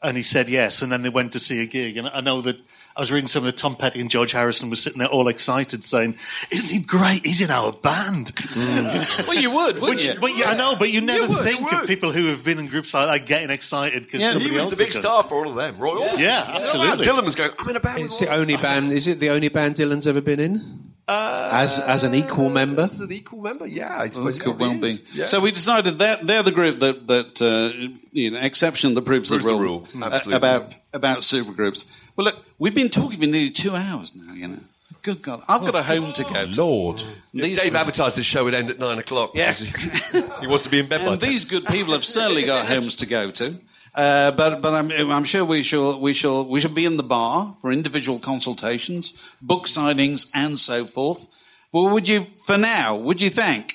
and 0.04 0.18
he 0.18 0.24
said 0.24 0.50
yes. 0.50 0.82
And 0.82 0.92
then 0.92 1.02
they 1.02 1.10
went 1.10 1.34
to 1.34 1.40
see 1.40 1.62
a 1.62 1.66
gig. 1.66 1.98
And 1.98 2.08
I 2.08 2.22
know 2.22 2.42
that 2.42 2.58
I 3.00 3.02
was 3.02 3.14
reading 3.14 3.30
some 3.30 3.44
of 3.44 3.46
the 3.46 3.58
Tom 3.58 3.78
Petty 3.78 4.02
and 4.02 4.10
George 4.10 4.34
Harrison 4.34 4.70
was 4.70 4.84
sitting 4.84 5.00
there 5.00 5.08
all 5.08 5.30
excited 5.30 5.86
saying, 5.86 6.16
Isn't 6.52 6.70
he 6.70 6.86
great? 6.86 7.26
He's 7.26 7.40
in 7.40 7.50
our 7.50 7.72
band. 7.72 8.26
Mm. 8.36 9.26
Well, 9.26 9.40
you 9.40 9.52
would, 9.52 9.76
wouldn't 9.76 9.90
Which, 9.90 10.06
you? 10.06 10.16
but 10.20 10.38
yeah, 10.38 10.50
I 10.50 10.58
know, 10.58 10.76
but 10.78 10.92
you 10.92 11.00
never 11.00 11.22
would, 11.22 11.30
you 11.30 11.38
think 11.38 11.72
of 11.72 11.88
people 11.88 12.12
who 12.12 12.26
have 12.26 12.44
been 12.44 12.60
in 12.60 12.68
groups 12.68 12.94
like 12.94 13.22
that 13.22 13.26
getting 13.26 13.52
excited 13.52 14.04
because 14.04 14.22
Yeah, 14.22 14.32
somebody 14.32 14.50
He 14.50 14.58
was 14.58 14.66
else 14.66 14.78
the 14.78 14.84
big 14.84 14.92
star 14.92 15.24
for 15.24 15.36
all 15.36 15.50
of 15.50 15.56
them. 15.56 15.78
Roy 15.78 15.96
Orbison. 15.96 16.20
Yeah, 16.20 16.44
absolutely. 16.46 17.06
Dylan 17.06 17.24
was 17.24 17.36
going, 17.36 17.52
I'm 17.58 17.70
in 17.70 17.78
a 17.78 17.80
band 17.80 18.02
It's 18.02 18.20
with 18.20 18.28
the 18.30 18.36
only 18.36 18.58
band. 18.58 18.92
Is 18.92 19.08
it 19.08 19.22
the 19.22 19.30
only 19.30 19.48
band 19.48 19.76
Dylan's 19.76 20.06
ever 20.06 20.20
been 20.20 20.42
in? 20.42 20.79
As 21.10 21.80
as 21.80 22.04
an 22.04 22.14
equal 22.16 22.50
member. 22.50 22.84
As 22.84 23.00
an 23.00 23.12
equal 23.12 23.42
member? 23.42 23.66
Yeah, 23.68 23.90
I 23.90 23.98
Well, 24.04 24.12
suppose 24.12 24.38
it 24.38 24.42
it 24.42 24.44
could 24.46 24.60
well 24.60 24.70
probably 24.72 24.94
be. 24.98 25.04
Yeah. 25.14 25.26
So 25.26 25.40
we 25.40 25.52
decided 25.52 26.00
that 26.00 26.26
they're 26.26 26.44
the 26.44 26.52
group 26.52 26.80
that 26.80 27.08
that 27.08 27.42
uh, 27.42 27.94
you 28.12 28.32
know, 28.32 28.40
exception 28.40 28.94
that 28.94 29.04
proves, 29.06 29.30
Proves 29.30 29.44
the 29.46 29.52
the 29.52 29.58
rule, 29.58 29.80
rule. 29.94 30.04
uh, 30.04 30.06
Absolutely. 30.08 30.36
about 30.38 30.76
about 30.94 31.18
supergroups. 31.20 31.86
Well, 32.16 32.26
look, 32.26 32.36
we've 32.60 32.76
been 32.76 32.90
talking 32.90 33.20
for 33.20 33.26
nearly 33.26 33.50
two 33.50 33.76
hours 33.76 34.16
now. 34.16 34.34
You 34.34 34.48
know, 34.50 34.60
good 35.04 35.22
God, 35.22 35.42
I've 35.48 35.62
got 35.62 35.76
a 35.76 35.84
home 35.84 36.12
to 36.14 36.24
go. 36.24 36.46
to. 36.52 36.64
Lord. 36.64 37.04
These 37.34 37.62
Dave 37.62 37.76
advertised 37.76 38.16
this 38.18 38.26
show 38.26 38.44
would 38.44 38.54
end 38.54 38.70
at 38.70 38.80
nine 38.80 39.00
o'clock. 39.00 39.32
Yeah. 39.36 39.54
He, 39.54 39.66
he 40.42 40.48
wants 40.48 40.64
to 40.64 40.70
be 40.70 40.80
in 40.80 40.88
bed 40.88 41.02
and 41.02 41.20
then. 41.20 41.30
these 41.30 41.46
good 41.46 41.66
people 41.66 41.94
have 41.94 42.04
certainly 42.04 42.46
got 42.46 42.66
homes 42.68 42.96
to 42.98 43.06
go 43.06 43.32
to. 43.32 43.56
Uh, 44.00 44.32
but 44.32 44.62
but 44.62 44.74
I'm, 44.74 44.90
I'm 45.12 45.26
sure 45.26 45.44
we 45.44 45.62
shall 45.62 46.00
we 46.00 46.14
shall 46.14 46.46
we 46.46 46.62
shall 46.62 46.74
be 46.74 46.86
in 46.86 46.96
the 46.96 47.04
bar 47.04 47.54
for 47.60 47.70
individual 47.70 48.18
consultations, 48.18 49.36
book 49.42 49.66
signings, 49.66 50.32
and 50.34 50.58
so 50.58 50.86
forth. 50.86 51.28
Well, 51.74 51.90
would 51.90 52.08
you 52.08 52.22
for 52.22 52.58
now? 52.58 52.96
Would 52.96 53.20
you 53.20 53.30
thank 53.30 53.74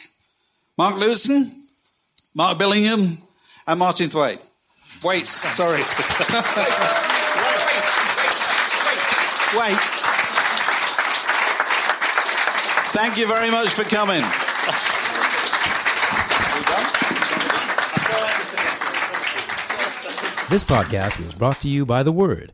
Mark 0.79 0.95
Lewisohn, 0.95 1.53
Mark 2.35 2.57
Billingham, 2.57 3.19
and 3.67 3.79
Martyn 3.79 4.09
Waites? 4.09 4.41
Wait, 5.05 5.27
sorry. 5.27 5.83
Wait 6.57 6.95
wait. 9.61 9.85
Thank 12.97 13.19
you 13.19 13.27
very 13.27 13.51
much 13.51 13.75
for 13.75 13.85
coming. 13.85 14.25
This 20.55 20.63
podcast 20.63 21.19
was 21.19 21.35
brought 21.35 21.61
to 21.63 21.69
you 21.69 21.85
by 21.85 22.05
The 22.05 22.13
Word, 22.13 22.53